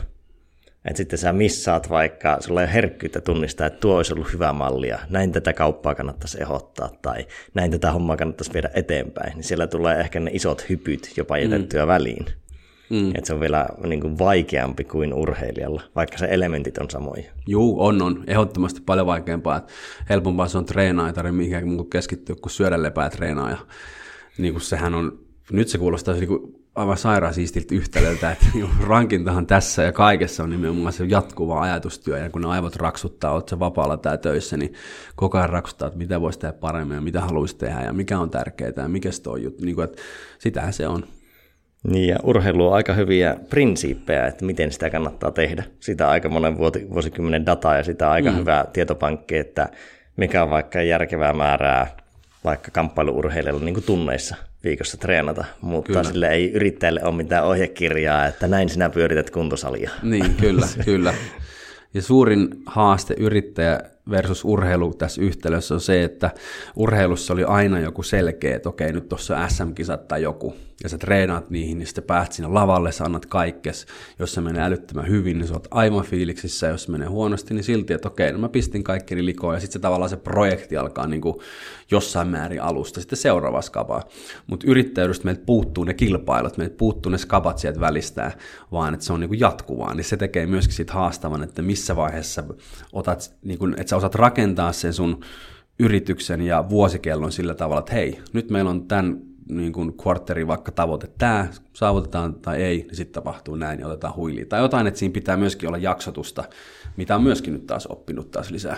Että 0.86 0.98
sitten 0.98 1.20
sä 1.20 1.34
missaat 1.34 1.90
vaikka, 1.90 2.38
sulla 2.40 2.62
ei 2.62 2.66
ole 2.66 2.74
herkkyyttä 2.74 3.22
tunnistaa, 3.22 3.68
että 3.68 3.80
tuo 3.80 3.98
olisi 3.98 4.14
ollut 4.14 4.34
hyvä 4.34 4.54
malli 4.54 4.88
ja 4.88 5.00
näin 5.10 5.32
tätä 5.32 5.54
kauppaa 5.54 5.96
kannattaisi 5.96 6.42
ehdottaa 6.42 6.90
tai 7.02 7.26
näin 7.54 7.72
tätä 7.72 7.92
hommaa 7.92 8.18
kannattaisi 8.18 8.54
viedä 8.54 8.70
eteenpäin. 8.74 9.34
Niin 9.36 9.44
siellä 9.44 9.68
tulee 9.68 10.00
ehkä 10.00 10.20
ne 10.20 10.32
isot 10.34 10.70
hypyt 10.70 11.14
jopa 11.18 11.38
jätettyä 11.38 11.86
mm. 11.86 11.88
väliin. 11.88 12.26
Mm. 12.90 13.10
Että 13.10 13.28
se 13.28 13.34
on 13.34 13.40
vielä 13.40 13.66
niin 13.88 14.02
kuin 14.02 14.20
vaikeampi 14.20 14.84
kuin 14.84 15.14
urheilijalla, 15.14 15.82
vaikka 15.96 16.18
se 16.18 16.28
elementit 16.32 16.78
on 16.78 16.90
samoja. 16.90 17.32
Juu, 17.48 17.86
on, 17.86 18.02
on. 18.02 18.24
Ehdottomasti 18.28 18.82
paljon 18.86 19.08
vaikeampaa. 19.08 19.58
Että 19.58 19.74
helpompaa 20.10 20.48
se 20.48 20.58
on 20.58 20.66
treenaa, 20.66 21.08
ei 21.08 21.14
tarvitse 21.14 21.38
mihinkään 21.38 21.90
keskittyä, 21.90 22.36
kun 22.42 22.52
syödä 22.52 22.84
lepää 22.84 23.10
treenaa. 23.10 23.50
Ja, 23.50 23.58
niin 24.38 24.54
kuin 24.54 24.62
sehän 24.62 24.96
on, 24.96 25.20
nyt 25.52 25.68
se 25.68 25.78
kuulostaa 25.78 26.14
niin 26.14 26.28
kuin 26.28 26.55
aivan 26.76 26.98
sairaan 26.98 27.34
siistiltä 27.34 27.76
yhtälöltä, 27.76 28.32
että 28.32 28.46
rankintahan 28.88 29.48
tässä 29.48 29.84
ja 29.84 29.92
kaikessa 29.92 30.44
on 30.44 30.50
nimenomaan 30.50 30.94
se 30.94 31.06
jatkuva 31.06 31.62
ajatustyö, 31.62 32.18
ja 32.18 32.30
kun 32.30 32.42
ne 32.42 32.48
aivot 32.48 32.76
raksuttaa, 32.76 33.32
olet 33.32 33.50
se 33.50 33.60
vapaalla 33.60 33.98
tai 33.98 34.18
töissä, 34.18 34.58
niin 34.58 34.74
koko 35.16 35.38
ajan 35.38 35.50
raksuttaa, 35.50 35.88
että 35.88 35.98
mitä 35.98 36.22
voisi 36.22 36.40
tehdä 36.40 36.54
paremmin 36.54 36.96
ja 36.96 37.02
mitä 37.02 37.22
haluaisi 37.22 37.58
tehdä 37.58 37.82
ja 37.82 37.94
mikä 37.94 38.20
on 38.20 38.30
tärkeää 38.30 38.72
ja 38.78 38.88
mikä 38.88 39.12
se 39.12 39.30
on 39.30 39.44
juttu, 39.44 39.66
niin 39.66 39.76
kuin, 39.76 39.86
että 39.86 40.02
sitähän 40.40 40.74
se 40.74 40.88
on. 40.88 41.04
Niin, 41.84 42.10
ja 42.10 42.18
urheilu 42.24 42.68
on 42.68 42.74
aika 42.74 42.94
hyviä 42.94 43.36
prinsiippejä, 43.50 44.28
että 44.28 44.46
miten 44.46 44.72
sitä 44.72 44.90
kannattaa 44.90 45.32
tehdä. 45.32 45.64
Sitä 45.80 46.10
aika 46.10 46.30
monen 46.30 46.58
vuosikymmenen 46.90 47.46
dataa 47.46 47.78
ja 47.78 47.84
sitä 47.84 48.12
aika 48.12 48.32
mm. 48.32 48.38
hyvää 48.38 48.66
tietopankki, 48.74 49.38
että 49.38 49.70
mikä 50.18 50.44
on 50.44 50.50
vaikka 50.50 50.82
järkevää 50.82 51.34
määrää 51.34 51.88
vaikka 52.44 52.72
kamppailuurheilijalle 52.72 53.66
niin 53.66 53.74
kuin 53.74 53.84
tunneissa 53.84 54.36
viikossa 54.66 54.98
treenata, 54.98 55.46
mutta 55.62 55.88
kyllä. 55.88 56.04
sille 56.04 56.28
ei 56.28 56.52
yrittäjälle 56.52 57.04
ole 57.04 57.16
mitään 57.16 57.46
ohjekirjaa, 57.46 58.26
että 58.26 58.48
näin 58.48 58.70
sinä 58.70 58.90
pyörität 58.90 59.30
kuntosalia. 59.30 59.90
Niin, 60.04 60.36
kyllä, 60.36 60.68
kyllä. 60.86 61.14
Ja 61.94 62.02
suurin 62.02 62.48
haaste 62.66 63.16
yrittäjä 63.18 63.80
versus 64.10 64.46
urheilu 64.46 64.94
tässä 64.94 65.22
yhtälössä 65.22 65.74
on 65.74 65.82
se, 65.82 66.04
että 66.04 66.32
urheilussa 66.76 67.34
oli 67.34 67.44
aina 67.44 67.80
joku 67.80 68.04
selkeä, 68.04 68.56
että 68.56 68.70
okei, 68.70 68.94
nyt 68.94 69.10
tuossa 69.10 69.48
SM-kisat 69.48 70.08
tai 70.08 70.24
joku, 70.24 70.54
ja 70.84 70.90
sä 70.90 70.98
treenaat 70.98 71.50
niihin, 71.50 71.78
niin 71.78 71.88
sitten 71.88 72.04
pääst 72.04 72.32
sinne 72.32 72.50
lavalle, 72.50 72.92
sä 72.92 73.04
annat 73.04 73.26
kaikkes. 73.26 73.86
Jos 74.20 74.34
se 74.34 74.42
menee 74.42 74.64
älyttömän 74.64 75.08
hyvin, 75.08 75.38
niin 75.38 75.48
sä 75.48 75.54
oot 75.54 75.68
aivan 75.72 76.06
fiiliksissä, 76.06 76.68
jos 76.68 76.84
se 76.84 76.92
menee 76.92 77.08
huonosti, 77.08 77.54
niin 77.54 77.64
silti, 77.64 77.94
että 77.94 78.08
okei, 78.08 78.32
no 78.32 78.38
mä 78.40 78.50
pistin 78.50 78.84
kaikkeni 78.84 79.26
likoon, 79.26 79.54
ja 79.54 79.60
sitten 79.60 79.74
se 79.74 79.80
tavallaan 79.80 80.10
se 80.10 80.18
projekti 80.18 80.78
alkaa 80.78 81.08
niin 81.08 81.22
kuin 81.22 81.36
jossain 81.92 82.28
määrin 82.28 82.62
alusta, 82.62 83.00
sitten 83.00 83.18
seuraava 83.18 83.62
skapa. 83.62 84.04
Mutta 84.48 84.68
yrittäjyydestä 84.70 85.26
meiltä 85.26 85.44
puuttuu 85.46 85.84
ne 85.84 85.94
kilpailut, 85.94 86.58
meiltä 86.58 86.76
puuttuu 86.78 87.12
ne 87.12 87.18
skapat 87.18 87.58
sieltä 87.58 87.80
välistää, 87.80 88.32
vaan 88.72 88.94
että 88.94 89.06
se 89.06 89.14
on 89.14 89.20
niin 89.20 89.30
kuin 89.30 89.40
jatkuvaa, 89.40 89.94
niin 89.94 90.06
se 90.06 90.18
tekee 90.18 90.46
myöskin 90.46 90.76
siitä 90.76 90.94
haastavan, 90.94 91.44
että 91.44 91.62
missä 91.62 91.96
vaiheessa 91.96 92.44
otat, 92.94 93.34
niin 93.44 93.60
kuin, 93.60 93.76
että 93.78 93.90
sä 93.90 93.95
osaat 93.96 94.16
rakentaa 94.16 94.72
sen 94.72 94.94
sun 94.94 95.20
yrityksen 95.80 96.42
ja 96.42 96.66
vuosikellon 96.70 97.32
sillä 97.32 97.56
tavalla, 97.56 97.80
että 97.80 97.94
hei, 97.94 98.20
nyt 98.34 98.50
meillä 98.50 98.70
on 98.70 98.88
tämän 98.88 99.22
niin 99.50 99.74
kuin 99.74 99.94
quarteri 100.06 100.48
vaikka 100.48 100.72
tavoite 100.72 101.08
tämä, 101.18 101.48
saavutetaan 101.74 102.34
tai 102.34 102.64
ei, 102.64 102.78
niin 102.78 102.96
sitten 102.96 103.14
tapahtuu 103.14 103.56
näin 103.56 103.80
ja 103.80 103.88
otetaan 103.88 104.16
huiliin. 104.16 104.48
Tai 104.48 104.62
jotain, 104.62 104.88
että 104.88 105.00
siinä 105.00 105.14
pitää 105.14 105.38
myöskin 105.38 105.70
olla 105.70 105.78
jaksotusta, 105.78 106.44
mitä 106.98 107.16
on 107.16 107.24
myöskin 107.24 107.54
nyt 107.54 107.68
taas 107.68 107.88
oppinut 107.88 108.32
taas 108.32 108.52
lisää. 108.52 108.78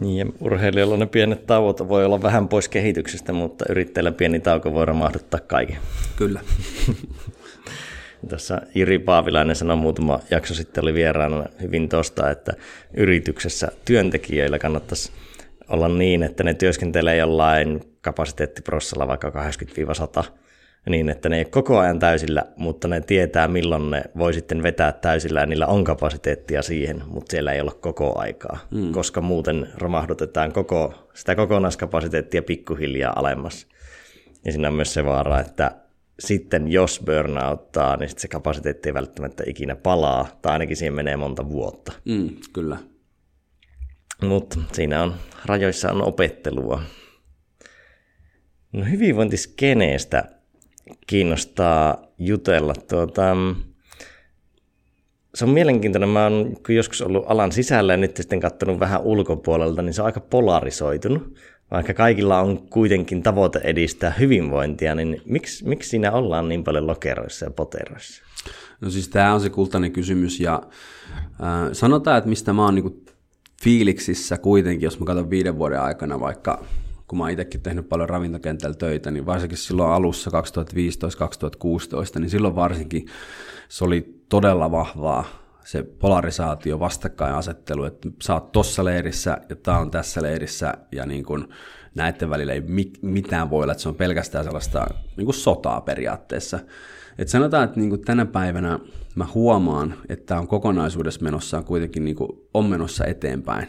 Niin, 0.00 0.26
ja 0.26 0.32
urheilijalla 0.40 0.96
ne 0.96 1.06
pienet 1.06 1.46
tauot 1.46 1.88
voi 1.88 2.04
olla 2.04 2.22
vähän 2.22 2.48
pois 2.48 2.68
kehityksestä, 2.68 3.32
mutta 3.32 3.64
yrittäjällä 3.68 4.12
pieni 4.12 4.40
tauko 4.40 4.72
voi 4.72 4.86
romahduttaa 4.86 5.40
kaiken. 5.40 5.76
Kyllä. 6.16 6.40
Tässä 8.28 8.60
Jiri 8.74 8.98
Paavilainen 8.98 9.56
sanoi 9.56 9.76
muutama 9.76 10.20
jakso 10.30 10.54
sitten, 10.54 10.84
oli 10.84 10.94
vieraana 10.94 11.44
hyvin 11.62 11.88
tosta, 11.88 12.30
että 12.30 12.52
yrityksessä 12.94 13.68
työntekijöillä 13.84 14.58
kannattaisi 14.58 15.12
olla 15.68 15.88
niin, 15.88 16.22
että 16.22 16.44
ne 16.44 16.54
työskentelee 16.54 17.16
jollain 17.16 17.80
kapasiteettiprossalla 18.00 19.08
vaikka 19.08 19.32
80-100, 20.20 20.24
niin 20.88 21.08
että 21.08 21.28
ne 21.28 21.36
ei 21.36 21.40
ole 21.40 21.50
koko 21.50 21.78
ajan 21.78 21.98
täysillä, 21.98 22.44
mutta 22.56 22.88
ne 22.88 23.00
tietää 23.00 23.48
milloin 23.48 23.90
ne 23.90 24.02
voi 24.18 24.34
sitten 24.34 24.62
vetää 24.62 24.92
täysillä 24.92 25.40
ja 25.40 25.46
niillä 25.46 25.66
on 25.66 25.84
kapasiteettia 25.84 26.62
siihen, 26.62 27.02
mutta 27.06 27.30
siellä 27.30 27.52
ei 27.52 27.60
ole 27.60 27.72
koko 27.80 28.18
aikaa, 28.18 28.58
mm. 28.70 28.92
koska 28.92 29.20
muuten 29.20 29.68
romahdutetaan 29.78 30.52
koko, 30.52 30.94
sitä 31.14 31.34
kokonaiskapasiteettia 31.34 32.42
pikkuhiljaa 32.42 33.12
alemmas. 33.16 33.66
Ja 34.44 34.52
siinä 34.52 34.68
on 34.68 34.74
myös 34.74 34.94
se 34.94 35.04
vaara, 35.04 35.40
että 35.40 35.70
sitten 36.20 36.68
jos 36.68 37.00
burnouttaa, 37.06 37.96
niin 37.96 38.10
se 38.16 38.28
kapasiteetti 38.28 38.88
ei 38.88 38.94
välttämättä 38.94 39.44
ikinä 39.46 39.76
palaa, 39.76 40.38
tai 40.42 40.52
ainakin 40.52 40.76
siihen 40.76 40.94
menee 40.94 41.16
monta 41.16 41.48
vuotta. 41.48 41.92
Mm, 42.04 42.30
kyllä. 42.52 42.76
Mutta 44.22 44.58
siinä 44.72 45.02
on, 45.02 45.14
rajoissa 45.44 45.92
on 45.92 46.02
opettelua. 46.02 46.82
No 48.72 48.84
hyvinvointiskeneestä 48.90 50.24
kiinnostaa 51.06 52.06
jutella. 52.18 52.74
Tuota, 52.88 53.36
se 55.34 55.44
on 55.44 55.50
mielenkiintoinen. 55.50 56.08
Mä 56.08 56.24
oon 56.24 56.56
joskus 56.68 57.02
ollut 57.02 57.24
alan 57.28 57.52
sisällä 57.52 57.92
ja 57.92 57.96
nyt 57.96 58.16
sitten 58.16 58.40
katsonut 58.40 58.80
vähän 58.80 59.02
ulkopuolelta, 59.02 59.82
niin 59.82 59.94
se 59.94 60.02
on 60.02 60.06
aika 60.06 60.20
polarisoitunut. 60.20 61.38
Vaikka 61.74 61.94
kaikilla 61.94 62.40
on 62.40 62.58
kuitenkin 62.58 63.22
tavoite 63.22 63.60
edistää 63.64 64.10
hyvinvointia, 64.10 64.94
niin 64.94 65.22
miksi, 65.24 65.68
miksi 65.68 65.90
siinä 65.90 66.12
ollaan 66.12 66.48
niin 66.48 66.64
paljon 66.64 66.86
lokeroissa 66.86 67.44
ja 67.44 67.50
poteroissa? 67.50 68.22
No 68.80 68.90
siis 68.90 69.08
tämä 69.08 69.34
on 69.34 69.40
se 69.40 69.50
kultainen 69.50 69.92
kysymys 69.92 70.40
ja 70.40 70.62
äh, 71.16 71.72
sanotaan, 71.72 72.18
että 72.18 72.30
mistä 72.30 72.52
mä 72.52 72.64
oon 72.64 72.74
niinku 72.74 73.04
fiiliksissä 73.62 74.38
kuitenkin, 74.38 74.86
jos 74.86 75.00
mä 75.00 75.06
katson 75.06 75.30
viiden 75.30 75.58
vuoden 75.58 75.80
aikana 75.80 76.20
vaikka 76.20 76.64
kun 77.08 77.18
mä 77.18 77.24
oon 77.24 77.30
itsekin 77.30 77.60
tehnyt 77.60 77.88
paljon 77.88 78.08
ravintokentällä 78.08 78.76
töitä, 78.76 79.10
niin 79.10 79.26
varsinkin 79.26 79.58
silloin 79.58 79.92
alussa 79.92 80.30
2015-2016, 80.30 82.20
niin 82.20 82.30
silloin 82.30 82.54
varsinkin 82.54 83.06
se 83.68 83.84
oli 83.84 84.20
todella 84.28 84.70
vahvaa 84.70 85.43
se 85.64 85.82
polarisaatio, 85.82 86.80
vastakkainasettelu, 86.80 87.84
että 87.84 88.08
sä 88.22 88.34
oot 88.34 88.52
tossa 88.52 88.84
leirissä 88.84 89.38
ja 89.48 89.56
tää 89.56 89.78
on 89.78 89.90
tässä 89.90 90.22
leirissä 90.22 90.74
ja 90.92 91.06
niin 91.06 91.24
kun 91.24 91.48
näiden 91.94 92.30
välillä 92.30 92.52
ei 92.52 92.62
mitään 93.02 93.50
voi 93.50 93.62
olla, 93.62 93.72
että 93.72 93.82
se 93.82 93.88
on 93.88 93.94
pelkästään 93.94 94.44
sellaista 94.44 94.86
niin 95.16 95.24
kuin 95.24 95.34
sotaa 95.34 95.80
periaatteessa. 95.80 96.58
Et 97.18 97.28
sanotaan, 97.28 97.64
että 97.64 97.80
niin 97.80 97.90
kuin 97.90 98.04
tänä 98.04 98.26
päivänä 98.26 98.78
mä 99.14 99.26
huomaan, 99.34 99.94
että 100.08 100.26
tämä 100.26 100.40
on 100.40 100.48
kokonaisuudessa 100.48 101.22
menossa 101.22 101.62
kuitenkin 101.62 102.04
niin 102.04 102.16
kuin 102.16 102.30
on 102.54 102.66
menossa 102.66 103.04
eteenpäin 103.04 103.68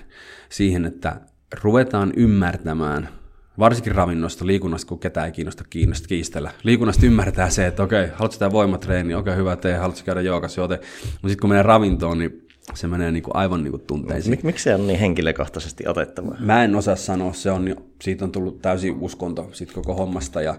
siihen, 0.50 0.86
että 0.86 1.22
ruvetaan 1.64 2.14
ymmärtämään 2.18 3.10
varsinkin 3.60 3.96
ravinnosta, 3.96 4.46
liikunnasta, 4.46 4.90
kun 4.90 5.00
ketään 5.00 5.26
ei 5.26 5.32
kiinnosta, 5.32 5.64
kiinnosta 5.70 6.08
kiistellä. 6.08 6.52
Liikunnasta 6.64 7.06
ymmärtää 7.06 7.50
se, 7.50 7.68
että 7.68 7.84
okei, 7.84 8.08
haluatko 8.08 8.40
tämä 8.40 8.52
voimatreeni, 8.52 9.16
okei, 9.16 9.36
hyvä 9.36 9.56
tee, 9.56 9.78
haluatko 9.78 10.06
käydä 10.06 10.22
joogassa, 10.22 10.62
joten. 10.62 10.80
Mutta 11.04 11.30
sitten 11.30 11.40
kun 11.42 11.50
menee 11.50 11.64
ravintoon, 11.64 12.18
niin 12.18 12.48
se 12.74 12.88
menee 12.88 13.12
niinku 13.12 13.32
aivan 13.34 13.64
niinku 13.64 13.78
tunteisiin. 13.78 14.32
Mik, 14.32 14.44
miksi 14.44 14.64
se 14.64 14.76
on 14.76 14.88
niin 14.88 15.00
henkilökohtaisesti 15.00 15.88
otettava? 15.88 16.36
Mä 16.40 16.64
en 16.64 16.76
osaa 16.76 16.96
sanoa, 16.96 17.34
se 17.34 17.52
on, 17.52 17.76
siitä 18.02 18.26
on 18.26 18.32
tullut 18.32 18.62
täysin 18.62 18.96
uskonto 19.00 19.50
sit 19.52 19.72
koko 19.72 19.94
hommasta 19.94 20.42
ja 20.42 20.56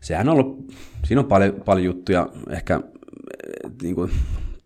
sehän 0.00 0.28
on 0.28 0.34
ollut, 0.34 0.72
siinä 1.04 1.20
on 1.20 1.28
paljon, 1.28 1.54
paljon 1.64 1.84
juttuja, 1.84 2.28
ehkä 2.50 2.80
niin 3.82 3.94
kuin, 3.94 4.10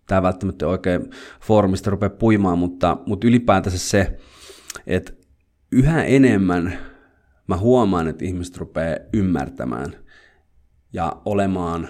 tämä 0.06 0.22
välttämättä 0.22 0.68
oikein 0.68 1.10
foorumista 1.40 1.90
rupeaa 1.90 2.10
puimaan, 2.10 2.58
mutta, 2.58 2.96
mutta 3.06 3.26
ylipäätänsä 3.26 3.78
se, 3.78 4.18
että 4.86 5.12
yhä 5.72 6.04
enemmän 6.04 6.78
mä 7.46 7.56
huomaan, 7.56 8.08
että 8.08 8.24
ihmiset 8.24 8.56
rupeaa 8.56 8.96
ymmärtämään 9.12 9.96
ja 10.92 11.22
olemaan 11.24 11.88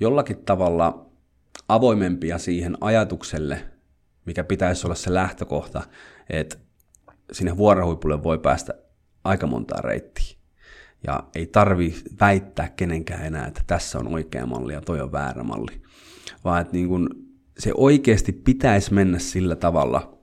jollakin 0.00 0.44
tavalla 0.44 1.06
avoimempia 1.68 2.38
siihen 2.38 2.76
ajatukselle, 2.80 3.64
mikä 4.24 4.44
pitäisi 4.44 4.86
olla 4.86 4.94
se 4.94 5.14
lähtökohta, 5.14 5.82
että 6.30 6.56
sinne 7.32 7.56
vuorohuipulle 7.56 8.22
voi 8.22 8.38
päästä 8.38 8.74
aika 9.24 9.46
montaa 9.46 9.80
reittiä. 9.80 10.38
Ja 11.06 11.24
ei 11.34 11.46
tarvi 11.46 11.94
väittää 12.20 12.68
kenenkään 12.68 13.26
enää, 13.26 13.46
että 13.46 13.60
tässä 13.66 13.98
on 13.98 14.14
oikea 14.14 14.46
malli 14.46 14.72
ja 14.72 14.80
toi 14.80 15.00
on 15.00 15.12
väärä 15.12 15.42
malli. 15.42 15.82
Vaan 16.44 16.60
että 16.60 16.72
niin 16.72 16.88
kun 16.88 17.10
se 17.58 17.72
oikeasti 17.74 18.32
pitäisi 18.32 18.94
mennä 18.94 19.18
sillä 19.18 19.56
tavalla, 19.56 20.18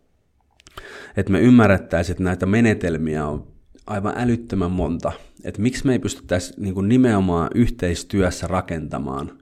että 1.18 1.32
me 1.32 1.40
ymmärrettäisiin, 1.40 2.14
että 2.14 2.24
näitä 2.24 2.46
menetelmiä 2.46 3.26
on 3.28 3.55
aivan 3.88 4.14
älyttömän 4.18 4.72
monta. 4.72 5.12
Että 5.44 5.62
miksi 5.62 5.86
me 5.86 5.92
ei 5.92 6.00
pystyttäisi 6.00 6.54
niin 6.58 6.74
kuin 6.74 6.90
nimenomaan 6.90 7.50
yhteistyössä 7.56 8.48
rakentamaan 8.48 9.40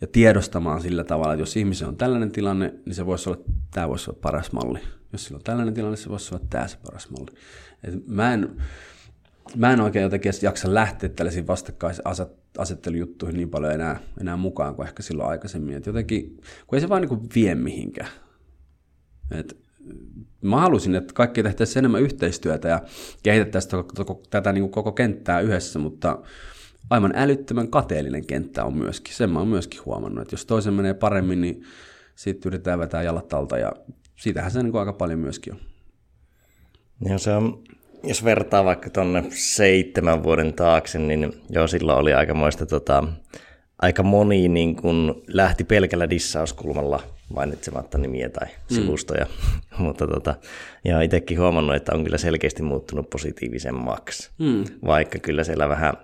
ja 0.00 0.06
tiedostamaan 0.06 0.82
sillä 0.82 1.04
tavalla, 1.04 1.32
että 1.32 1.42
jos 1.42 1.56
ihmisen 1.56 1.88
on 1.88 1.96
tällainen 1.96 2.32
tilanne, 2.32 2.74
niin 2.84 2.94
se 2.94 3.06
voisi 3.06 3.30
olla, 3.30 3.40
tämä 3.70 3.88
voisi 3.88 4.10
olla 4.10 4.18
paras 4.22 4.52
malli. 4.52 4.78
Jos 5.12 5.24
sillä 5.24 5.36
on 5.36 5.44
tällainen 5.44 5.74
tilanne, 5.74 5.96
se 5.96 6.10
voisi 6.10 6.34
olla 6.34 6.46
tämä 6.50 6.68
se 6.68 6.76
paras 6.86 7.10
malli. 7.10 7.30
Et 7.84 8.06
mä, 8.06 8.34
en, 8.34 8.56
mä 9.56 9.72
en 9.72 9.80
oikein 9.80 10.02
jotenkin 10.02 10.32
jaksa 10.42 10.74
lähteä 10.74 11.08
tällaisiin 11.08 11.46
vastakkainasettelujuttuihin 11.46 13.36
niin 13.36 13.50
paljon 13.50 13.72
enää, 13.72 14.00
enää 14.20 14.36
mukaan 14.36 14.74
kuin 14.74 14.86
ehkä 14.86 15.02
silloin 15.02 15.28
aikaisemmin. 15.28 15.76
Et 15.76 15.86
jotenkin, 15.86 16.40
kun 16.66 16.76
ei 16.76 16.80
se 16.80 16.88
vaan 16.88 17.02
niin 17.02 17.28
vie 17.34 17.54
mihinkään. 17.54 18.10
Et 19.30 19.63
mä 20.42 20.60
halusin, 20.60 20.94
että 20.94 21.14
kaikki 21.14 21.42
tehtäisiin 21.42 21.78
enemmän 21.78 22.02
yhteistyötä 22.02 22.68
ja 22.68 22.80
kehitettäisiin 23.22 23.84
tätä 24.30 24.52
niin 24.52 24.62
kuin 24.62 24.72
koko 24.72 24.92
kenttää 24.92 25.40
yhdessä, 25.40 25.78
mutta 25.78 26.18
aivan 26.90 27.12
älyttömän 27.16 27.68
kateellinen 27.68 28.26
kenttä 28.26 28.64
on 28.64 28.76
myöskin. 28.76 29.14
Sen 29.14 29.30
mä 29.30 29.38
oon 29.38 29.48
myöskin 29.48 29.80
huomannut, 29.84 30.22
että 30.22 30.34
jos 30.34 30.46
toisen 30.46 30.74
menee 30.74 30.94
paremmin, 30.94 31.40
niin 31.40 31.62
sitten 32.14 32.50
yritetään 32.50 32.78
vetää 32.78 33.02
jalat 33.02 33.32
alta 33.32 33.58
ja 33.58 33.72
siitähän 34.16 34.50
se 34.50 34.62
niin 34.62 34.76
aika 34.76 34.92
paljon 34.92 35.18
myöskin 35.18 35.52
on. 35.52 35.60
Ja 37.08 37.18
se 37.18 37.32
on, 37.32 37.62
jos 38.02 38.24
vertaa 38.24 38.64
vaikka 38.64 38.90
tuonne 38.90 39.24
seitsemän 39.30 40.22
vuoden 40.22 40.54
taakse, 40.54 40.98
niin 40.98 41.32
jo 41.50 41.66
silloin 41.66 41.98
oli 41.98 42.14
aikamoista 42.14 42.66
tota, 42.66 43.04
aika 43.78 44.02
moni 44.02 44.48
niin 44.48 44.76
kun 44.76 45.22
lähti 45.28 45.64
pelkällä 45.64 46.10
dissauskulmalla 46.10 47.02
mainitsematta 47.34 47.98
nimiä 47.98 48.28
tai 48.28 48.46
mm. 48.46 48.74
sivustoja, 48.74 49.26
mm. 49.26 49.82
mutta 49.84 50.06
tota, 50.06 50.34
ja 50.84 51.00
itsekin 51.00 51.40
huomannut, 51.40 51.76
että 51.76 51.94
on 51.94 52.04
kyllä 52.04 52.18
selkeästi 52.18 52.62
muuttunut 52.62 53.10
positiivisemmaksi, 53.10 54.30
mm. 54.38 54.64
vaikka 54.84 55.18
kyllä 55.18 55.44
siellä 55.44 55.68
vähän 55.68 55.94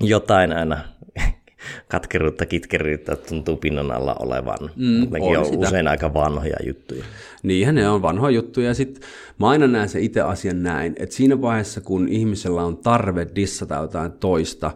jotain 0.00 0.52
aina 0.52 0.78
katkeruutta, 1.88 2.46
kitkeryyttä 2.46 3.16
tuntuu 3.16 3.56
pinnan 3.56 3.90
alla 3.90 4.16
olevan. 4.18 4.58
Mm, 4.76 5.06
Nekin 5.10 5.38
on, 5.38 5.46
on 5.46 5.58
usein 5.58 5.88
aika 5.88 6.14
vanhoja 6.14 6.56
juttuja. 6.66 7.04
Niinhän 7.42 7.74
ne 7.74 7.88
on 7.88 8.02
vanhoja 8.02 8.34
juttuja. 8.34 8.68
Ja 8.68 8.74
sitten 8.74 9.02
mä 9.40 9.48
aina 9.48 9.66
näen 9.66 9.88
se 9.88 10.00
itse 10.00 10.20
asian 10.20 10.62
näin, 10.62 10.94
että 10.98 11.14
siinä 11.14 11.40
vaiheessa, 11.40 11.80
kun 11.80 12.08
ihmisellä 12.08 12.62
on 12.62 12.76
tarve 12.76 13.26
dissata 13.34 13.74
jotain 13.74 14.12
toista, 14.12 14.70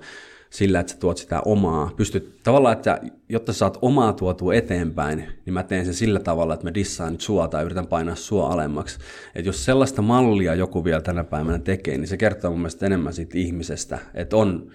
sillä, 0.50 0.80
että 0.80 0.92
sä 0.92 0.98
tuot 0.98 1.18
sitä 1.18 1.40
omaa. 1.40 1.90
Pystyt 1.96 2.42
tavallaan, 2.42 2.72
että 2.72 3.00
jotta 3.28 3.52
sä 3.52 3.58
saat 3.58 3.78
omaa 3.82 4.12
tuotua 4.12 4.54
eteenpäin, 4.54 5.24
niin 5.46 5.54
mä 5.54 5.62
teen 5.62 5.84
sen 5.84 5.94
sillä 5.94 6.20
tavalla, 6.20 6.54
että 6.54 6.66
mä 6.66 6.74
dissaan 6.74 7.12
nyt 7.12 7.20
sua 7.20 7.48
tai 7.48 7.64
yritän 7.64 7.86
painaa 7.86 8.14
sua 8.14 8.52
alemmaksi. 8.52 8.98
Että 9.34 9.48
jos 9.48 9.64
sellaista 9.64 10.02
mallia 10.02 10.54
joku 10.54 10.84
vielä 10.84 11.00
tänä 11.00 11.24
päivänä 11.24 11.58
tekee, 11.58 11.98
niin 11.98 12.08
se 12.08 12.16
kertoo 12.16 12.50
mun 12.50 12.60
mielestä 12.60 12.86
enemmän 12.86 13.12
siitä 13.12 13.38
ihmisestä, 13.38 13.98
että 14.14 14.36
on, 14.36 14.70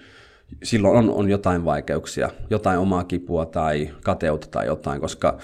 silloin 0.62 0.96
on, 0.96 1.10
on 1.10 1.30
jotain 1.30 1.64
vaikeuksia, 1.64 2.30
jotain 2.50 2.78
omaa 2.78 3.04
kipua 3.04 3.46
tai 3.46 3.90
kateutta 4.04 4.46
tai 4.50 4.66
jotain, 4.66 5.00
koska 5.00 5.38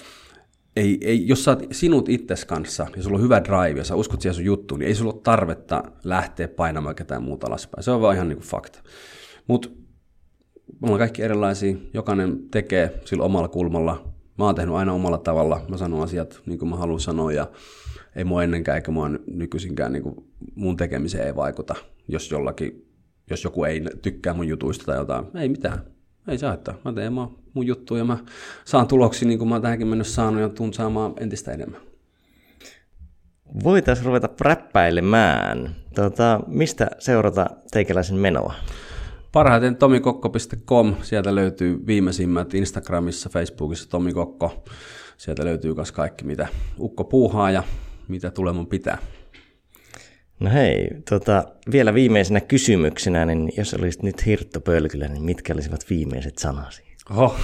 ei, 0.76 0.98
ei, 1.00 1.28
jos 1.28 1.44
sä 1.44 1.50
oot 1.50 1.62
sinut 1.72 2.08
itses 2.08 2.44
kanssa 2.44 2.86
ja 2.96 3.02
sulla 3.02 3.16
on 3.16 3.22
hyvä 3.22 3.44
drive 3.44 3.80
ja 3.80 3.84
sä 3.84 3.94
uskot 3.94 4.20
siihen 4.20 4.34
sun 4.34 4.44
juttuun, 4.44 4.78
niin 4.78 4.88
ei 4.88 4.94
sulla 4.94 5.12
ole 5.12 5.20
tarvetta 5.22 5.82
lähteä 6.04 6.48
painamaan 6.48 6.94
ketään 6.94 7.22
muuta 7.22 7.46
alaspäin. 7.46 7.82
Se 7.82 7.90
on 7.90 8.00
vaan 8.00 8.14
ihan 8.14 8.28
niin 8.28 8.36
kuin 8.36 8.48
fakta. 8.48 8.82
Mutta 9.46 9.68
me 10.72 10.86
ollaan 10.86 10.98
kaikki 10.98 11.22
erilaisia, 11.22 11.76
jokainen 11.94 12.38
tekee 12.50 13.00
sillä 13.04 13.24
omalla 13.24 13.48
kulmalla. 13.48 14.12
Mä 14.38 14.44
oon 14.44 14.54
tehnyt 14.54 14.74
aina 14.74 14.92
omalla 14.92 15.18
tavalla, 15.18 15.66
mä 15.68 15.76
sanon 15.76 16.02
asiat 16.02 16.40
niin 16.46 16.58
kuin 16.58 16.68
mä 16.68 16.76
haluan 16.76 17.00
sanoa 17.00 17.32
ja 17.32 17.46
ei 18.16 18.24
mua 18.24 18.44
ennenkään 18.44 18.76
eikä 18.76 18.90
mua 18.90 19.10
nykyisinkään 19.26 19.92
niin 19.92 20.02
kuin 20.02 20.16
mun 20.54 20.76
tekemiseen 20.76 21.26
ei 21.26 21.36
vaikuta, 21.36 21.74
jos 22.08 22.30
jollakin, 22.30 22.86
jos 23.30 23.44
joku 23.44 23.64
ei 23.64 23.82
tykkää 24.02 24.34
mun 24.34 24.48
jutuista 24.48 24.84
tai 24.84 24.96
jotain. 24.96 25.24
Ei 25.34 25.48
mitään, 25.48 25.78
ei 26.28 26.38
saa 26.38 26.54
että 26.54 26.74
Mä 26.84 26.92
teen 26.92 27.12
mun 27.12 27.66
juttuja 27.66 27.98
ja 27.98 28.04
mä 28.04 28.18
saan 28.64 28.88
tuloksia 28.88 29.28
niin 29.28 29.38
kuin 29.38 29.48
mä 29.48 29.54
oon 29.54 29.62
tähänkin 29.62 29.86
mennyt 29.86 30.06
saanut 30.06 30.40
ja 30.40 30.48
tuun 30.48 30.74
saamaan 30.74 31.14
entistä 31.20 31.52
enemmän. 31.52 31.80
Voitaisiin 33.64 34.06
ruveta 34.06 34.28
räppäilemään. 34.40 35.76
Tota, 35.94 36.40
mistä 36.46 36.90
seurata 36.98 37.46
teikäläisen 37.70 38.16
menoa? 38.16 38.54
Parhaiten 39.38 39.76
tomikokko.com, 39.76 40.94
sieltä 41.02 41.34
löytyy 41.34 41.86
viimeisimmät 41.86 42.54
Instagramissa, 42.54 43.28
Facebookissa 43.28 43.90
Tomikokko. 43.90 44.64
Sieltä 45.16 45.44
löytyy 45.44 45.74
myös 45.74 45.92
kaikki, 45.92 46.24
mitä 46.24 46.48
Ukko 46.78 47.04
puuhaa 47.04 47.50
ja 47.50 47.62
mitä 48.08 48.30
tuleman 48.30 48.66
pitää. 48.66 48.98
No 50.40 50.50
hei, 50.50 50.88
tota, 51.10 51.44
vielä 51.72 51.94
viimeisenä 51.94 52.40
kysymyksenä, 52.40 53.24
niin 53.24 53.52
jos 53.56 53.74
olisit 53.74 54.02
nyt 54.02 54.26
hirttopölkylä, 54.26 55.08
niin 55.08 55.22
mitkä 55.22 55.54
olisivat 55.54 55.90
viimeiset 55.90 56.38
sanasi? 56.38 56.82
Oho, 57.10 57.36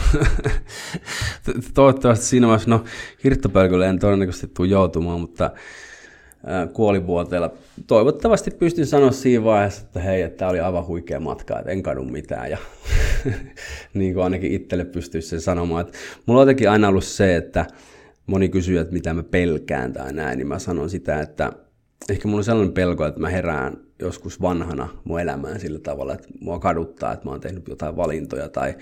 toivottavasti 1.75 2.25
siinä 2.25 2.47
vaiheessa, 2.47 2.71
no 2.71 2.85
hirttopölkylle 3.25 3.89
en 3.89 3.99
todennäköisesti 3.99 4.49
tule 4.57 4.69
joutumaan, 4.69 5.21
mutta 5.21 5.51
kuolivuoteella. 6.73 7.51
Toivottavasti 7.87 8.51
pystyn 8.51 8.87
sanoa 8.87 9.11
siinä 9.11 9.45
vaiheessa, 9.45 9.83
että 9.83 10.01
hei, 10.01 10.23
että 10.23 10.39
tämä 10.39 10.51
oli 10.51 10.61
aivan 10.61 10.87
huikea 10.87 11.21
matka, 11.21 11.59
että 11.59 11.71
en 11.71 11.83
kadu 11.83 12.05
mitään. 12.05 12.51
Ja 12.51 12.59
niin 13.95 14.15
kuin 14.15 14.25
ainakin 14.25 14.53
itselle 14.53 14.85
pystyisi 14.85 15.29
sen 15.29 15.41
sanomaan. 15.41 15.87
Että 15.87 15.99
mulla 16.27 16.41
on 16.41 16.43
jotenkin 16.43 16.71
aina 16.71 16.89
ollut 16.89 17.05
se, 17.05 17.37
että 17.37 17.67
moni 18.27 18.49
kysyy, 18.49 18.79
että 18.79 18.93
mitä 18.93 19.15
mä 19.15 19.23
pelkään 19.23 19.93
tai 19.93 20.13
näin, 20.13 20.39
niin 20.39 20.49
mä 20.49 20.59
sanon 20.59 20.91
sitä, 20.91 21.21
että 21.21 21.53
ehkä 22.11 22.29
mulla 22.29 22.41
on 22.41 22.45
sellainen 22.45 22.75
pelko, 22.75 23.07
että 23.07 23.21
mä 23.21 23.29
herään 23.29 23.77
joskus 23.99 24.41
vanhana 24.43 24.89
mun 25.05 25.21
elämään 25.21 25.61
sillä 25.61 25.79
tavalla, 25.79 26.15
että 26.15 26.29
mua 26.41 26.59
kaduttaa, 26.59 27.13
että 27.13 27.25
mä 27.25 27.31
oon 27.31 27.41
tehnyt 27.41 27.69
jotain 27.69 27.97
valintoja 27.97 28.49
tai 28.49 28.75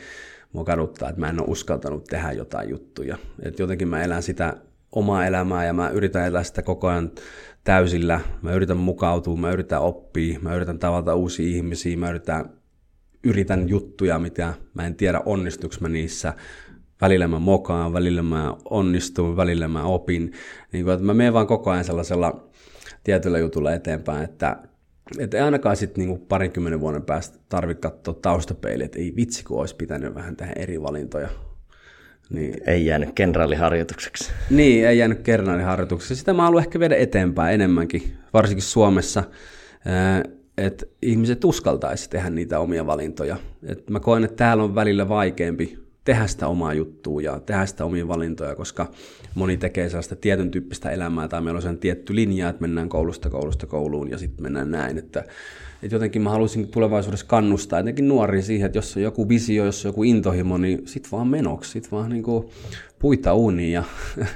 mua 0.53 0.65
kaduttaa, 0.65 1.09
että 1.09 1.21
mä 1.21 1.29
en 1.29 1.41
ole 1.41 1.49
uskaltanut 1.51 2.05
tehdä 2.05 2.33
jotain 2.33 2.71
juttuja. 2.71 3.17
Että 3.43 3.63
jotenkin 3.63 3.89
mä 3.89 4.03
elän 4.05 4.23
sitä 4.23 4.57
omaa 4.93 5.27
elämää 5.27 5.65
ja 5.67 5.73
mä 5.73 5.89
yritän 5.89 6.27
elää 6.27 6.43
sitä 6.43 6.63
koko 6.63 6.89
ajan 6.89 7.11
täysillä. 7.65 8.21
Mä 8.43 8.53
yritän 8.53 8.77
mukautua, 8.77 9.37
mä 9.37 9.51
yritän 9.51 9.81
oppia, 9.81 10.39
mä 10.41 10.55
yritän 10.55 10.79
tavata 10.79 11.15
uusia 11.15 11.57
ihmisiä, 11.57 11.97
mä 11.97 12.11
yritän, 12.11 12.51
yritän 13.25 13.69
juttuja, 13.69 14.19
mitä 14.19 14.55
mä 14.75 14.87
en 14.87 14.95
tiedä 14.95 15.21
onnistuks 15.27 15.81
mä 15.81 15.89
niissä. 15.89 16.35
Välillä 17.01 17.29
mä 17.29 17.39
mokaan, 17.39 17.93
välillä 17.93 18.23
mä 18.23 18.57
onnistun, 18.65 19.37
välillä 19.37 19.69
mä 19.69 19.85
opin. 19.85 20.33
Niin 20.73 20.85
kuin, 20.85 20.95
että 20.95 21.07
mä 21.07 21.15
menen 21.15 21.33
vaan 21.33 21.47
koko 21.47 21.71
ajan 21.71 21.85
sellaisella 21.85 22.49
tietyllä 23.05 23.39
jutulla 23.39 23.73
eteenpäin, 23.73 24.25
että 24.25 24.57
että 25.19 25.37
ei 25.37 25.43
ainakaan 25.43 25.77
sitten 25.77 26.05
niinku 26.05 26.27
parinkymmenen 26.27 26.81
vuoden 26.81 27.03
päästä 27.03 27.39
tarvitse 27.49 27.81
katsoa 27.81 28.15
taustapeiliä, 28.15 28.85
että 28.85 28.99
ei 28.99 29.13
vitsi, 29.17 29.45
kun 29.45 29.61
olisi 29.61 29.77
pitänyt 29.77 30.15
vähän 30.15 30.37
tehdä 30.37 30.53
eri 30.57 30.83
valintoja. 30.83 31.29
Niin. 32.33 32.55
Ei 32.67 32.87
jäänyt 32.87 33.13
kenraaliharjoitukseksi. 33.15 34.33
Niin, 34.51 34.87
ei 34.87 34.99
jäänyt 34.99 35.21
kenraaliharjoitukseksi. 35.21 36.17
Sitä 36.17 36.33
mä 36.33 36.43
haluan 36.43 36.63
ehkä 36.63 36.81
viedä 36.81 36.97
eteenpäin 36.97 37.55
enemmänkin, 37.55 38.17
varsinkin 38.33 38.63
Suomessa, 38.63 39.25
että 40.59 40.87
ihmiset 41.03 41.45
uskaltaisi 41.45 42.11
tehdä 42.11 42.31
niitä 42.31 42.59
omia 42.59 42.87
valintoja. 42.87 43.37
Et 43.67 43.91
mä 43.91 44.01
koen, 44.01 44.25
että 44.25 44.37
täällä 44.37 44.65
on 44.65 44.75
välillä 44.75 45.09
vaikeampi 45.09 45.79
tehdä 46.05 46.27
sitä 46.27 46.49
omaa 46.49 46.75
juttua 46.75 47.23
ja 47.23 47.41
tehdä 47.41 47.67
sitä 47.67 47.85
omia 47.85 48.09
valintoja, 48.09 48.55
koska 48.55 48.91
moni 49.35 49.57
tekee 49.57 49.89
sellaista 49.89 50.17
tietyn 50.17 50.51
tyyppistä 50.51 50.91
elämää 50.91 51.29
tai 51.29 51.41
meillä 51.41 51.59
on 51.59 51.63
sen 51.63 51.79
tietty 51.79 52.15
linja, 52.15 52.49
että 52.49 52.61
mennään 52.61 52.89
koulusta 52.89 53.31
koulusta 53.31 53.67
kouluun 53.67 54.11
ja 54.11 54.19
sitten 54.19 54.43
mennään 54.43 54.71
näin, 54.71 54.99
että 54.99 55.25
että 55.83 55.95
jotenkin 55.95 56.23
mä 56.23 56.31
haluaisin 56.31 56.69
tulevaisuudessa 56.69 57.27
kannustaa 57.27 57.79
etenkin 57.79 58.09
nuoria 58.09 58.43
siihen, 58.43 58.67
että 58.67 58.79
jos 58.79 58.97
on 58.97 59.03
joku 59.03 59.29
visio, 59.29 59.65
jos 59.65 59.85
on 59.85 59.89
joku 59.89 60.03
intohimo, 60.03 60.59
niin 60.59 60.83
sit 60.87 61.13
vaan 61.13 61.29
menoksi, 61.29 61.71
sit 61.71 61.93
vaan 61.93 62.11
niin 62.11 62.23
kuin 62.23 62.49
puita 62.99 63.35
uuniin 63.35 63.73
ja 63.73 63.85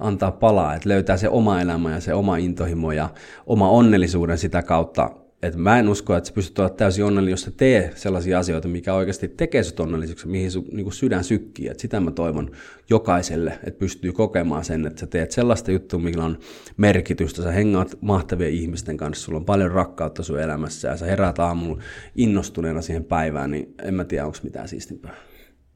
antaa 0.00 0.30
palaa, 0.30 0.74
että 0.74 0.88
löytää 0.88 1.16
se 1.16 1.28
oma 1.28 1.60
elämä 1.60 1.92
ja 1.92 2.00
se 2.00 2.14
oma 2.14 2.36
intohimo 2.36 2.92
ja 2.92 3.08
oma 3.46 3.70
onnellisuuden 3.70 4.38
sitä 4.38 4.62
kautta 4.62 5.10
et 5.42 5.56
mä 5.56 5.78
en 5.78 5.88
usko, 5.88 6.16
että 6.16 6.28
sä 6.28 6.34
pystyt 6.34 6.58
olla 6.58 6.70
täysin 6.70 7.04
onnellinen, 7.04 7.30
jos 7.30 7.42
sä 7.42 7.50
tee 7.50 7.92
sellaisia 7.94 8.38
asioita, 8.38 8.68
mikä 8.68 8.94
oikeasti 8.94 9.28
tekee 9.28 9.62
sut 9.62 9.80
onnelliseksi, 9.80 10.28
mihin 10.28 10.50
sun 10.50 10.64
niin 10.72 10.92
sydän 10.92 11.24
sykkii. 11.24 11.68
Et 11.68 11.80
sitä 11.80 12.00
mä 12.00 12.10
toivon 12.10 12.50
jokaiselle, 12.90 13.50
että 13.50 13.78
pystyy 13.78 14.12
kokemaan 14.12 14.64
sen, 14.64 14.86
että 14.86 15.00
sä 15.00 15.06
teet 15.06 15.30
sellaista 15.30 15.70
juttua, 15.70 16.00
millä 16.00 16.24
on 16.24 16.38
merkitystä. 16.76 17.42
Sä 17.42 17.52
hengaat 17.52 17.98
mahtavien 18.00 18.52
ihmisten 18.52 18.96
kanssa, 18.96 19.24
sulla 19.24 19.38
on 19.38 19.44
paljon 19.44 19.70
rakkautta 19.70 20.22
sun 20.22 20.40
elämässä 20.40 20.88
ja 20.88 20.96
sä 20.96 21.06
heräät 21.06 21.38
aamulla 21.38 21.82
innostuneena 22.14 22.82
siihen 22.82 23.04
päivään, 23.04 23.50
niin 23.50 23.74
en 23.82 23.94
mä 23.94 24.04
tiedä, 24.04 24.26
onko 24.26 24.38
mitään 24.42 24.68
siistimpää. 24.68 25.14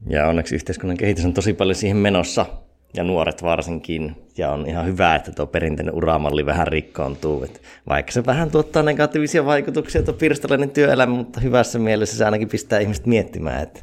Ja 0.09 0.27
onneksi 0.27 0.55
yhteiskunnan 0.55 0.97
kehitys 0.97 1.25
on 1.25 1.33
tosi 1.33 1.53
paljon 1.53 1.75
siihen 1.75 1.97
menossa 1.97 2.45
ja 2.93 3.03
nuoret 3.03 3.43
varsinkin. 3.43 4.15
Ja 4.37 4.51
on 4.51 4.67
ihan 4.67 4.85
hyvä, 4.85 5.15
että 5.15 5.31
tuo 5.31 5.47
perinteinen 5.47 5.95
uramalli 5.95 6.45
vähän 6.45 6.67
rikkoontuu. 6.67 7.43
Et 7.43 7.61
vaikka 7.89 8.11
se 8.11 8.25
vähän 8.25 8.51
tuottaa 8.51 8.83
negatiivisia 8.83 9.45
vaikutuksia 9.45 10.03
tuo 10.03 10.13
pirstalainen 10.13 10.69
työelämä, 10.69 11.15
mutta 11.15 11.39
hyvässä 11.39 11.79
mielessä 11.79 12.17
se 12.17 12.25
ainakin 12.25 12.49
pistää 12.49 12.79
ihmiset 12.79 13.05
miettimään, 13.05 13.63
että 13.63 13.79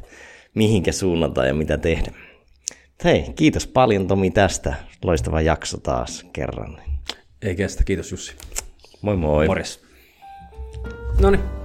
mihinkä 0.55 0.91
suunnata 0.91 1.45
ja 1.45 1.53
mitä 1.53 1.77
tehdä. 1.77 2.11
Hei, 3.03 3.25
kiitos 3.35 3.67
paljon 3.67 4.07
Tomi 4.07 4.31
tästä. 4.31 4.73
Loistava 5.03 5.41
jakso 5.41 5.77
taas 5.77 6.25
kerran. 6.33 6.81
Ei 7.41 7.55
kestä, 7.55 7.83
kiitos 7.83 8.11
Jussi. 8.11 8.35
Moi 9.01 9.17
moi. 9.17 9.47
Morjes. 9.47 9.83
No 11.21 11.31
niin. 11.31 11.60